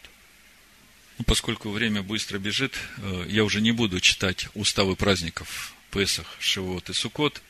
Ну, 1.19 1.25
поскольку 1.25 1.71
время 1.71 2.03
быстро 2.03 2.39
бежит, 2.39 2.79
э, 2.99 3.27
я 3.29 3.45
уже 3.45 3.61
не 3.61 3.73
буду 3.73 4.01
читать 4.01 4.49
уставы 4.55 4.95
праздников 4.95 5.75
Песах, 5.91 6.37
Шавуот 6.39 6.91
и 6.91 6.93
Суккот. 6.93 7.43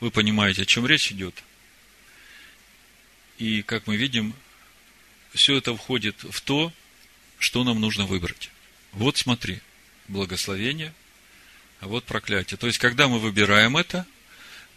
Вы 0.00 0.10
понимаете, 0.10 0.62
о 0.62 0.66
чем 0.66 0.86
речь 0.86 1.10
идет. 1.10 1.42
И, 3.38 3.62
как 3.62 3.86
мы 3.86 3.96
видим, 3.96 4.34
все 5.32 5.56
это 5.56 5.74
входит 5.74 6.16
в 6.22 6.40
то, 6.42 6.72
что 7.38 7.64
нам 7.64 7.80
нужно 7.80 8.04
выбрать. 8.04 8.50
Вот 8.92 9.16
смотри– 9.16 9.60
благословение, 10.08 10.92
а 11.80 11.88
вот 11.88 12.04
проклятие. 12.04 12.58
То 12.58 12.66
есть, 12.66 12.78
когда 12.78 13.08
мы 13.08 13.18
выбираем 13.18 13.76
это, 13.76 14.06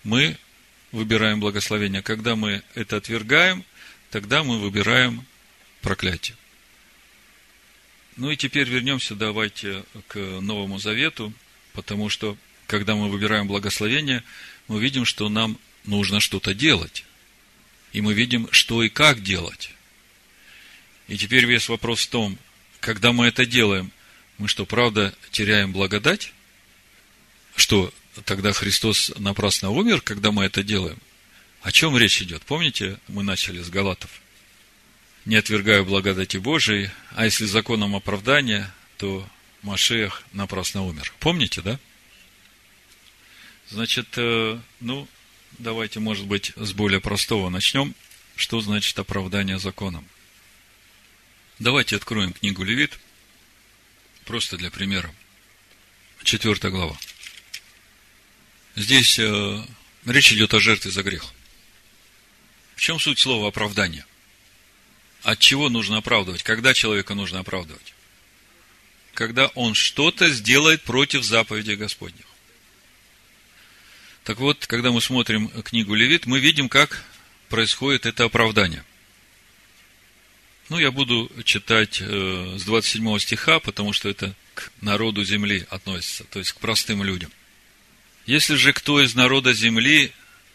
мы 0.04 0.38
выбираем 0.94 1.42
благословение. 1.42 2.02
Когда 2.02 2.36
мы 2.36 2.64
это 2.76 2.98
отвергаем, 2.98 3.66
тогда 4.10 4.44
мы 4.44 4.60
выбираем 4.60 5.26
проклятие. 5.82 6.38
Ну 8.18 8.32
и 8.32 8.38
теперь 8.38 8.70
вернемся, 8.70 9.14
давайте, 9.14 9.84
к 10.08 10.16
Новому 10.16 10.80
Завету, 10.80 11.34
потому 11.74 12.10
что, 12.10 12.38
когда 12.66 12.96
мы 12.96 13.10
выбираем 13.10 13.48
благословение, 13.48 14.24
мы 14.68 14.82
видим, 14.82 15.04
что 15.04 15.28
нам 15.28 15.58
нужно 15.84 16.22
что-то 16.22 16.54
делать. 16.54 17.04
И 17.92 18.02
мы 18.02 18.14
видим, 18.14 18.48
что 18.52 18.84
и 18.84 18.90
как 18.90 19.22
делать. 19.22 19.72
И 21.08 21.18
теперь 21.18 21.46
весь 21.46 21.68
вопрос 21.68 22.02
в 22.02 22.10
том, 22.10 22.38
когда 22.80 23.12
мы 23.12 23.28
это 23.28 23.46
делаем, 23.46 23.92
мы 24.38 24.48
что, 24.48 24.66
правда 24.66 25.14
теряем 25.32 25.72
благодать? 25.72 26.34
Что, 27.56 27.94
тогда 28.24 28.54
Христос 28.54 29.12
напрасно 29.18 29.72
умер, 29.72 30.02
когда 30.02 30.32
мы 30.32 30.46
это 30.46 30.64
делаем? 30.64 30.98
О 31.62 31.72
чем 31.72 31.98
речь 31.98 32.22
идет? 32.22 32.44
Помните, 32.44 32.98
мы 33.08 33.24
начали 33.24 33.62
с 33.62 33.70
Галатов? 33.70 34.10
Не 35.26 35.38
отвергаю 35.38 35.86
благодати 35.86 36.38
Божией, 36.38 36.92
а 37.12 37.26
если 37.26 37.46
законом 37.46 37.96
оправдания, 37.96 38.72
то 38.98 39.28
Машех 39.62 40.24
напрасно 40.34 40.84
умер. 40.84 41.12
Помните, 41.20 41.62
да? 41.62 41.80
Значит, 43.70 44.08
э, 44.18 44.60
ну, 44.80 45.08
давайте, 45.58 46.00
может 46.00 46.28
быть, 46.28 46.54
с 46.56 46.74
более 46.74 47.02
простого 47.02 47.50
начнем. 47.50 47.96
Что 48.36 48.62
значит 48.62 49.00
оправдание 49.00 49.58
законом? 49.58 50.08
Давайте 51.58 51.96
откроем 51.96 52.34
книгу 52.34 52.64
Левит, 52.64 53.00
Просто 54.26 54.58
для 54.58 54.72
примера. 54.72 55.14
Четвертая 56.24 56.72
глава. 56.72 56.98
Здесь 58.76 59.20
э, 59.20 59.64
речь 60.06 60.34
идет 60.34 60.54
о 60.56 60.60
жертве 60.60 60.90
за 60.90 61.04
грех. 61.04 61.24
В 62.76 62.82
чем 62.82 63.00
суть 63.00 63.20
слова 63.20 63.48
оправдание? 63.48 64.04
От 65.26 65.40
чего 65.40 65.70
нужно 65.70 65.98
оправдывать? 65.98 66.44
Когда 66.44 66.74
человека 66.74 67.14
нужно 67.14 67.40
оправдывать? 67.40 67.94
Когда 69.14 69.48
он 69.48 69.74
что-то 69.74 70.30
сделает 70.30 70.84
против 70.84 71.24
заповеди 71.24 71.74
Господних. 71.74 72.26
Так 74.24 74.40
вот, 74.40 74.66
когда 74.66 74.92
мы 74.92 75.02
смотрим 75.02 75.50
книгу 75.64 75.94
Левит, 75.94 76.26
мы 76.26 76.40
видим, 76.40 76.70
как 76.70 77.04
происходит 77.50 78.06
это 78.06 78.24
оправдание– 78.24 78.84
ну, 80.70 80.80
я 80.80 80.92
буду 80.92 81.32
читать 81.44 82.00
э, 82.02 82.56
с 82.58 82.64
27 82.64 83.20
стиха, 83.20 83.60
потому 83.60 83.94
что 83.94 84.10
это 84.10 84.34
к 84.56 84.72
народу 84.82 85.24
земли 85.24 85.66
относится, 85.70 86.24
то 86.24 86.40
есть 86.40 86.54
к 86.54 86.58
простым 86.58 87.04
людям. 87.04 87.32
Если 88.26 88.56
же 88.56 88.74
кто 88.74 89.00
из 89.00 89.14
народа 89.14 89.54
земли 89.54 90.12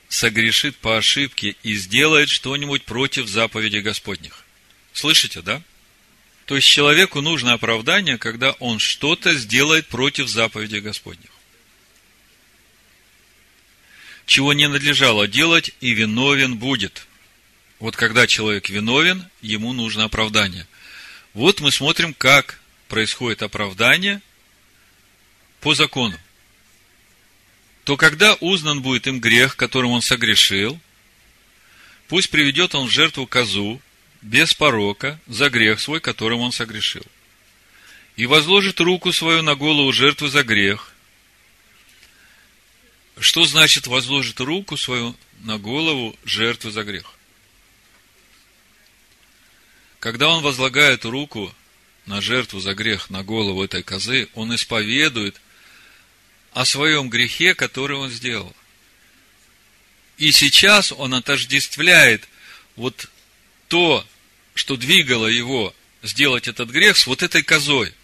согрешит 0.09 0.77
по 0.77 0.97
ошибке 0.97 1.55
и 1.63 1.75
сделает 1.77 2.29
что-нибудь 2.29 2.83
против 2.83 3.29
заповеди 3.29 3.77
Господних. 3.77 4.45
Слышите, 4.93 5.43
да? 5.43 5.63
То 6.47 6.57
есть 6.57 6.67
человеку 6.67 7.21
нужно 7.21 7.53
оправдание, 7.53 8.19
когда 8.19 8.53
он 8.53 8.79
что-то 8.79 9.35
сделает 9.35 9.87
против 9.87 10.29
заповеди 10.29 10.77
Господних. 10.77 11.31
Чего 14.27 14.53
не 14.53 14.69
надлежало 14.69 15.29
делать, 15.29 15.71
и 15.81 15.93
виновен 15.93 16.57
будет– 16.57 17.07
вот 17.81 17.97
когда 17.97 18.27
человек 18.27 18.69
виновен, 18.69 19.27
ему 19.41 19.73
нужно 19.73 20.05
оправдание. 20.05 20.67
Вот 21.33 21.61
мы 21.61 21.73
смотрим, 21.73 22.13
как 22.13 22.61
происходит 22.89 23.43
оправдание 23.43 24.21
по 25.61 25.75
закону. 25.75 26.19
То 27.85 27.97
когда 27.97 28.35
узнан 28.35 28.83
будет 28.83 29.07
им 29.07 29.19
грех, 29.19 29.57
которым 29.57 29.93
он 29.93 30.03
согрешил, 30.03 30.79
пусть 32.07 32.29
приведет 32.29 32.75
он 32.75 32.87
в 32.87 32.91
жертву 32.91 33.27
козу, 33.27 33.81
без 34.23 34.55
порока, 34.55 35.21
за 35.27 35.51
грех 35.51 35.81
свой, 35.81 36.01
которым 36.01 36.41
он 36.41 36.53
согрешил. 36.53 37.05
И 38.17 38.27
возложит 38.27 38.81
руку 38.81 39.13
свою 39.13 39.43
на 39.43 39.55
голову 39.55 39.93
жертвы 39.93 40.29
за 40.29 40.43
грех. 40.43 40.93
Что 43.19 43.45
значит 43.45 43.87
возложит 43.87 44.41
руку 44.41 44.77
свою 44.77 45.17
на 45.41 45.59
голову 45.59 46.17
жертвы 46.25 46.71
за 46.71 46.85
грех? 46.85 47.15
Когда 49.99 50.29
он 50.29 50.43
возлагает 50.43 51.05
руку 51.05 51.55
на 52.07 52.21
жертву 52.21 52.61
за 52.61 52.75
грех 52.75 53.11
на 53.11 53.23
голову 53.23 53.63
этой 53.63 53.83
козы, 53.83 54.29
он 54.35 54.55
исповедует 54.55 55.41
о 56.53 56.65
своем 56.65 57.11
грехе, 57.11 57.55
который 57.55 57.97
он 57.97 58.11
сделал. 58.11 58.55
И 60.17 60.33
сейчас 60.33 60.93
он 60.93 61.15
отождествляет 61.15 62.29
вот 62.77 63.09
то, 63.71 64.05
что 64.55 64.77
двигало 64.77 65.29
его 65.29 65.75
сделать 66.03 66.49
этот 66.49 66.69
грех 66.71 66.97
с 66.97 67.07
вот 67.07 67.23
этой 67.23 67.43
козой. 67.43 67.95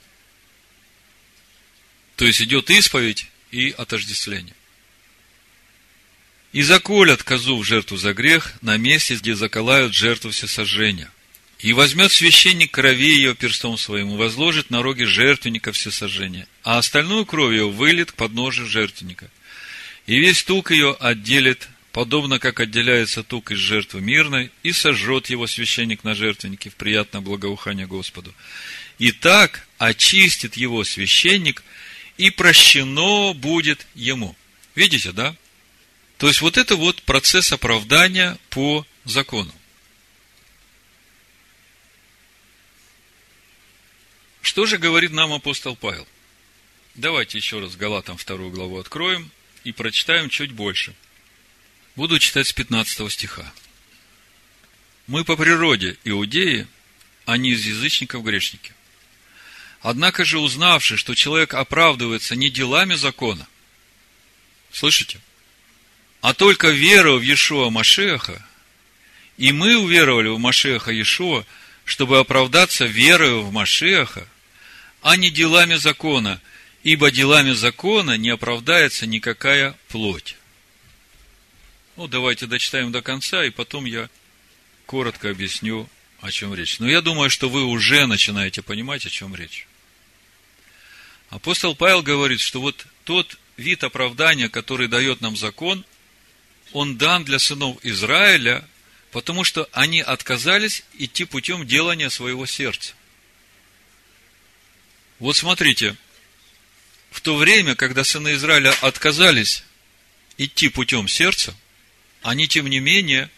То 2.15 2.25
есть 2.25 2.41
идет 2.41 2.71
исповедь 2.71 3.27
и 3.51 3.75
отождествление. 3.77 4.55
И 6.53 6.63
заколят 6.63 7.23
козу 7.23 7.59
в 7.59 7.65
жертву 7.65 7.99
за 7.99 8.15
грех 8.15 8.55
на 8.63 8.77
месте, 8.79 9.17
где 9.17 9.35
заколают 9.35 9.93
жертву 9.93 10.31
всесожжения. 10.31 11.11
И 11.59 11.73
возьмет 11.73 12.13
священник 12.13 12.71
крови 12.71 13.17
ее 13.17 13.35
перстом 13.35 13.77
своим 13.77 14.15
и 14.15 14.17
возложит 14.17 14.71
на 14.71 14.83
роги 14.83 15.03
жертвенника 15.03 15.73
всесожжения, 15.73 16.47
а 16.63 16.79
остальную 16.79 17.27
кровь 17.27 17.53
ее 17.53 17.69
вылит 17.69 18.13
к 18.13 18.15
подножию 18.15 18.69
жертвенника. 18.69 19.31
И 20.07 20.21
весь 20.21 20.45
тук 20.45 20.71
ее 20.71 20.97
отделит, 21.01 21.69
подобно 21.97 22.39
как 22.39 22.61
отделяется 22.61 23.23
тук 23.23 23.53
из 23.53 23.57
жертвы 23.57 24.03
мирной, 24.03 24.53
и 24.63 24.73
сожжет 24.73 25.31
его 25.31 25.47
священник 25.47 26.05
на 26.05 26.15
жертвеннике 26.15 26.69
в 26.69 26.75
приятное 26.75 27.23
благоухание 27.23 27.87
Господу. 27.87 28.35
И 28.99 29.13
так 29.13 29.67
очистит 29.79 30.59
его 30.59 30.85
священник, 30.85 31.65
и 32.19 32.29
прощено 32.29 33.33
будет 33.33 33.87
ему. 33.95 34.37
Видите, 34.75 35.13
да? 35.13 35.35
То 36.19 36.29
есть, 36.29 36.43
вот 36.43 36.59
это 36.59 36.77
вот 36.77 37.01
процесс 37.01 37.51
оправдания 37.51 38.37
по 38.51 38.87
закону. 39.07 39.55
Что 44.43 44.67
же 44.67 44.77
говорит 44.77 45.13
нам 45.13 45.33
апостол 45.33 45.77
Павел? 45.77 46.07
Давайте 46.95 47.39
еще 47.39 47.59
раз 47.59 47.75
Галатам 47.75 48.19
вторую 48.19 48.51
главу 48.51 48.79
откроем 48.79 49.31
и 49.65 49.73
прочитаем 49.73 50.29
чуть 50.29 50.53
больше. 50.53 50.95
Буду 51.97 52.19
читать 52.19 52.47
с 52.47 52.53
15 52.53 53.11
стиха. 53.11 53.51
Мы 55.07 55.25
по 55.25 55.35
природе 55.35 55.97
иудеи, 56.05 56.67
а 57.25 57.39
не 57.39 57.53
из 57.53 57.65
язычников 57.65 58.23
грешники. 58.23 58.75
Однако 59.81 60.27
же 60.27 60.39
узнавши, 60.39 60.99
что 60.99 61.15
человек 61.15 61.55
оправдывается 61.55 62.37
не 62.37 62.51
делами 62.51 62.95
закона, 62.95 63.49
слышите, 64.73 65.21
а 66.21 66.35
только 66.35 66.69
верою 66.69 67.19
в 67.19 67.23
Иешуа 67.23 67.71
Машеха, 67.71 68.47
и 69.39 69.53
мы 69.53 69.79
уверовали 69.79 70.29
в 70.29 70.39
Машеха 70.39 70.93
Иешуа, 70.93 71.47
чтобы 71.87 72.19
оправдаться 72.19 72.85
верою 72.85 73.43
в 73.43 73.53
Машеха, 73.53 74.29
а 75.01 75.17
не 75.17 75.31
делами 75.31 75.77
закона, 75.77 76.43
ибо 76.83 77.11
делами 77.11 77.53
закона 77.53 78.19
не 78.19 78.29
оправдается 78.29 79.07
никакая 79.07 79.79
плоть. 79.89 80.37
Ну, 81.97 82.09
давайте 82.09 82.47
дочитаем 82.47 82.93
до 82.93 83.01
конца, 83.01 83.45
и 83.45 83.51
потом 83.51 83.87
я 83.87 84.11
коротко 84.85 85.31
объясню, 85.31 85.89
о 86.21 86.31
чем 86.31 86.55
речь. 86.55 86.79
Но 86.79 86.89
я 86.89 87.01
думаю, 87.01 87.31
что 87.31 87.49
вы 87.49 87.65
уже 87.65 88.07
начинаете 88.07 88.61
понимать, 88.61 89.07
о 89.07 89.11
чем 89.11 89.35
речь. 89.35 89.67
Апостол 91.31 91.75
Павел 91.75 92.03
говорит, 92.03 92.41
что 92.41 92.61
вот 92.61 92.87
тот 93.05 93.39
вид 93.57 93.83
оправдания, 93.83 94.51
который 94.51 94.89
дает 94.89 95.23
нам 95.23 95.37
закон, 95.37 95.85
он 96.73 96.99
дан 96.99 97.25
для 97.25 97.39
сынов 97.39 97.79
Израиля, 97.83 98.69
потому 99.11 99.43
что 99.43 99.69
они 99.73 100.01
отказались 100.03 100.85
идти 100.99 101.25
путем 101.25 101.67
делания 101.67 102.11
своего 102.11 102.45
сердца. 102.45 102.93
Вот 105.19 105.37
смотрите, 105.37 105.97
в 107.11 107.23
то 107.23 107.37
время, 107.37 107.75
когда 107.75 108.05
сыны 108.05 108.35
Израиля 108.35 108.75
отказались 108.83 109.65
идти 110.37 110.69
путем 110.69 111.09
сердца, 111.09 111.57
они, 112.27 112.49
тем 112.49 112.67
не 112.67 112.81
менее, 112.81 113.31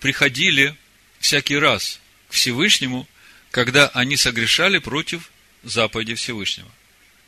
приходили 0.00 0.74
всякий 1.18 1.58
раз 1.58 2.00
к 2.30 2.32
Всевышнему, 2.32 3.06
когда 3.50 3.88
они 3.88 4.16
согрешали 4.16 4.78
против 4.78 5.30
заповеди 5.62 6.14
Всевышнего. 6.14 6.70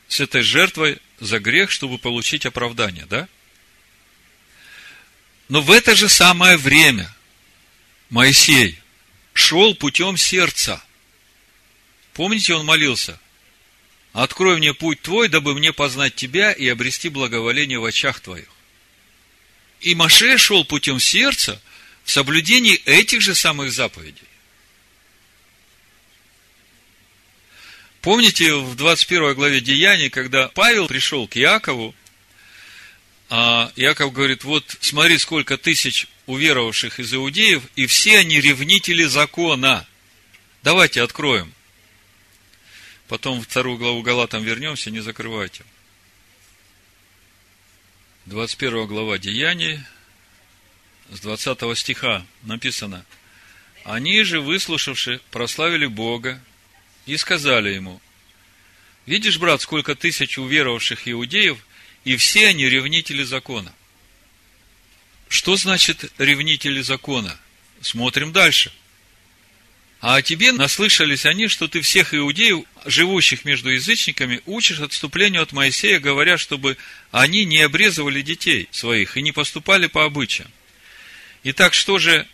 С 0.08 0.20
этой 0.20 0.40
жертвой 0.40 0.98
за 1.20 1.38
грех, 1.38 1.70
чтобы 1.70 1.98
получить 1.98 2.46
оправдание, 2.46 3.04
да? 3.04 3.28
Но 5.50 5.60
в 5.60 5.70
это 5.70 5.94
же 5.94 6.08
самое 6.08 6.56
время 6.56 7.14
Моисей 8.08 8.78
шел 9.34 9.74
путем 9.74 10.16
сердца. 10.16 10.82
Помните, 12.14 12.54
он 12.54 12.64
молился? 12.64 13.20
Открой 14.14 14.56
мне 14.56 14.72
путь 14.72 15.02
твой, 15.02 15.28
дабы 15.28 15.54
мне 15.54 15.74
познать 15.74 16.14
тебя 16.14 16.52
и 16.52 16.66
обрести 16.68 17.10
благоволение 17.10 17.78
в 17.78 17.84
очах 17.84 18.20
твоих. 18.20 18.48
И 19.82 19.96
Маше 19.96 20.38
шел 20.38 20.64
путем 20.64 21.00
сердца 21.00 21.60
в 22.04 22.10
соблюдении 22.10 22.76
этих 22.84 23.20
же 23.20 23.34
самых 23.34 23.72
заповедей. 23.72 24.22
Помните 28.00 28.54
в 28.54 28.76
21 28.76 29.34
главе 29.34 29.60
Деяний, 29.60 30.08
когда 30.08 30.48
Павел 30.48 30.86
пришел 30.86 31.26
к 31.28 31.36
Якову, 31.36 31.94
а 33.28 33.72
Яков 33.76 34.12
говорит, 34.12 34.44
вот 34.44 34.76
смотри, 34.80 35.18
сколько 35.18 35.56
тысяч 35.56 36.06
уверовавших 36.26 37.00
из 37.00 37.12
иудеев, 37.14 37.62
и 37.74 37.86
все 37.86 38.18
они 38.18 38.40
ревнители 38.40 39.04
закона. 39.04 39.86
Давайте 40.62 41.02
откроем. 41.02 41.52
Потом 43.08 43.42
вторую 43.42 43.78
главу 43.78 44.02
Галатам 44.02 44.44
вернемся, 44.44 44.90
не 44.90 45.00
закрывайте. 45.00 45.64
21 48.26 48.86
глава 48.86 49.18
Деяний, 49.18 49.80
с 51.10 51.20
20 51.20 51.76
стиха 51.76 52.24
написано. 52.42 53.04
Они 53.84 54.22
же, 54.22 54.40
выслушавши, 54.40 55.20
прославили 55.32 55.86
Бога 55.86 56.40
и 57.04 57.16
сказали 57.16 57.70
ему, 57.70 58.00
видишь, 59.06 59.38
брат, 59.38 59.60
сколько 59.60 59.96
тысяч 59.96 60.38
уверовавших 60.38 61.08
иудеев, 61.08 61.58
и 62.04 62.16
все 62.16 62.46
они 62.46 62.66
ревнители 62.66 63.24
закона. 63.24 63.74
Что 65.28 65.56
значит 65.56 66.12
ревнители 66.18 66.80
закона? 66.80 67.36
Смотрим 67.80 68.32
дальше– 68.32 68.72
а 70.02 70.16
о 70.16 70.22
тебе 70.22 70.50
наслышались 70.50 71.24
они, 71.26 71.46
что 71.46 71.68
ты 71.68 71.80
всех 71.80 72.12
иудеев, 72.12 72.64
живущих 72.86 73.44
между 73.44 73.70
язычниками, 73.70 74.40
учишь 74.46 74.80
отступлению 74.80 75.42
от 75.42 75.52
Моисея, 75.52 76.00
говоря, 76.00 76.38
чтобы 76.38 76.76
они 77.10 77.44
не 77.44 77.60
обрезывали 77.60 78.22
детей 78.22 78.68
своих 78.70 79.16
и 79.16 79.22
не 79.22 79.32
поступали 79.32 79.86
по 79.86 80.04
обычаям. 80.04 80.50
Итак, 81.44 81.74
что 81.74 81.98
же 81.98 82.26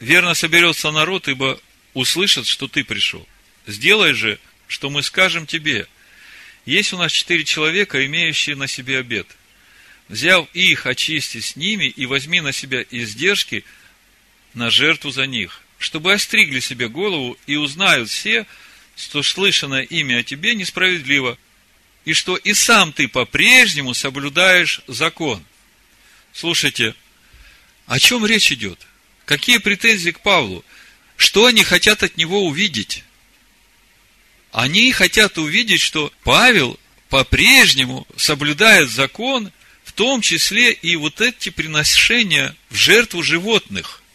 верно 0.00 0.34
соберется 0.34 0.90
народ, 0.90 1.28
ибо 1.28 1.60
услышат, 1.94 2.46
что 2.46 2.68
ты 2.68 2.84
пришел. 2.84 3.26
Сделай 3.66 4.14
же, 4.14 4.38
что 4.66 4.90
мы 4.90 5.02
скажем 5.02 5.46
тебе. 5.46 5.86
Есть 6.66 6.92
у 6.92 6.98
нас 6.98 7.12
четыре 7.12 7.44
человека, 7.44 8.04
имеющие 8.06 8.56
на 8.56 8.66
себе 8.66 8.98
обед. 8.98 9.26
Взяв 10.08 10.48
их, 10.54 10.86
очисти 10.86 11.40
с 11.40 11.56
ними 11.56 11.84
и 11.84 12.06
возьми 12.06 12.40
на 12.40 12.52
себя 12.52 12.84
издержки 12.90 13.64
на 14.54 14.70
жертву 14.70 15.10
за 15.10 15.26
них– 15.26 15.62
чтобы 15.78 16.12
остригли 16.12 16.60
себе 16.60 16.88
голову 16.88 17.38
и 17.46 17.56
узнают 17.56 18.10
все, 18.10 18.46
что 18.98 19.22
слышанное 19.22 19.82
имя 19.82 20.18
о 20.18 20.22
тебе 20.22 20.54
несправедливо, 20.54 21.38
и 22.04 22.12
что 22.12 22.36
и 22.36 22.54
сам 22.54 22.92
ты 22.92 23.08
по-прежнему 23.08 23.94
соблюдаешь 23.94 24.80
закон. 24.86 25.44
Слушайте, 26.32 26.94
о 27.86 27.98
чем 27.98 28.26
речь 28.26 28.52
идет? 28.52 28.86
Какие 29.24 29.58
претензии 29.58 30.10
к 30.10 30.20
Павлу? 30.20 30.64
Что 31.16 31.46
они 31.46 31.64
хотят 31.64 32.02
от 32.02 32.16
него 32.16 32.46
увидеть? 32.46 33.04
Они 34.52 34.92
хотят 34.92 35.38
увидеть, 35.38 35.80
что 35.80 36.12
Павел 36.22 36.78
по-прежнему 37.08 38.06
соблюдает 38.16 38.90
закон, 38.90 39.52
в 39.84 39.92
том 39.92 40.22
числе 40.22 40.72
и 40.72 40.96
вот 40.96 41.20
эти 41.20 41.50
приношения 41.50 42.56
в 42.70 42.76
жертву 42.76 43.22
животных– 43.22 44.02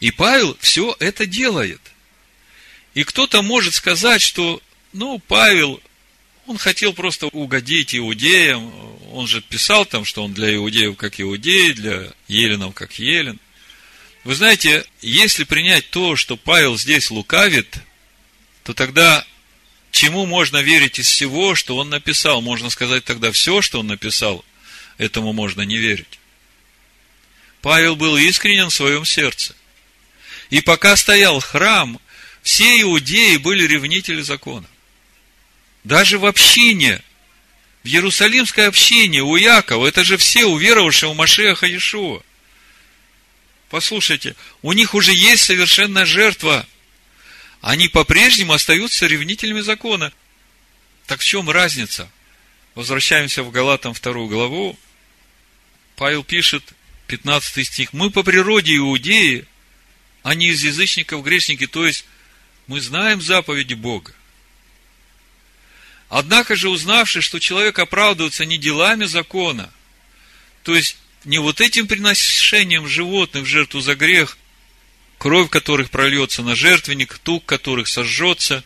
и 0.00 0.10
Павел 0.10 0.56
все 0.60 0.96
это 1.00 1.26
делает. 1.26 1.80
И 2.94 3.04
кто-то 3.04 3.42
может 3.42 3.74
сказать, 3.74 4.22
что, 4.22 4.60
ну, 4.92 5.18
Павел, 5.18 5.80
он 6.46 6.58
хотел 6.58 6.92
просто 6.92 7.26
угодить 7.26 7.94
иудеям, 7.94 8.72
он 9.12 9.26
же 9.26 9.40
писал 9.40 9.84
там, 9.84 10.04
что 10.04 10.24
он 10.24 10.34
для 10.34 10.54
иудеев 10.54 10.96
как 10.96 11.20
иудей, 11.20 11.72
для 11.72 12.12
еленов 12.26 12.74
как 12.74 12.98
елен. 12.98 13.38
Вы 14.24 14.34
знаете, 14.34 14.84
если 15.00 15.44
принять 15.44 15.90
то, 15.90 16.16
что 16.16 16.36
Павел 16.36 16.76
здесь 16.76 17.10
лукавит, 17.10 17.78
то 18.64 18.74
тогда 18.74 19.24
чему 19.90 20.26
можно 20.26 20.58
верить 20.58 20.98
из 20.98 21.08
всего, 21.08 21.54
что 21.54 21.76
он 21.76 21.88
написал? 21.90 22.40
Можно 22.42 22.70
сказать 22.70 23.04
тогда 23.04 23.32
все, 23.32 23.62
что 23.62 23.80
он 23.80 23.86
написал, 23.86 24.44
этому 24.98 25.32
можно 25.32 25.62
не 25.62 25.76
верить. 25.76 26.18
Павел 27.62 27.96
был 27.96 28.16
искренен 28.16 28.70
в 28.70 28.74
своем 28.74 29.04
сердце. 29.04 29.54
И 30.50 30.60
пока 30.60 30.96
стоял 30.96 31.40
храм, 31.40 31.98
все 32.48 32.80
иудеи 32.80 33.36
были 33.36 33.66
ревнители 33.66 34.22
закона. 34.22 34.66
Даже 35.84 36.18
в 36.18 36.24
общине, 36.24 37.02
в 37.82 37.86
Иерусалимской 37.86 38.66
общине 38.66 39.20
у 39.20 39.36
Якова, 39.36 39.86
это 39.86 40.02
же 40.02 40.16
все 40.16 40.46
уверовавшие 40.46 41.12
в 41.12 41.14
Машеха 41.14 41.66
Иешуа. 41.66 42.22
Послушайте, 43.68 44.34
у 44.62 44.72
них 44.72 44.94
уже 44.94 45.12
есть 45.12 45.44
совершенная 45.44 46.06
жертва. 46.06 46.66
Они 47.60 47.86
по-прежнему 47.86 48.54
остаются 48.54 49.06
ревнителями 49.06 49.60
закона. 49.60 50.10
Так 51.06 51.20
в 51.20 51.24
чем 51.24 51.50
разница? 51.50 52.10
Возвращаемся 52.74 53.42
в 53.42 53.50
Галатам 53.50 53.92
вторую 53.92 54.26
главу. 54.26 54.78
Павел 55.96 56.24
пишет, 56.24 56.64
15 57.08 57.66
стих. 57.66 57.92
Мы 57.92 58.10
по 58.10 58.22
природе 58.22 58.74
иудеи, 58.74 59.44
а 60.22 60.34
не 60.34 60.46
из 60.46 60.64
язычников 60.64 61.22
грешники. 61.22 61.66
То 61.66 61.86
есть, 61.86 62.06
мы 62.68 62.80
знаем 62.80 63.20
заповеди 63.20 63.74
Бога. 63.74 64.12
Однако 66.08 66.54
же, 66.54 66.68
узнавши, 66.68 67.20
что 67.20 67.40
человек 67.40 67.78
оправдывается 67.78 68.44
не 68.44 68.56
делами 68.56 69.04
закона, 69.04 69.70
то 70.62 70.76
есть, 70.76 70.96
не 71.24 71.38
вот 71.38 71.60
этим 71.60 71.86
приношением 71.86 72.86
животных 72.86 73.44
в 73.44 73.46
жертву 73.46 73.80
за 73.80 73.94
грех, 73.94 74.38
кровь 75.18 75.50
которых 75.50 75.90
прольется 75.90 76.42
на 76.42 76.54
жертвенник, 76.54 77.18
тук 77.18 77.44
которых 77.44 77.88
сожжется, 77.88 78.62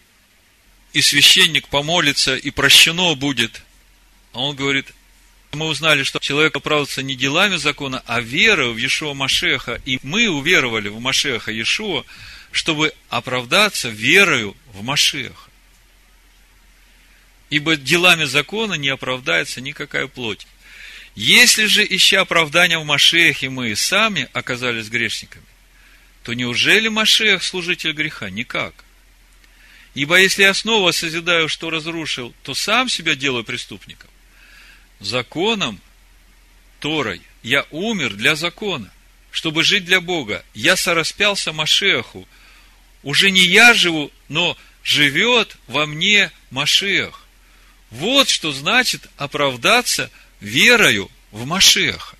и 0.93 1.01
священник 1.01 1.69
помолится, 1.69 2.37
и 2.37 2.51
прощено 2.51 3.15
будет. 3.15 3.63
А 4.33 4.41
он 4.41 4.55
говорит, 4.55 4.93
мы 5.53 5.67
узнали, 5.67 6.03
что 6.03 6.19
человек 6.19 6.55
оправдывается 6.57 7.03
не 7.03 7.15
делами 7.15 7.57
закона, 7.57 8.03
а 8.07 8.21
верой 8.21 8.73
в 8.73 8.77
Иешуа 8.77 9.15
Машеха. 9.15 9.81
И 9.85 9.99
мы 10.03 10.29
уверовали 10.29 10.89
в 10.89 11.01
Машеха 11.01 11.51
Иешуа, 11.51 12.05
чтобы 12.53 12.95
оправдаться 13.09 13.89
верою 13.89 14.57
в 14.73 14.83
Машеха. 14.83 15.51
Ибо 17.51 17.77
делами 17.77 18.25
закона 18.25 18.75
не 18.75 18.89
оправдается 18.89 19.61
никакая 19.61 20.07
плоть. 20.07 20.47
Если 21.15 21.67
же, 21.67 21.85
ища 21.85 22.21
оправдания 22.21 22.79
в 22.79 22.85
Машехе, 22.85 23.51
мы 23.51 23.71
и 23.71 23.75
сами 23.75 24.29
оказались 24.33 24.89
грешниками, 24.89 25.45
то 26.23 26.33
неужели 26.33 26.89
Машех 26.89 27.43
служитель 27.43 27.93
греха? 27.93 28.31
Никак. 28.31 28.73
Ибо 29.95 30.21
если 30.21 30.43
я 30.43 30.55
снова 30.55 30.93
созидаю, 30.93 31.49
что 31.49 31.69
разрушил, 31.69 32.35
то 32.43 32.55
сам 32.55 32.89
себя 32.89 33.15
делаю 33.15 33.45
преступником. 33.45 34.09
Законом, 35.01 35.81
Торой, 36.81 37.21
я 37.43 37.67
умер 37.71 38.15
для 38.15 38.35
закона, 38.35 38.91
чтобы 39.31 39.65
жить 39.65 39.85
для 39.85 40.01
Бога. 40.01 40.45
Я 40.55 40.77
сораспялся 40.77 41.53
Машеху. 41.53 42.27
Уже 43.03 43.31
не 43.31 43.41
я 43.41 43.75
живу, 43.75 44.13
но 44.29 44.57
живет 44.83 45.57
во 45.67 45.87
мне 45.87 46.31
Машех. 46.51 47.25
Вот 47.91 48.29
что 48.29 48.53
значит 48.53 49.09
оправдаться 49.17 50.11
верою 50.41 51.11
в 51.31 51.45
Машеха. 51.45 52.17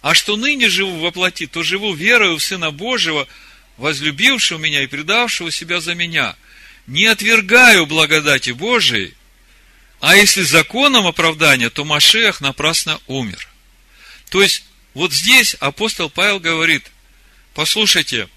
А 0.00 0.14
что 0.14 0.36
ныне 0.36 0.68
живу 0.68 0.98
во 0.98 1.10
плоти, 1.10 1.46
то 1.46 1.62
живу 1.62 1.94
верою 1.94 2.38
в 2.38 2.42
Сына 2.42 2.70
Божьего, 2.70 3.28
возлюбившего 3.76 4.58
меня 4.58 4.82
и 4.82 4.86
предавшего 4.86 5.50
себя 5.50 5.80
за 5.80 5.94
меня. 5.94 6.36
Не 6.86 7.06
отвергаю 7.06 7.86
благодати 7.86 8.50
Божией, 8.50 9.14
а 10.00 10.16
если 10.16 10.42
законом 10.42 11.06
оправдания, 11.06 11.70
то 11.70 11.84
Машех 11.84 12.40
напрасно 12.40 13.00
умер. 13.06 13.48
То 14.30 14.42
есть, 14.42 14.64
вот 14.94 15.12
здесь 15.12 15.54
апостол 15.60 16.10
Павел 16.10 16.40
говорит, 16.40 16.90
послушайте, 17.54 18.28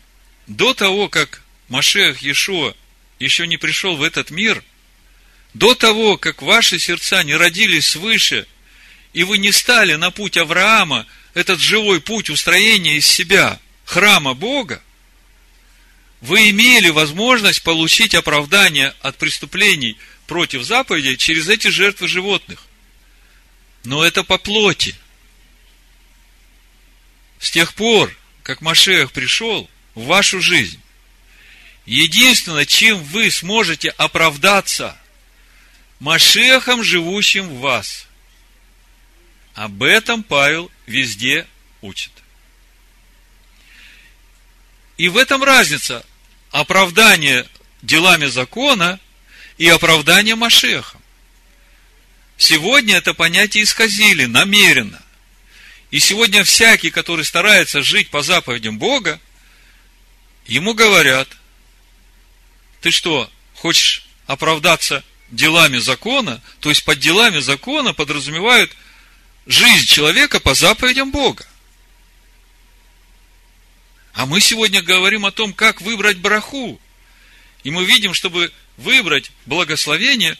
до 0.47 0.73
того, 0.73 1.09
как 1.09 1.41
Машех 1.69 2.22
Иешуа 2.22 2.76
еще 3.19 3.47
не 3.47 3.57
пришел 3.57 3.95
в 3.95 4.03
этот 4.03 4.30
мир, 4.30 4.63
до 5.53 5.73
того, 5.73 6.17
как 6.17 6.41
ваши 6.41 6.80
сердца 6.80 7.23
не 7.23 7.35
родились 7.35 7.88
свыше, 7.88 8.45
и 9.13 9.23
вы 9.23 9.38
не 9.38 9.51
стали 9.51 9.95
на 9.95 10.11
путь 10.11 10.38
Авраама, 10.38 11.05
этот 11.34 11.59
живой 11.59 12.01
путь 12.01 12.30
устроения 12.30 12.95
из 12.95 13.05
себя 13.05 13.59
храма 13.85 14.34
Бога, 14.34 14.81
вы 16.22 16.49
имели 16.49 16.89
возможность 16.89 17.63
получить 17.63 18.15
оправдание 18.15 18.93
от 19.01 19.17
преступлений– 19.17 19.97
против 20.26 20.63
заповедей 20.63 21.17
через 21.17 21.47
эти 21.49 21.67
жертвы 21.67 22.07
животных. 22.07 22.65
Но 23.84 24.03
это 24.03 24.23
по 24.23 24.38
плоти. 24.38 24.95
С 27.39 27.51
тех 27.51 27.73
пор, 27.76 28.15
как 28.43 28.61
Машех 28.61 29.11
пришел 29.11 29.69
в 29.95 30.03
вашу 30.05 30.41
жизнь, 30.41 30.80
единственное, 31.85 32.65
чем 32.65 33.01
вы 33.03 33.31
сможете 33.31 33.89
оправдаться, 33.89 34.97
Машехом, 35.99 36.84
живущим 36.84 37.47
в 37.47 37.59
вас. 37.59 38.05
Об 39.53 39.81
этом 39.81 40.23
Павел 40.23 40.69
везде 40.85 41.47
учит. 41.81 42.11
И 44.97 45.07
в 45.07 45.17
этом 45.17 45.43
разница 45.43 46.05
оправдание 46.51 47.47
делами 47.81 48.26
закона 48.26 48.99
и 49.57 49.67
оправдание 49.67 50.35
Машеха. 50.35 50.99
Сегодня 52.38 52.97
это 52.97 53.13
понятие 53.13 53.63
исказили 53.63 54.26
намеренно. 54.26 55.01
И 55.91 55.99
сегодня 55.99 56.43
всякий, 56.43 56.91
который 56.91 57.23
старается 57.23 57.81
жить 57.81 58.09
по 58.09 58.22
заповедям 58.22 58.77
Бога, 58.77 59.19
ему 60.45 60.73
говорят, 60.73 61.27
ты 62.81 62.91
что, 62.91 63.30
хочешь 63.55 64.05
оправдаться 64.27 65.03
делами 65.30 65.77
закона, 65.77 66.41
то 66.59 66.69
есть 66.69 66.84
под 66.84 66.99
делами 66.99 67.39
закона 67.39 67.93
подразумевают 67.93 68.72
жизнь 69.45 69.85
человека 69.88 70.39
по 70.39 70.53
заповедям 70.53 71.11
Бога. 71.11 71.45
А 74.13 74.26
мы 74.26 74.39
сегодня 74.39 74.81
говорим 74.81 75.26
о 75.26 75.31
том, 75.31 75.53
как 75.53 75.81
выбрать 75.81 76.17
браху. 76.17 76.80
И 77.63 77.72
мы 77.72 77.84
видим, 77.84 78.13
чтобы 78.13 78.51
выбрать 78.77 79.31
благословение, 79.45 80.38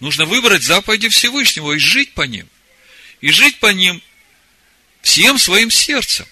нужно 0.00 0.24
выбрать 0.24 0.62
заповеди 0.62 1.08
Всевышнего 1.08 1.72
и 1.72 1.78
жить 1.78 2.14
по 2.14 2.22
ним. 2.22 2.48
И 3.20 3.30
жить 3.30 3.58
по 3.58 3.66
ним 3.66 4.00
всем 5.02 5.38
своим 5.38 5.70
сердцем. 5.70 6.26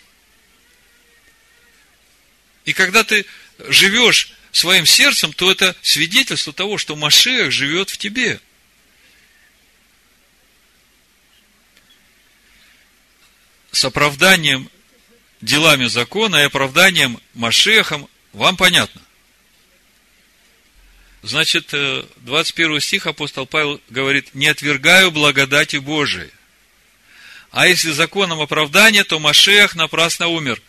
И 2.66 2.72
когда 2.72 3.04
ты 3.04 3.24
живешь 3.68 4.32
своим 4.52 4.84
сердцем, 4.84 5.32
то 5.32 5.50
это 5.50 5.74
свидетельство 5.82 6.52
того, 6.52 6.76
что 6.76 6.96
Машех 6.96 7.52
живет 7.52 7.88
в 7.88 7.96
тебе. 7.96 8.40
С 13.70 13.84
оправданием 13.84 14.68
делами 15.40 15.86
закона 15.86 16.36
и 16.36 16.46
оправданием 16.46 17.20
Машехом 17.34 18.08
вам 18.32 18.56
понятно. 18.56 19.00
Значит, 21.22 21.72
21 22.16 22.76
э, 22.76 22.80
стих 22.80 23.06
апостол 23.06 23.46
Павел 23.46 23.80
говорит, 23.90 24.34
не 24.34 24.48
отвергаю 24.48 25.10
благодати 25.10 25.76
Божией. 25.76 26.30
А 27.50 27.66
если 27.66 27.90
законом 27.90 28.40
оправдания, 28.40 29.04
то 29.04 29.18
Машех 29.18 29.76
напрасно 29.76 30.28
умер. 30.28 30.60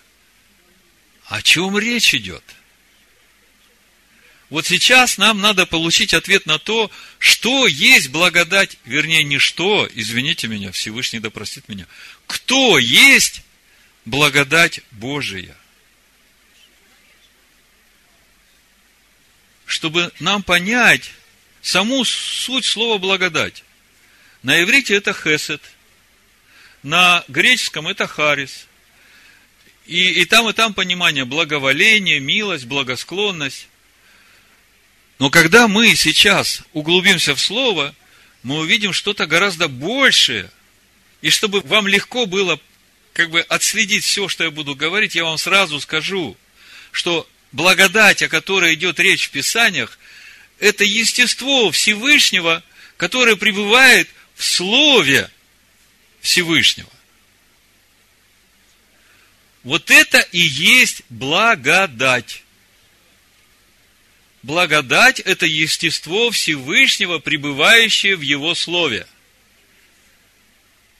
О 1.28 1.42
чем 1.42 1.78
речь 1.78 2.14
идет? 2.14 2.44
Вот 4.50 4.66
сейчас 4.66 5.18
нам 5.18 5.42
надо 5.42 5.66
получить 5.66 6.14
ответ 6.14 6.46
на 6.46 6.58
то, 6.58 6.90
что 7.20 7.68
есть 7.68 8.10
благодать, 8.10 8.78
вернее, 8.86 9.24
не 9.24 9.40
что, 9.40 9.90
извините 9.94 10.48
меня, 10.48 10.72
Всевышний 10.72 11.20
да 11.20 11.30
меня, 11.68 11.86
кто 12.28 12.80
есть 12.80 13.42
благодать 14.06 14.82
Божия– 14.92 15.56
чтобы 19.68 20.12
нам 20.20 20.42
понять 20.42 21.12
саму 21.62 22.04
суть 22.06 22.66
слова 22.66 22.98
благодать. 22.98 23.64
На 24.42 24.64
иврите 24.64 24.96
это 24.96 25.14
хесед, 25.14 25.62
на 26.84 27.24
греческом 27.28 27.88
это 27.88 28.08
харис. 28.08 28.67
И, 29.88 30.22
и 30.22 30.26
там, 30.26 30.50
и 30.50 30.54
там 30.54 30.74
понимание 30.74 31.24
благоволение, 31.24 32.20
милость, 32.20 32.66
благосклонность. 32.66 33.68
Но 35.18 35.30
когда 35.30 35.68
мы 35.68 35.96
сейчас 35.96 36.62
углубимся 36.74 37.34
в 37.36 37.40
слово, 37.40 37.96
мы 38.44 38.60
увидим 38.60 38.92
что-то 38.92 39.26
гораздо 39.26 39.68
большее. 39.70 40.52
И 41.22 41.30
чтобы 41.30 41.62
вам 41.62 41.88
легко 41.88 42.26
было 42.26 42.60
как 43.14 43.32
бы 43.32 43.42
отследить 43.42 44.04
все, 44.04 44.28
что 44.28 44.44
я 44.44 44.52
буду 44.52 44.76
говорить, 44.76 45.16
я 45.16 45.24
вам 45.24 45.38
сразу 45.38 45.80
скажу, 45.80 46.38
что 46.92 47.28
благодать, 47.52 48.22
о 48.22 48.28
которой 48.28 48.74
идет 48.76 49.00
речь 49.00 49.28
в 49.28 49.32
Писаниях, 49.32 49.98
это 50.60 50.84
естество 50.84 51.72
Всевышнего, 51.72 52.62
которое 52.98 53.38
пребывает 53.38 54.10
в 54.36 54.44
Слове 54.44 55.32
Всевышнего. 56.22 56.90
Вот 59.68 59.92
это 59.92 60.20
и 60.32 60.40
есть 60.40 61.02
благодать. 61.10 62.42
Благодать– 64.42 65.20
это 65.26 65.46
естество 65.46 66.32
Всевышнего, 66.32 67.20
пребывающее 67.20 68.16
в 68.16 68.22
Его 68.22 68.56
Слове. 68.56 69.06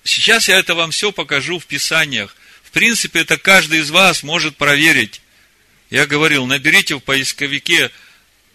Сейчас 0.04 0.50
я 0.50 0.60
это 0.60 0.76
вам 0.76 0.92
все 0.92 1.14
покажу 1.14 1.60
в 1.60 1.66
Писаниях. 1.66 2.36
В 2.62 2.72
принципе, 2.72 3.22
это 3.22 3.38
каждый 3.38 3.80
из 3.80 3.90
вас 3.90 4.22
может 4.22 4.58
проверить. 4.58 5.22
Я 5.90 6.06
говорил, 6.06 6.46
наберите 6.46 6.96
в 6.96 7.00
поисковике 7.00 7.90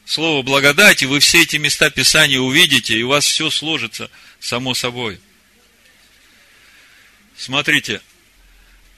слово 0.04 0.42
благодать, 0.42 1.02
и 1.02 1.06
вы 1.06 1.20
все 1.20 1.40
эти 1.40 1.56
места 1.56 1.88
Писания 1.88 2.38
увидите, 2.38 2.98
и 2.98 3.02
у 3.02 3.08
вас 3.08 3.24
все 3.24 3.48
сложится 3.48 4.10
само 4.40 4.74
собой. 4.74 5.18
Смотрите, 7.34 8.02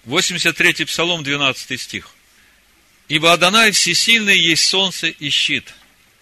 83-й 0.07 0.87
Псалом, 0.87 1.23
12 1.23 1.81
стих. 1.81 2.11
Ибо 3.09 3.33
Адонай 3.33 3.71
всесильный 3.71 4.39
есть 4.39 4.67
солнце 4.67 5.09
и 5.09 5.31
щит. 5.31 5.75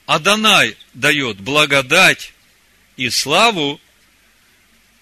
Адонай 0.06 0.76
дает 0.94 1.38
благодать 1.38 2.32
и 2.96 3.08
славу, 3.10 3.80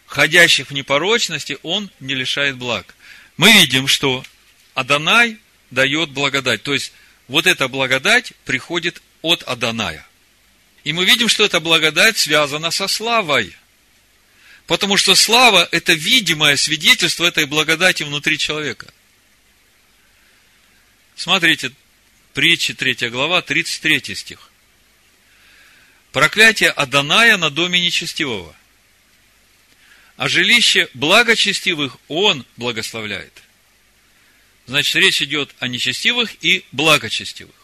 ходящих 0.07 0.71
в 0.71 0.75
непорочности, 0.75 1.59
он 1.63 1.91
не 2.01 2.15
лишает 2.15 2.57
благ. 2.57 2.95
Мы 3.37 3.53
видим, 3.53 3.89
что 3.89 4.25
Адонай 4.75 5.39
дает 5.71 6.11
благодать. 6.11 6.63
То 6.63 6.75
есть, 6.75 6.93
вот 7.29 7.47
эта 7.47 7.69
благодать 7.69 8.33
приходит 8.45 9.01
от 9.23 9.43
Аданая. 9.45 10.07
И 10.85 10.93
мы 10.93 11.05
видим, 11.05 11.29
что 11.29 11.45
эта 11.45 11.61
благодать 11.61 12.19
связана 12.19 12.71
со 12.71 12.89
славой. 12.89 13.55
Потому 14.71 14.97
что 14.97 15.17
слава– 15.17 15.69
это 15.73 15.95
видимое 15.95 16.55
свидетельство 16.55 17.25
этой 17.25 17.45
благодати 17.45 18.05
внутри 18.05 18.39
человека. 18.39 18.87
Смотрите, 21.17 21.73
притча 22.35 22.73
3 22.75 23.09
глава, 23.09 23.43
33 23.43 24.15
стих. 24.15 24.49
Проклятие 26.13 26.71
Аданая 26.71 27.37
на 27.37 27.51
доме 27.51 27.81
нечестивого. 27.81 28.55
А 30.17 30.29
жилище 30.29 30.89
благочестивых 30.95 31.97
он 32.07 32.47
благословляет. 32.57 33.43
Значит, 34.67 34.95
речь 34.95 35.21
идет 35.21 35.53
о 35.59 35.67
нечестивых 35.67 36.37
и 36.45 36.65
благочестивых. 36.71 37.57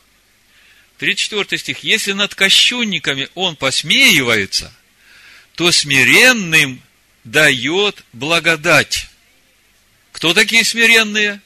34 0.99 1.57
стих. 1.57 1.85
Если 1.85 2.15
над 2.15 2.35
кощунниками 2.35 3.29
он 3.37 3.55
посмеивается, 3.55 4.75
то 5.55 5.71
смиренным 5.71 6.83
дает 7.27 8.05
благодать. 8.13 9.09
Кто 10.13 10.33
такие 10.33 10.65
смиренные? 10.65 11.41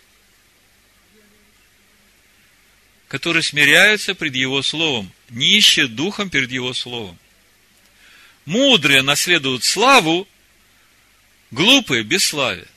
Которые 3.08 3.42
смиряются 3.42 4.14
пред 4.14 4.36
Его 4.36 4.62
Словом, 4.62 5.10
нищие 5.30 5.88
духом 5.88 6.30
перед 6.30 6.52
Его 6.52 6.74
Словом. 6.74 7.18
Мудрые 8.44 9.02
наследуют 9.02 9.64
славу, 9.64 10.28
глупые– 11.50 12.02
бесславие. 12.04 12.68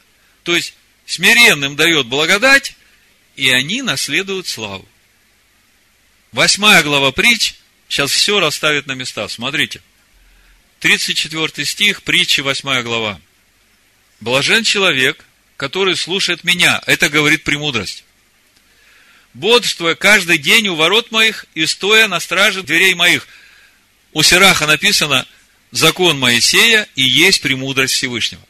То 0.43 0.55
есть, 0.55 0.73
смиренным 1.05 1.75
дает 1.75 2.07
благодать, 2.07 2.75
и 3.35 3.49
они 3.51 3.81
наследуют 3.81 4.47
славу. 4.47 4.87
Восьмая 6.31 6.81
глава 6.83 7.11
притч 7.11 7.55
сейчас 7.87 8.11
все 8.11 8.39
расставит 8.39 8.87
на 8.87 8.93
места. 8.93 9.27
Смотрите. 9.27 9.81
34 10.83 11.65
стих, 11.65 12.03
притчи, 12.03 12.41
8 12.41 12.81
глава. 12.81 13.17
Блажен 14.19 14.65
человек, 14.65 15.23
который 15.55 15.95
слушает 15.95 16.43
меня. 16.43 16.81
Это 16.85 17.07
говорит 17.07 17.45
премудрость. 17.45 18.03
Бодрствуя 19.33 19.95
каждый 19.95 20.39
день 20.39 20.67
у 20.67 20.75
ворот 20.75 21.09
моих 21.09 21.45
и 21.55 21.65
стоя 21.67 22.09
на 22.09 22.19
страже 22.19 22.63
дверей 22.63 22.95
моих. 22.95 23.29
У 24.11 24.23
Сираха 24.23 24.67
написано 24.67 25.25
закон 25.71 26.19
Моисея 26.19 26.85
и 26.95 27.03
есть 27.03 27.39
премудрость 27.39 27.93
Всевышнего. 27.93 28.43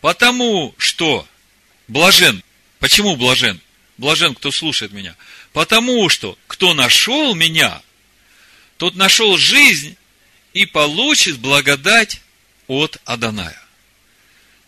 Потому 0.00 0.74
что 0.78 1.28
блажен. 1.88 2.42
Почему 2.78 3.16
блажен? 3.16 3.60
Блажен, 3.98 4.34
кто 4.34 4.50
слушает 4.50 4.92
меня. 4.92 5.14
Потому 5.52 6.08
что 6.08 6.38
кто 6.46 6.72
нашел 6.72 7.34
меня, 7.34 7.82
тот 8.78 8.94
нашел 8.94 9.36
жизнь 9.36 9.94
и 10.52 10.66
получит 10.66 11.38
благодать 11.38 12.20
от 12.66 12.98
Аданая. 13.04 13.60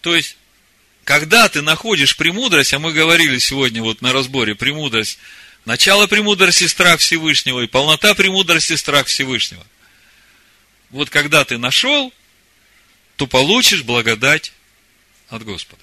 То 0.01 0.15
есть, 0.15 0.37
когда 1.05 1.49
ты 1.49 1.63
находишь 1.63 2.17
премудрость, 2.17 2.73
а 2.75 2.79
мы 2.79 2.93
говорили 2.93 3.39
сегодня 3.39 3.83
вот 3.83 4.01
на 4.03 4.13
разборе 4.13 4.55
премудрость, 4.55 5.19
начало 5.65 6.07
премудрости 6.07 6.67
страх 6.67 7.01
Всевышнего 7.01 7.61
и 7.61 7.67
полнота 7.67 8.15
премудрости 8.15 8.75
страх 8.77 9.07
Всевышнего. 9.07 9.65
Вот 10.91 11.11
когда 11.11 11.45
ты 11.45 11.59
нашел, 11.59 12.13
то 13.17 13.27
получишь 13.27 13.83
благодать 13.83 14.53
от 15.29 15.45
Господа. 15.45 15.83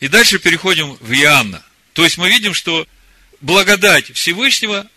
И 0.00 0.08
дальше 0.08 0.38
переходим 0.38 0.94
в 1.00 1.12
Иоанна. 1.12 1.64
То 1.92 2.04
есть 2.04 2.18
мы 2.18 2.28
видим, 2.28 2.54
что 2.54 2.86
благодать 3.40 4.12
Всевышнего 4.14 4.88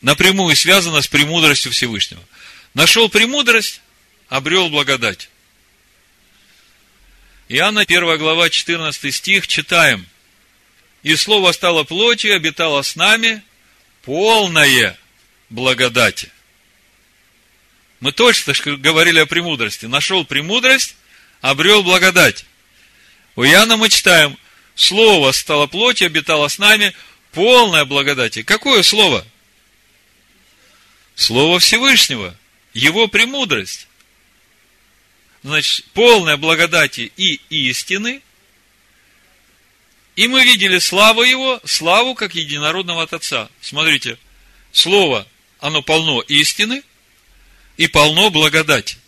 напрямую 0.00 0.54
связана 0.54 1.02
с 1.02 1.08
премудростью 1.08 1.72
Всевышнего. 1.72 2.22
Нашел 2.76 3.08
премудрость, 3.08 3.80
обрел 4.28 4.68
благодать. 4.68 5.30
Иоанна 7.48 7.80
1 7.80 8.18
глава 8.18 8.50
14 8.50 9.14
стих 9.14 9.48
читаем. 9.48 10.06
И 11.02 11.16
Слово 11.16 11.52
стало 11.52 11.84
плотью, 11.84 12.36
обитало 12.36 12.82
с 12.82 12.94
нами, 12.94 13.42
полное 14.02 14.98
благодати. 15.48 16.30
Мы 18.00 18.12
точно 18.12 18.52
говорили 18.76 19.20
о 19.20 19.26
премудрости. 19.26 19.86
Нашел 19.86 20.26
премудрость, 20.26 20.96
обрел 21.40 21.82
благодать. 21.82 22.44
У 23.36 23.44
Иоанна 23.44 23.78
мы 23.78 23.88
читаем, 23.88 24.36
Слово 24.74 25.32
стало 25.32 25.66
плотью, 25.66 26.08
обитало 26.08 26.46
с 26.48 26.58
нами, 26.58 26.94
полное 27.32 27.86
благодати. 27.86 28.42
Какое 28.42 28.82
слово? 28.82 29.26
Слово 31.14 31.58
Всевышнего, 31.58 32.36
Его 32.76 33.08
премудрость. 33.08 33.88
Значит, 35.42 35.86
полное 35.94 36.36
благодати 36.36 37.10
и 37.16 37.40
истины. 37.48 38.20
И 40.14 40.28
мы 40.28 40.44
видели 40.44 40.78
славу 40.78 41.22
Его, 41.22 41.58
славу 41.64 42.14
как 42.14 42.34
единородного 42.34 43.02
от 43.04 43.14
Отца. 43.14 43.48
Смотрите, 43.62 44.18
Слово, 44.72 45.26
оно 45.58 45.80
полно 45.80 46.20
истины 46.20 46.82
и 47.78 47.86
полно 47.86 48.28
благодати. 48.28 48.98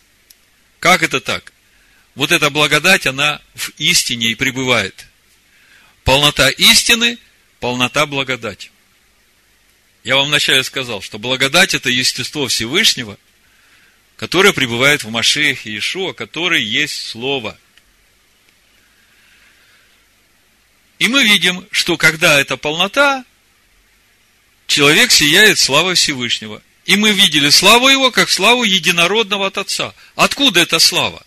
Как 0.79 1.03
это 1.03 1.21
так? 1.21 1.53
Вот 2.15 2.31
эта 2.31 2.49
благодать, 2.49 3.05
она 3.05 3.39
в 3.53 3.69
истине 3.77 4.31
и 4.31 4.35
пребывает. 4.35 5.05
Полнота 6.03 6.49
истины– 6.49 7.19
полнота 7.59 8.07
благодати. 8.07 8.71
Я 10.03 10.15
вам 10.15 10.29
вначале 10.29 10.63
сказал, 10.63 11.03
что 11.03 11.19
благодать– 11.19 11.73
это 11.75 11.91
естество 11.91 12.47
Всевышнего, 12.47 13.19
которое 14.19 14.51
пребывает 14.51 15.05
в 15.05 15.09
Машеях 15.09 15.65
и 15.65 15.71
Иешуа, 15.71 16.11
который 16.11 16.61
есть 16.61 17.07
Слово. 17.07 17.57
И 20.99 21.07
мы 21.07 21.23
видим, 21.23 21.65
что 21.71 21.95
когда 21.95 22.37
эта 22.37 22.57
полнота, 22.57 23.23
человек 24.67 25.13
сияет 25.13 25.57
славой 25.57 25.95
Всевышнего. 25.95 26.61
И 26.83 26.97
мы 26.97 27.13
видели 27.13 27.49
славу 27.49 27.87
его, 27.87 28.11
как 28.11 28.29
славу 28.29 28.65
единородного 28.65 29.47
от 29.47 29.57
Отца. 29.57 29.93
Откуда 30.17 30.59
эта 30.59 30.79
слава? 30.79 31.25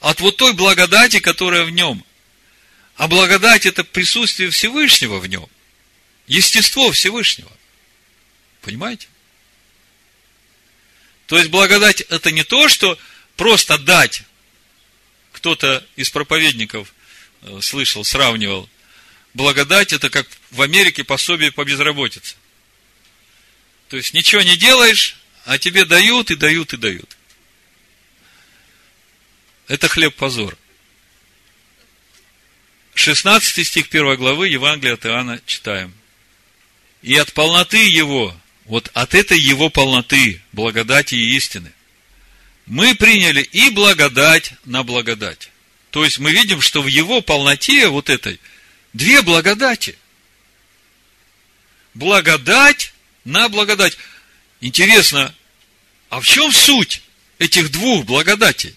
От 0.00 0.22
вот 0.22 0.38
той 0.38 0.54
благодати, 0.54 1.20
которая 1.20 1.64
в 1.64 1.70
нем. 1.70 2.02
А 2.96 3.06
благодать– 3.06 3.66
это 3.66 3.84
присутствие 3.84 4.48
Всевышнего 4.48 5.18
в 5.18 5.26
нем. 5.26 5.46
Естество 6.26 6.90
Всевышнего. 6.90 7.52
Понимаете? 8.62 9.08
То 11.26 11.38
есть 11.38 11.50
благодать 11.50 12.00
это 12.02 12.30
не 12.30 12.44
то, 12.44 12.68
что 12.68 12.98
просто 13.36 13.78
дать. 13.78 14.22
Кто-то 15.32 15.84
из 15.96 16.10
проповедников 16.10 16.94
э, 17.42 17.60
слышал, 17.60 18.04
сравнивал. 18.04 18.68
Благодать 19.32 19.92
это 19.92 20.10
как 20.10 20.28
в 20.50 20.62
Америке 20.62 21.02
пособие 21.02 21.50
по 21.50 21.64
безработице. 21.64 22.36
То 23.88 23.96
есть 23.96 24.14
ничего 24.14 24.42
не 24.42 24.56
делаешь, 24.56 25.16
а 25.44 25.58
тебе 25.58 25.84
дают 25.84 26.30
и 26.30 26.36
дают 26.36 26.72
и 26.72 26.76
дают. 26.76 27.16
Это 29.66 29.88
хлеб 29.88 30.14
позор. 30.14 30.56
16 32.94 33.66
стих 33.66 33.86
1 33.90 34.16
главы 34.16 34.48
Евангелия 34.48 34.94
от 34.94 35.06
Иоанна 35.06 35.40
читаем– 35.46 35.92
и 37.04 37.18
от 37.18 37.34
полноты 37.34 37.86
Его, 37.86 38.34
вот 38.64 38.90
от 38.94 39.14
этой 39.14 39.38
Его 39.38 39.70
полноты, 39.70 40.40
благодати 40.52 41.14
и 41.14 41.36
истины, 41.36 41.72
мы 42.66 42.94
приняли 42.94 43.42
и 43.42 43.70
благодать 43.70 44.54
на 44.64 44.82
благодать. 44.82 45.50
То 45.90 46.04
есть 46.04 46.18
мы 46.18 46.32
видим, 46.32 46.60
что 46.60 46.82
в 46.82 46.86
Его 46.86 47.20
полноте 47.20 47.88
вот 47.88 48.10
этой 48.10 48.40
две 48.92 49.22
благодати. 49.22 49.96
Благодать 51.92 52.92
на 53.24 53.48
благодать. 53.48 53.96
Интересно, 54.60 55.34
а 56.08 56.20
в 56.20 56.26
чем 56.26 56.52
суть 56.52 57.02
этих 57.38 57.70
двух 57.70 58.04
благодатей? 58.04 58.74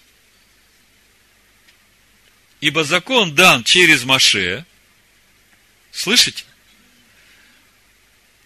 Ибо 2.60 2.84
закон 2.84 3.34
дан 3.34 3.64
через 3.64 4.04
Маше. 4.04 4.64
Слышите? 5.92 6.44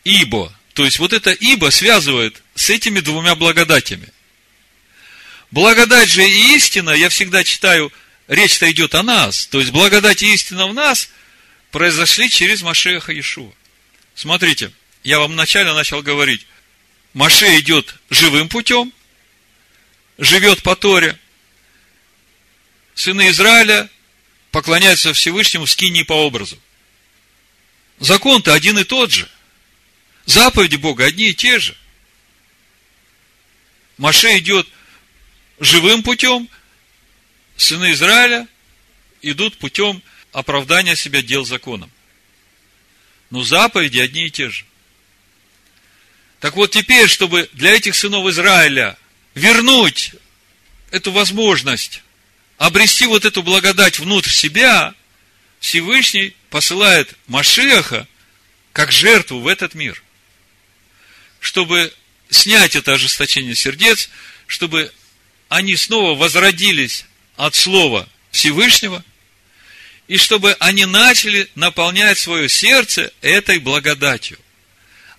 ибо. 0.04 0.52
То 0.74 0.84
есть, 0.84 0.98
вот 0.98 1.12
это 1.12 1.30
ибо 1.32 1.70
связывает 1.70 2.42
с 2.54 2.70
этими 2.70 3.00
двумя 3.00 3.34
благодатями. 3.34 4.08
Благодать 5.50 6.08
же 6.08 6.26
и 6.26 6.56
истина, 6.56 6.90
я 6.90 7.10
всегда 7.10 7.44
читаю, 7.44 7.92
речь-то 8.26 8.70
идет 8.70 8.94
о 8.94 9.02
нас. 9.02 9.46
То 9.46 9.60
есть, 9.60 9.70
благодать 9.70 10.22
и 10.22 10.32
истина 10.32 10.66
в 10.66 10.74
нас 10.74 11.10
произошли 11.70 12.30
через 12.30 12.62
Машеха 12.62 13.12
Иешуа. 13.12 13.52
Смотрите, 14.14 14.72
я 15.04 15.18
вам 15.18 15.32
вначале 15.32 15.72
начал 15.74 16.02
говорить, 16.02 16.46
Маше 17.12 17.58
идет 17.58 17.94
живым 18.08 18.48
путем, 18.48 18.92
живет 20.16 20.62
по 20.62 20.76
Торе, 20.76 21.18
сыны 22.94 23.28
Израиля 23.28 23.90
поклоняются 24.50 25.12
Всевышнему 25.12 25.66
в 25.66 25.70
скинии 25.70 26.02
по 26.02 26.14
образу. 26.14 26.58
Закон-то 27.98 28.54
один 28.54 28.78
и 28.78 28.84
тот 28.84 29.10
же. 29.10 29.28
Заповеди 30.26 30.76
Бога 30.76 31.04
одни 31.04 31.30
и 31.30 31.34
те 31.34 31.58
же. 31.58 31.76
Маше 33.98 34.38
идет 34.38 34.68
живым 35.60 36.02
путем, 36.02 36.48
сыны 37.56 37.92
Израиля 37.92 38.48
идут 39.20 39.58
путем 39.58 40.02
оправдания 40.32 40.96
себя 40.96 41.22
дел 41.22 41.44
законом. 41.44 41.90
Но 43.30 43.42
заповеди 43.42 43.98
одни 43.98 44.26
и 44.26 44.30
те 44.30 44.50
же. 44.50 44.64
Так 46.40 46.56
вот 46.56 46.72
теперь, 46.72 47.08
чтобы 47.08 47.48
для 47.52 47.72
этих 47.72 47.94
сынов 47.94 48.26
Израиля 48.26 48.98
вернуть 49.34 50.12
эту 50.90 51.12
возможность 51.12 52.02
обрести 52.58 53.06
вот 53.06 53.24
эту 53.24 53.42
благодать 53.42 53.98
внутрь 53.98 54.30
себя, 54.30 54.94
Всевышний 55.60 56.34
посылает 56.50 57.14
Машеха 57.28 58.06
как 58.72 58.92
жертву 58.92 59.40
в 59.40 59.46
этот 59.46 59.74
мир. 59.74 60.02
Чтобы 61.42 61.92
снять 62.30 62.76
это 62.76 62.92
ожесточение 62.92 63.56
сердец, 63.56 64.08
чтобы 64.46 64.92
они 65.48 65.74
снова 65.76 66.16
возродились 66.16 67.04
от 67.36 67.56
Слова 67.56 68.08
Всевышнего, 68.30 69.04
и 70.06 70.16
чтобы 70.18 70.56
они 70.60 70.84
начали 70.86 71.50
наполнять 71.56 72.18
свое 72.18 72.48
сердце 72.48 73.12
этой 73.22 73.58
благодатью. 73.58 74.38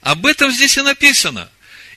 Об 0.02 0.26
этом 0.26 0.50
здесь 0.52 0.78
и 0.78 0.82
написано. 0.82 1.50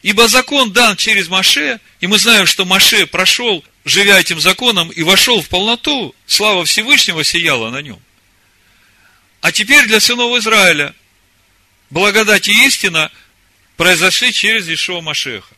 Ибо 0.03 0.27
закон 0.27 0.73
дан 0.73 0.97
через 0.97 1.29
Маше, 1.29 1.79
и 2.01 2.09
мы 2.09 2.19
знаем, 2.19 2.47
что 2.47 2.65
Маше 2.65 3.07
прошел, 3.07 3.65
живя 3.85 4.19
этим 4.19 4.41
законом, 4.41 4.91
и 4.91 5.05
вошел 5.05 5.41
в 5.41 5.49
полноту. 5.49 6.15
Слава 6.27 6.65
Всевышнего 6.65 7.23
сияла 7.23 7.71
на 7.71 7.81
нем. 7.81 8.01
А 9.41 9.53
теперь 9.53 9.87
для 9.87 10.01
сынов 10.01 10.37
Израиля 10.39 10.95
благодать 11.91 12.49
и 12.49 12.67
истина 12.67 13.13
произошли 13.77 14.33
через 14.33 14.69
Ишуа 14.69 15.01
Машеха. 15.01 15.55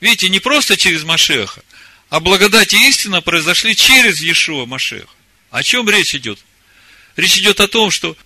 Видите, 0.00 0.28
не 0.28 0.40
просто 0.40 0.76
через 0.76 1.04
Машеха, 1.04 1.62
а 2.08 2.20
благодать 2.20 2.74
и 2.74 2.88
истина 2.88 3.22
произошли 3.22 3.74
через 3.74 4.20
Ишуа 4.20 4.66
Машеха. 4.66 5.08
О 5.50 5.62
чем 5.62 5.88
речь 5.88 6.14
идет? 6.14 6.38
Речь 7.16 7.38
идет 7.38 7.60
о 7.60 7.68
том, 7.68 7.90
что 7.90 8.16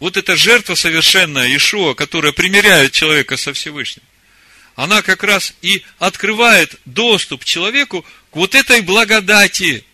вот 0.00 0.16
эта 0.16 0.36
жертва 0.36 0.74
совершенная 0.74 1.54
Ишуа, 1.56 1.94
которая 1.94 2.32
примиряет 2.32 2.92
человека 2.92 3.36
со 3.36 3.52
Всевышним, 3.52 4.02
она 4.76 5.02
как 5.02 5.22
раз 5.22 5.54
и 5.62 5.82
открывает 5.98 6.74
доступ 6.84 7.44
человеку 7.44 8.04
к 8.30 8.36
вот 8.36 8.54
этой 8.54 8.80
благодати. 8.80 9.84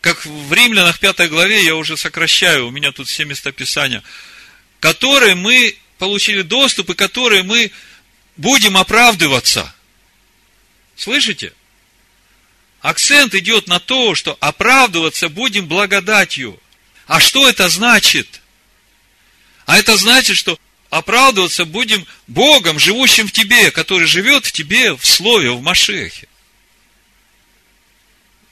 Как 0.00 0.24
в 0.24 0.52
Римлянах 0.52 1.00
5 1.00 1.28
главе, 1.30 1.64
я 1.64 1.74
уже 1.74 1.96
сокращаю, 1.96 2.68
у 2.68 2.70
меня 2.70 2.92
тут 2.92 3.08
все 3.08 3.24
местописания, 3.24 4.02
которые 4.80 5.34
мы 5.34 5.76
получили 5.98 6.42
доступ 6.42 6.90
и 6.90 6.94
которые 6.94 7.42
мы 7.42 7.72
будем 8.36 8.76
оправдываться. 8.76 9.74
Слышите? 10.96 11.52
Акцент 12.80 13.34
идет 13.34 13.66
на 13.66 13.80
то, 13.80 14.14
что 14.14 14.36
оправдываться 14.40 15.28
будем 15.28 15.66
благодатью. 15.66 16.60
А 17.06 17.20
что 17.20 17.48
это 17.48 17.68
значит? 17.68 18.40
А 19.64 19.78
это 19.78 19.96
значит, 19.96 20.36
что 20.36 20.58
оправдываться 20.90 21.64
будем 21.64 22.06
Богом, 22.26 22.78
живущим 22.78 23.26
в 23.26 23.32
тебе, 23.32 23.70
который 23.70 24.06
живет 24.06 24.46
в 24.46 24.52
тебе 24.52 24.94
в 24.94 25.04
Слове, 25.04 25.50
в 25.50 25.62
Машехе. 25.62 26.28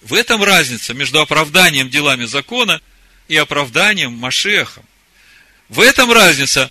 В 0.03 0.15
этом 0.15 0.43
разница 0.43 0.93
между 0.93 1.21
оправданием 1.21 1.89
делами 1.89 2.25
закона 2.25 2.81
и 3.29 3.37
оправданием 3.37 4.13
Машехом. 4.13 4.85
В 5.69 5.81
этом 5.81 6.13
разница 6.13 6.71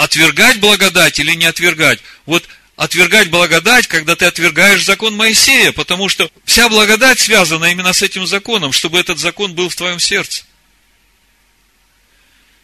отвергать 0.00 0.60
благодать 0.60 1.18
или 1.18 1.32
не 1.34 1.44
отвергать. 1.44 2.00
Вот 2.24 2.48
отвергать 2.76 3.28
благодать, 3.28 3.86
когда 3.86 4.16
ты 4.16 4.24
отвергаешь 4.24 4.82
закон 4.82 5.14
Моисея, 5.14 5.72
потому 5.72 6.08
что 6.08 6.30
вся 6.46 6.70
благодать 6.70 7.20
связана 7.20 7.66
именно 7.66 7.92
с 7.92 8.00
этим 8.00 8.26
законом, 8.26 8.72
чтобы 8.72 8.98
этот 8.98 9.18
закон 9.18 9.54
был 9.54 9.68
в 9.68 9.76
твоем 9.76 10.00
сердце. 10.00 10.44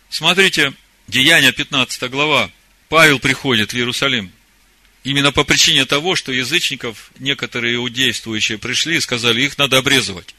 Смотрите, 0.09 0.73
Деяния 1.09 1.53
15 1.53 2.11
глава. 2.11 2.51
Павел 2.89 3.19
приходит 3.19 3.73
в 3.73 3.77
Иерусалим. 3.77 4.33
Именно 5.05 5.31
по 5.31 5.45
причине 5.45 5.85
того, 5.85 6.17
что 6.17 6.33
язычников 6.33 7.11
некоторые 7.19 7.75
иудействующие 7.75 8.57
пришли 8.57 8.97
и 8.97 9.01
сказали, 9.01 9.43
их 9.43 9.59
надо 9.59 9.77
обрезывать. 9.77 10.35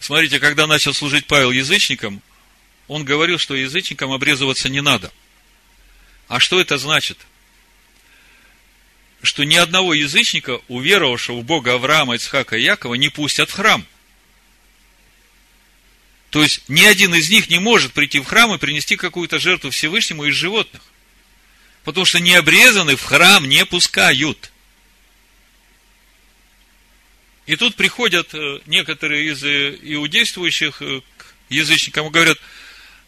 Смотрите, 0.00 0.40
когда 0.40 0.66
начал 0.66 0.92
служить 0.92 1.26
Павел 1.26 1.52
язычникам, 1.52 2.20
он 2.88 3.04
говорил, 3.04 3.38
что 3.38 3.54
язычникам 3.54 4.10
обрезываться 4.10 4.68
не 4.68 4.82
надо. 4.82 5.12
А 6.30 6.40
что 6.40 6.58
это 6.58 6.78
значит? 6.78 7.18
Что 9.22 9.44
ни 9.44 9.56
одного 9.56 9.92
язычника, 9.92 10.60
уверовавшего 10.68 11.40
в 11.40 11.44
Бога 11.44 11.74
Авраама, 11.74 12.14
Ицхака 12.14 12.56
и 12.56 12.62
Якова, 12.62 12.94
не 12.94 13.10
пустят 13.10 13.50
в 13.50 13.52
храм– 13.52 13.84
то 16.30 16.42
есть, 16.42 16.62
ни 16.68 16.82
один 16.82 17.14
из 17.14 17.28
них 17.28 17.50
не 17.50 17.58
может 17.58 17.92
прийти 17.92 18.20
в 18.20 18.24
храм 18.24 18.54
и 18.54 18.58
принести 18.58 18.96
какую-то 18.96 19.38
жертву 19.40 19.70
Всевышнему 19.70 20.24
из 20.24 20.34
животных. 20.34 20.82
Потому 21.82 22.06
что 22.06 22.20
необрезанных 22.20 23.00
в 23.00 23.04
храм 23.04 23.48
не 23.48 23.66
пускают. 23.66 24.52
И 27.46 27.56
тут 27.56 27.74
приходят 27.74 28.32
э, 28.32 28.60
некоторые 28.66 29.32
из 29.32 29.42
э, 29.42 29.76
иудействующих 29.82 30.82
э, 30.82 31.00
к 31.16 31.34
язычникам 31.48 32.06
и 32.06 32.10
говорят, 32.10 32.38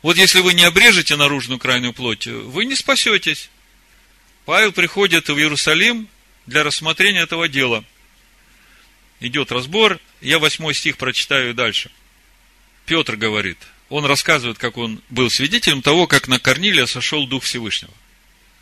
вот 0.03 0.17
если 0.17 0.41
вы 0.41 0.55
не 0.55 0.65
обрежете 0.65 1.17
наружную 1.17 1.59
крайнюю 1.59 1.93
плоть, 1.93 2.27
вы 2.27 2.65
не 2.65 2.75
спасетесь. 2.75 3.49
Павел 4.45 4.73
приходит 4.73 5.29
в 5.29 5.39
Иерусалим 5.39 6.09
для 6.47 6.65
рассмотрения 6.65 7.21
этого 7.21 7.49
дела. 7.49 7.85
Идет 9.21 9.53
разбор, 9.53 10.01
я 10.21 10.39
восьмой 10.39 10.75
стих 10.75 10.97
прочитаю 10.97 11.55
дальше– 11.55 11.91
Петр 12.87 13.17
говорит, 13.17 13.59
он 13.89 14.05
рассказывает, 14.05 14.59
как 14.59 14.77
он 14.77 15.01
был 15.09 15.31
свидетелем 15.31 15.83
того, 15.83 16.07
как 16.07 16.29
на 16.29 16.39
Корнилия 16.39 16.87
сошел 16.87 17.27
Дух 17.27 17.45
Всевышнего. 17.45 17.93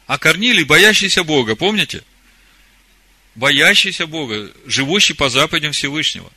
А 0.06 0.18
Корнилий, 0.18 0.64
боящийся 0.64 1.24
Бога, 1.24 1.56
помните? 1.56 2.02
Боящийся 3.34 4.06
Бога, 4.06 4.50
живущий 4.66 5.14
по 5.14 5.28
заповедям 5.28 5.72
Всевышнего, 5.72 6.30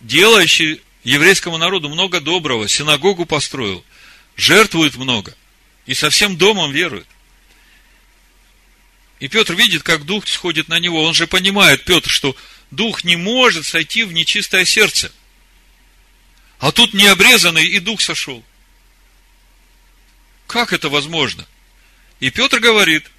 делающий 0.00 0.80
еврейскому 1.04 1.58
народу 1.58 1.88
много 1.88 2.20
доброго, 2.20 2.68
синагогу 2.68 3.26
построил, 3.26 3.84
жертвует 4.38 4.96
много 4.96 5.36
и 5.84 5.92
со 5.92 6.08
всем 6.08 6.38
домом 6.38 6.72
верует. 6.72 7.06
И 9.20 9.28
Петр 9.28 9.54
видит, 9.54 9.82
как 9.82 10.06
Дух 10.06 10.26
сходит 10.28 10.68
на 10.68 10.78
него. 10.78 11.02
Он 11.02 11.12
же 11.12 11.26
понимает, 11.26 11.84
Петр, 11.84 12.08
что 12.08 12.36
Дух 12.70 13.04
не 13.04 13.16
может 13.16 13.66
сойти 13.66 14.04
в 14.04 14.12
нечистое 14.12 14.64
сердце. 14.64 15.12
А 16.60 16.72
тут 16.72 16.94
необрезанный 16.94 17.66
и 17.66 17.78
дух 17.78 18.00
сошел. 18.00 18.44
Как 20.46 20.72
это 20.72 20.88
возможно? 20.88 21.46
И 22.20 22.30
Петр 22.30 22.58
говорит, 22.58 23.10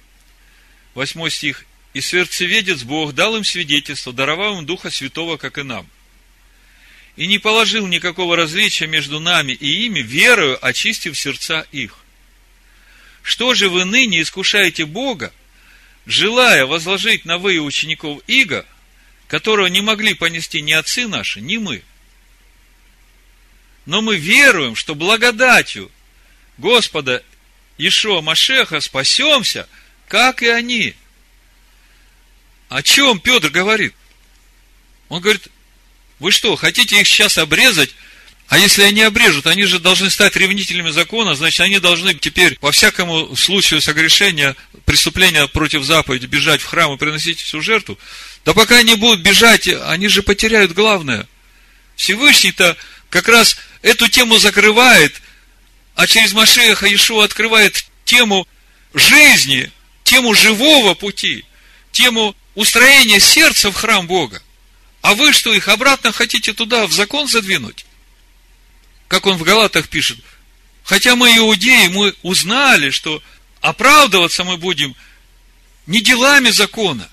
восьмой 0.94 1.30
стих, 1.30 1.64
«И 1.92 2.00
сверцеведец 2.00 2.82
Бог 2.82 3.14
дал 3.14 3.34
им 3.36 3.44
свидетельство, 3.44 4.12
даровав 4.12 4.58
им 4.58 4.66
Духа 4.66 4.90
Святого, 4.90 5.38
как 5.38 5.58
и 5.58 5.64
нам. 5.64 5.88
И 7.16 7.26
не 7.26 7.38
положил 7.38 7.86
никакого 7.86 8.36
различия 8.36 8.86
между 8.86 9.20
нами 9.20 9.52
и 9.52 9.86
ими, 9.86 10.00
верою 10.00 10.58
очистив 10.64 11.18
сердца 11.18 11.66
их. 11.72 11.96
Что 13.22 13.54
же 13.54 13.68
вы 13.68 13.84
ныне 13.84 14.22
искушаете 14.22 14.86
Бога, 14.86 15.32
желая 16.06 16.66
возложить 16.66 17.24
на 17.24 17.38
вы 17.38 17.58
учеников 17.58 18.22
Иго, 18.26 18.64
которого 19.28 19.66
не 19.66 19.82
могли 19.82 20.14
понести 20.14 20.62
ни 20.62 20.72
отцы 20.72 21.06
наши, 21.06 21.40
ни 21.40 21.58
мы?» 21.58 21.82
но 23.90 24.02
мы 24.02 24.16
веруем, 24.16 24.76
что 24.76 24.94
благодатью 24.94 25.90
Господа 26.58 27.24
Ишуа 27.76 28.20
Машеха 28.20 28.80
спасемся, 28.80 29.68
как 30.06 30.42
и 30.42 30.48
они. 30.48 30.94
О 32.68 32.82
чем 32.82 33.18
Петр 33.18 33.50
говорит? 33.50 33.94
Он 35.08 35.20
говорит, 35.20 35.48
вы 36.20 36.30
что, 36.30 36.54
хотите 36.54 37.00
их 37.00 37.08
сейчас 37.08 37.38
обрезать? 37.38 37.90
А 38.48 38.58
если 38.58 38.82
они 38.82 39.02
обрежут, 39.02 39.46
они 39.46 39.64
же 39.64 39.78
должны 39.78 40.10
стать 40.10 40.36
ревнителями 40.36 40.90
закона, 40.90 41.34
значит, 41.34 41.60
они 41.60 41.78
должны 41.78 42.14
теперь 42.14 42.58
по 42.58 42.72
всякому 42.72 43.34
случаю 43.36 43.80
согрешения, 43.80 44.56
преступления 44.84 45.46
против 45.46 45.84
заповеди 45.84 46.26
бежать 46.26 46.60
в 46.60 46.66
храм 46.66 46.92
и 46.92 46.98
приносить 46.98 47.40
всю 47.40 47.60
жертву. 47.60 47.98
Да 48.44 48.52
пока 48.52 48.78
они 48.78 48.96
будут 48.96 49.20
бежать, 49.20 49.68
они 49.68 50.08
же 50.08 50.22
потеряют 50.22 50.72
главное. 50.72 51.28
Всевышний-то 51.96 52.76
как 53.08 53.28
раз 53.28 53.56
эту 53.82 54.08
тему 54.08 54.38
закрывает, 54.38 55.22
а 55.94 56.06
через 56.06 56.32
Машеха 56.32 56.92
Ишуа 56.92 57.24
открывает 57.24 57.84
тему 58.04 58.48
жизни 58.94 59.70
тему 60.02 60.34
живого 60.34 60.94
пути, 60.94 61.44
тему 61.92 62.34
устроения 62.56 63.20
сердца 63.20 63.70
в 63.70 63.74
храм 63.74 64.06
Бога. 64.08 64.42
А 65.02 65.14
вы 65.14 65.32
что, 65.32 65.52
их 65.52 65.68
обратно 65.68 66.12
хотите 66.12 66.52
туда, 66.52 66.86
в 66.86 66.92
закон 66.92 67.26
задвинуть? 67.26 67.86
Как 69.08 69.26
он 69.26 69.36
в 69.36 69.42
Галатах 69.42 69.88
пишет, 69.88 70.18
хотя 70.84 71.16
мы 71.16 71.36
иудеи, 71.36 71.88
мы 71.88 72.14
узнали, 72.22 72.90
что 72.90 73.22
оправдываться 73.60 74.44
мы 74.44 74.56
будем 74.56 74.94
не 75.86 76.00
делами 76.00 76.50
закона, 76.50 77.08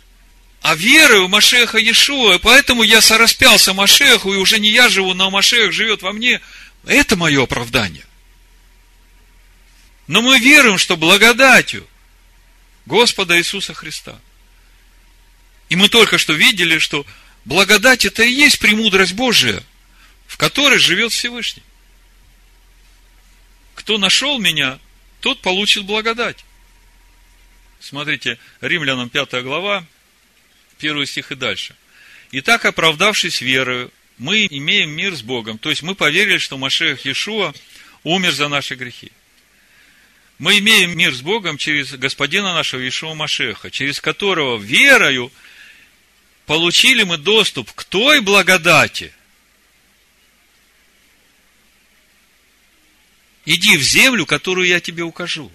а 0.61 0.75
верой 0.75 1.25
в 1.25 1.29
Машеха 1.29 1.77
Иешуа. 1.77 2.39
Поэтому 2.39 2.83
я 2.83 3.01
сораспялся 3.01 3.73
Машеху, 3.73 4.33
и 4.33 4.37
уже 4.37 4.59
не 4.59 4.69
я 4.69 4.89
живу, 4.89 5.13
но 5.13 5.31
Машех 5.31 5.71
живет 5.71 6.01
во 6.01 6.11
мне. 6.11 6.41
Это 6.85 7.15
мое 7.15 7.43
оправдание. 7.43 8.05
Но 10.07 10.21
мы 10.21 10.39
веруем, 10.39 10.77
что 10.77 10.97
благодатью 10.97 11.87
Господа 12.85 13.37
Иисуса 13.37 13.73
Христа. 13.73 14.19
И 15.69 15.75
мы 15.75 15.89
только 15.89 16.17
что 16.17 16.33
видели, 16.33 16.79
что 16.79 17.05
благодать 17.47 18.03
это 18.03 18.23
и 18.23 18.31
есть 18.31 18.59
премудрость 18.59 19.13
Божия, 19.13 19.63
в 20.27 20.37
которой 20.37 20.77
живет 20.79 21.13
Всевышний. 21.13 21.63
Кто 23.73 23.97
нашел 23.97 24.37
меня, 24.37 24.79
тот 25.21 25.41
получит 25.41 25.85
благодать. 25.85 26.43
Смотрите, 27.79 28.37
Римлянам 28.59 29.09
5 29.09 29.43
глава, 29.43 29.85
первый 30.77 31.07
стих 31.07 31.31
и 31.31 31.35
дальше. 31.35 31.75
Итак, 32.31 32.65
оправдавшись 32.65 33.39
верою, 33.39 33.91
мы 34.17 34.45
имеем 34.49 34.89
мир 34.89 35.15
с 35.15 35.21
Богом. 35.21 35.57
То 35.57 35.69
есть 35.69 35.83
мы 35.83 35.95
поверили, 35.95 36.39
что 36.39 36.57
Машех 36.57 37.05
Иешуа 37.05 37.53
умер 38.03 38.33
за 38.33 38.49
наши 38.49 38.75
грехи. 38.75 39.11
Мы 40.37 40.59
имеем 40.59 40.97
мир 40.97 41.13
с 41.13 41.21
Богом 41.21 41.57
через 41.57 41.93
Господина 41.93 42.53
нашего 42.53 42.81
Иешуа 42.81 43.13
Машеха, 43.13 43.71
через 43.71 44.01
которого 44.01 44.57
верою 44.57 45.31
получили 46.47 47.03
мы 47.03 47.17
доступ 47.17 47.71
к 47.73 47.83
той 47.83 48.21
благодати. 48.21 49.13
Иди 53.45 53.77
в 53.77 53.81
землю, 53.81 54.25
которую 54.25 54.67
я 54.67 54.79
тебе 54.79 55.03
укажу. 55.03 55.51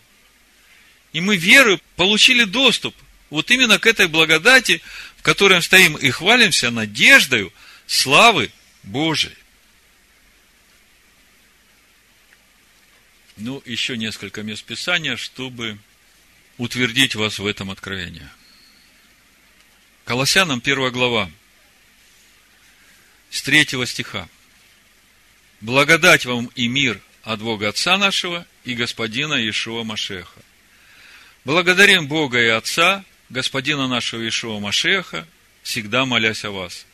И 1.12 1.20
мы 1.20 1.36
верою 1.36 1.80
получили 1.96 2.44
доступ 2.44 2.94
вот 3.30 3.50
именно 3.50 3.78
к 3.78 3.86
этой 3.86 4.06
благодати, 4.06 4.82
в 5.16 5.22
которой 5.22 5.60
стоим 5.62 5.96
и 5.96 6.10
хвалимся 6.10 6.70
надеждою 6.70 7.52
славы 7.86 8.52
Божией. 8.82 9.36
Ну, 13.38 13.62
еще 13.64 13.96
несколько 13.96 14.42
мест 14.42 14.62
Писания, 14.62 15.16
чтобы 15.16 15.78
утвердить 16.58 17.14
вас 17.14 17.38
в 17.38 17.46
этом 17.46 17.70
откровении. 17.70 18.28
Колоссянам 20.12 20.60
1 20.62 20.92
глава, 20.92 21.30
с 23.30 23.40
3 23.40 23.64
стиха. 23.86 24.28
Благодать 25.62 26.26
вам 26.26 26.50
и 26.54 26.68
мир 26.68 27.00
от 27.22 27.40
Бога 27.40 27.70
Отца 27.70 27.96
нашего 27.96 28.46
и 28.64 28.74
Господина 28.74 29.32
Иешуа 29.32 29.84
Машеха. 29.84 30.38
Благодарим 31.46 32.08
Бога 32.08 32.38
и 32.38 32.48
Отца, 32.48 33.06
Господина 33.30 33.88
нашего 33.88 34.20
Иешуа 34.20 34.60
Машеха, 34.60 35.26
всегда 35.62 36.04
молясь 36.04 36.44
о 36.44 36.50
вас. 36.50 36.84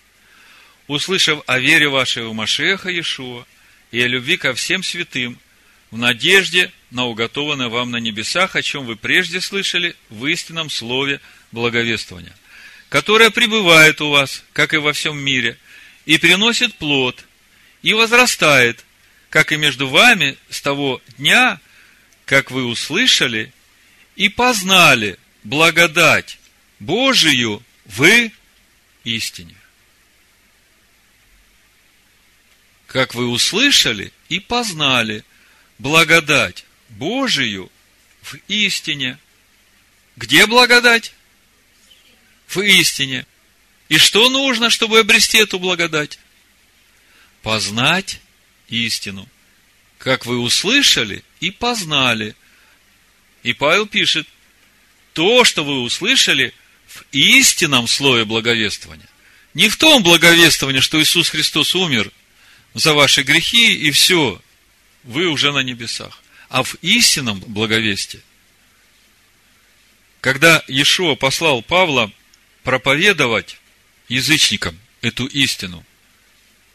Услышав 0.86 1.42
о 1.48 1.58
вере 1.58 1.88
вашей 1.88 2.24
в 2.24 2.32
Машеха 2.32 2.88
Иешуа 2.88 3.46
и 3.90 4.00
о 4.00 4.06
любви 4.06 4.36
ко 4.36 4.54
всем 4.54 4.84
святым, 4.84 5.40
в 5.90 5.98
надежде 5.98 6.70
на 6.92 7.06
уготованное 7.06 7.68
вам 7.68 7.90
на 7.90 7.96
небесах, 7.96 8.54
о 8.54 8.62
чем 8.62 8.86
вы 8.86 8.94
прежде 8.94 9.40
слышали 9.40 9.96
в 10.08 10.24
истинном 10.26 10.70
слове 10.70 11.20
благовествования, 11.50 12.36
которое 12.88 13.30
пребывает 13.30 14.00
у 14.00 14.10
вас, 14.10 14.42
как 14.52 14.72
и 14.72 14.78
во 14.78 14.92
всем 14.92 15.18
мире, 15.18 15.58
и 16.06 16.18
приносит 16.18 16.74
плод, 16.74 17.24
и 17.82 17.92
возрастает, 17.92 18.84
как 19.30 19.52
и 19.52 19.56
между 19.56 19.88
вами 19.88 20.38
с 20.48 20.60
того 20.60 21.02
дня, 21.18 21.60
как 22.24 22.50
вы 22.50 22.64
услышали 22.64 23.52
и 24.16 24.28
познали 24.28 25.18
благодать 25.44 26.38
Божию 26.78 27.62
в 27.84 28.30
истине. 29.04 29.54
Как 32.86 33.14
вы 33.14 33.26
услышали 33.28 34.12
и 34.30 34.40
познали 34.40 35.24
благодать 35.78 36.64
Божию 36.88 37.70
в 38.22 38.36
истине. 38.48 39.18
Где 40.16 40.46
благодать? 40.46 41.12
В 42.48 42.60
истине. 42.60 43.26
И 43.88 43.98
что 43.98 44.28
нужно, 44.30 44.70
чтобы 44.70 44.98
обрести 44.98 45.38
эту 45.38 45.58
благодать? 45.58 46.18
Познать 47.42 48.20
истину. 48.68 49.28
Как 49.98 50.26
вы 50.26 50.38
услышали 50.38 51.22
и 51.40 51.50
познали. 51.50 52.34
И 53.42 53.52
Павел 53.52 53.86
пишет, 53.86 54.26
то, 55.12 55.44
что 55.44 55.64
вы 55.64 55.82
услышали 55.82 56.54
в 56.86 57.04
истинном 57.12 57.86
слове 57.86 58.24
благовествования. 58.24 59.08
Не 59.52 59.68
в 59.68 59.76
том 59.76 60.02
благовествовании, 60.02 60.80
что 60.80 61.00
Иисус 61.00 61.28
Христос 61.28 61.74
умер 61.74 62.10
за 62.74 62.94
ваши 62.94 63.22
грехи 63.22 63.74
и 63.74 63.90
все, 63.90 64.40
вы 65.04 65.26
уже 65.26 65.52
на 65.52 65.60
небесах. 65.60 66.22
А 66.48 66.62
в 66.62 66.76
истинном 66.82 67.40
благовестии, 67.40 68.22
когда 70.20 70.62
Иешуа 70.66 71.14
послал 71.14 71.62
Павла 71.62 72.12
проповедовать 72.68 73.56
язычникам 74.10 74.78
эту 75.00 75.24
истину, 75.24 75.86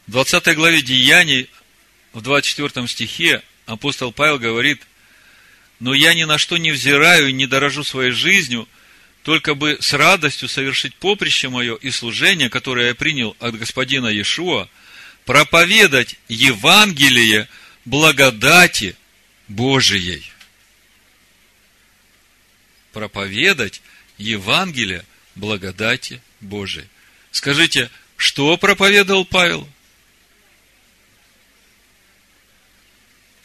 в 0.08 0.10
20 0.10 0.56
главе 0.56 0.82
Деяний, 0.82 1.48
в 2.12 2.20
24 2.20 2.88
стихе, 2.88 3.44
апостол 3.66 4.10
Павел 4.10 4.40
говорит, 4.40 4.82
«Но 5.78 5.94
я 5.94 6.14
ни 6.14 6.24
на 6.24 6.36
что 6.36 6.56
не 6.56 6.72
взираю 6.72 7.28
и 7.28 7.32
не 7.32 7.46
дорожу 7.46 7.84
своей 7.84 8.10
жизнью, 8.10 8.68
только 9.22 9.54
бы 9.54 9.78
с 9.80 9.92
радостью 9.92 10.48
совершить 10.48 10.96
поприще 10.96 11.48
мое 11.48 11.76
и 11.76 11.92
служение, 11.92 12.50
которое 12.50 12.88
я 12.88 12.94
принял 12.96 13.36
от 13.38 13.56
господина 13.56 14.08
Иешуа, 14.08 14.68
проповедать 15.24 16.16
Евангелие– 16.26 17.48
благодати 17.84 18.96
Божией. 19.46 20.24
Проповедать 22.92 23.80
Евангелие 24.18 25.04
благодати 25.34 26.22
Божией. 26.40 26.86
Скажите, 27.30 27.90
что 28.16 28.56
проповедовал 28.56 29.24
Павел? 29.24 29.68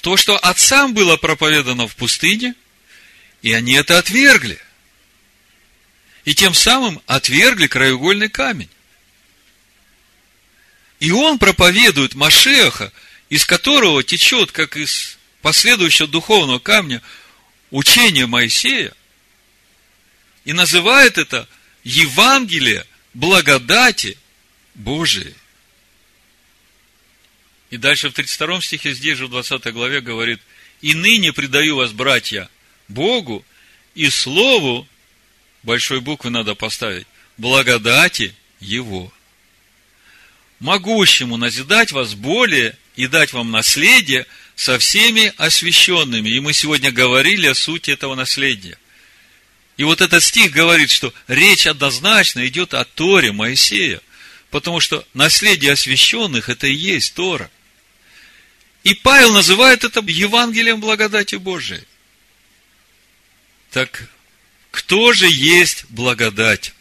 То, 0.01 0.15
что 0.15 0.37
отцам 0.37 0.93
было 0.93 1.17
проповедано 1.17 1.87
в 1.87 1.95
пустыне, 1.95 2.55
и 3.41 3.51
они 3.53 3.73
это 3.73 3.97
отвергли. 3.97 4.59
И 6.25 6.35
тем 6.35 6.53
самым 6.53 7.01
отвергли 7.05 7.67
краеугольный 7.67 8.29
камень. 8.29 8.69
И 10.99 11.11
он 11.11 11.39
проповедует 11.39 12.15
Машеха– 12.15 12.91
из 13.29 13.45
которого 13.45 14.03
течет, 14.03 14.51
как 14.51 14.75
из 14.75 15.17
последующего 15.41 16.07
духовного 16.07 16.59
камня, 16.59 17.01
учение 17.69 18.25
Моисея, 18.25 18.93
и 20.45 20.53
называет 20.53 21.17
это 21.17 21.47
Евангелие 21.83 22.85
благодати 23.13 24.17
Божией. 24.75 25.35
И 27.69 27.77
дальше 27.77 28.09
в 28.09 28.13
32 28.13 28.61
стихе, 28.61 28.93
здесь 28.93 29.17
же 29.17 29.27
в 29.27 29.29
20 29.29 29.71
главе 29.73 30.01
говорит, 30.01 30.39
«И 30.81 30.93
ныне 30.93 31.33
предаю 31.33 31.75
вас, 31.75 31.91
братья, 31.91 32.49
Богу 32.87 33.45
и 33.95 34.09
Слову, 34.09 34.87
большой 35.63 35.99
буквы 35.99 36.29
надо 36.29 36.55
поставить, 36.55 37.07
благодати 37.37 38.33
Его, 38.59 39.11
могущему 40.59 41.37
назидать 41.37 41.91
вас 41.91 42.15
более 42.15 42.77
и 42.95 43.07
дать 43.07 43.33
вам 43.33 43.51
наследие 43.51 44.25
со 44.55 44.77
всеми 44.77 45.31
освященными. 45.37 46.29
И 46.29 46.39
мы 46.39 46.53
сегодня 46.53 46.91
говорили 46.91 47.47
о 47.47 47.55
сути 47.55 47.91
этого 47.91 48.15
наследия. 48.15 48.77
И 49.79 49.83
вот 49.85 50.01
этот 50.01 50.21
стих 50.21 50.51
говорит, 50.51 50.91
что 50.91 51.13
речь 51.29 51.65
однозначно 51.65 52.45
идет 52.45 52.73
о 52.73 52.83
Торе 52.83 53.31
Моисея, 53.31 54.01
потому 54.49 54.81
что 54.81 55.07
наследие 55.13 55.71
освященных– 55.71 56.49
это 56.49 56.67
и 56.67 56.73
есть 56.73 57.13
Тора. 57.13 57.49
И 58.83 58.93
Павел 58.93 59.31
называет 59.31 59.85
это 59.85 60.01
Евангелием 60.01 60.81
благодати 60.81 61.35
Божией. 61.35 61.85
Так 63.71 64.09
кто 64.69 65.13
же 65.13 65.29
есть 65.29 65.85
благодать? 65.85 66.73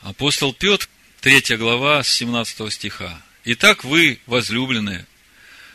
Апостол 0.00 0.52
Петр, 0.52 0.88
3 1.20 1.58
глава, 1.58 2.02
с 2.02 2.08
17 2.08 2.72
стиха. 2.72 3.22
Итак, 3.44 3.84
вы, 3.84 4.18
возлюбленные, 4.26 5.06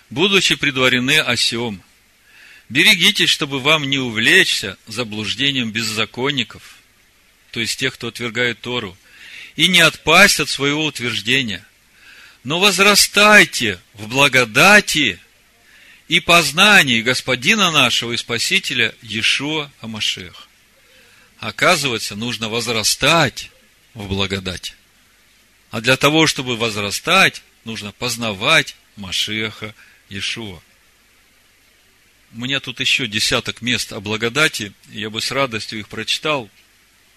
будучи 0.10 0.56
предварены 0.56 1.22
о 1.22 1.38
сем, 1.38 1.82
Берегитесь, 2.72 3.30
чтобы 3.30 3.60
вам 3.60 3.90
не 3.90 3.98
увлечься 3.98 4.78
заблуждением 4.88 5.74
беззаконников, 5.74 6.78
то 7.52 7.60
есть 7.60 7.78
тех, 7.78 7.96
кто 7.96 8.08
отвергает 8.08 8.62
Тору, 8.62 8.98
и 9.58 9.68
не 9.68 9.82
отпасть 9.82 10.40
от 10.40 10.48
своего 10.48 10.86
утверждения. 10.86 11.66
Но 12.46 12.62
возрастайте 12.62 13.78
в 13.94 14.08
благодати 14.08 15.20
и 16.08 16.22
познании 16.22 17.02
Господина 17.02 17.72
нашего 17.72 18.14
и 18.14 18.18
Спасителя 18.18 18.96
Иешуа 19.02 19.70
Амашех. 19.82 20.48
Оказывается, 21.40 22.16
нужно 22.16 22.48
возрастать 22.48 23.52
в 23.94 24.08
благодати. 24.08 24.76
А 25.72 25.82
для 25.82 25.98
того, 25.98 26.26
чтобы 26.26 26.56
возрастать, 26.56 27.44
нужно 27.66 27.92
познавать 27.92 28.78
Машеха 28.96 29.76
Иешуа. 30.08 30.62
У 32.34 32.40
меня 32.40 32.62
тут 32.62 32.80
еще 32.80 33.08
десяток 33.08 33.62
мест 33.62 33.92
о 33.92 34.00
благодати, 34.00 34.72
я 34.90 35.10
бы 35.10 35.20
с 35.20 35.32
радостью 35.32 35.80
их 35.80 35.90
прочитал, 35.90 36.50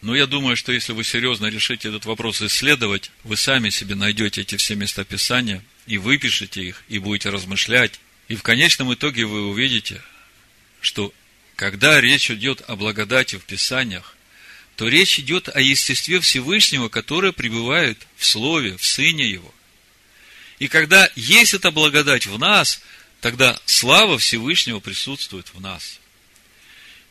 но 0.03 0.17
я 0.17 0.27
думаю, 0.27 0.57
что 0.57 0.73
если 0.73 0.93
вы 0.93 1.05
серьезно 1.05 1.47
решите 1.47 1.89
этот 1.89 2.05
вопрос 2.05 2.43
исследовать, 2.43 3.13
вы 3.23 3.37
сами 3.37 3.71
себе 3.71 3.95
найдете 3.95 4.41
эти 4.41 4.57
все 4.57 4.75
места 4.75 5.05
Писания 5.05 5.63
и 5.87 5.99
выпишите 5.99 6.65
их, 6.65 6.83
и 6.89 6.99
будете 6.99 7.31
размышлять. 7.31 8.01
И 8.27 8.35
в 8.35 8.43
конечном 8.43 8.93
итоге 8.93 9.25
вы 9.25 9.47
увидите, 9.47 10.03
что 10.81 11.15
когда 11.55 12.01
речь 12.01 12.31
идет 12.31 12.63
о 12.67 12.75
благодати 12.75 13.37
в 13.37 13.45
Писаниях, 13.45 14.17
то 14.75 14.89
речь 14.89 15.21
идет 15.21 15.49
о 15.49 15.61
естестве 15.61 16.19
Всевышнего, 16.19 16.89
которое 16.89 17.31
пребывает 17.31 17.99
в 18.17 18.27
Слове, 18.27 18.77
в 18.77 18.85
Сыне 18.85 19.31
Его. 19.31 19.55
И 20.59 20.67
когда 20.67 21.09
есть 21.15 21.55
эта 21.55 21.71
благодать 21.71 22.27
в 22.27 22.37
нас– 22.37 22.83
тогда 23.25 23.59
слава 23.65 24.19
Всевышнего 24.19 24.81
присутствует 24.81 25.47
в 25.55 25.59
нас. 25.59 25.99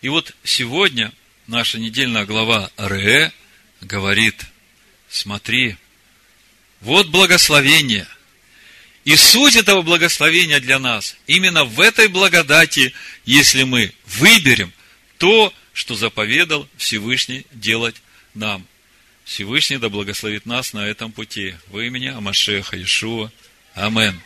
И 0.04 0.10
вот 0.10 0.36
сегодня 0.44 1.12
наша 1.48 1.80
недельная 1.80 2.24
глава 2.26 2.70
Ре 2.78 3.34
говорит, 3.82 4.46
смотри, 5.10 5.76
вот 6.82 7.08
благословение. 7.08 8.08
И 9.06 9.16
суть 9.16 9.56
этого 9.56 9.82
благословения 9.82 10.60
для 10.60 10.78
нас 10.78 11.18
именно 11.26 11.66
в 11.66 11.80
этой 11.80 12.10
благодати, 12.10 12.94
если 13.26 13.64
мы 13.64 13.92
выберем 14.06 14.72
то, 15.18 15.52
что 15.74 15.96
заповедал 15.96 16.70
Всевышний 16.78 17.48
делать 17.54 17.96
нам. 18.36 18.68
Всевышний 19.26 19.80
да 19.80 19.90
благословит 19.90 20.46
нас 20.46 20.74
на 20.74 20.86
этом 20.86 21.12
пути. 21.12 21.56
Во 21.70 21.82
имя 21.82 22.16
Амашеха 22.16 22.78
Иешуа. 22.78 23.32
Аминь. 23.74 24.22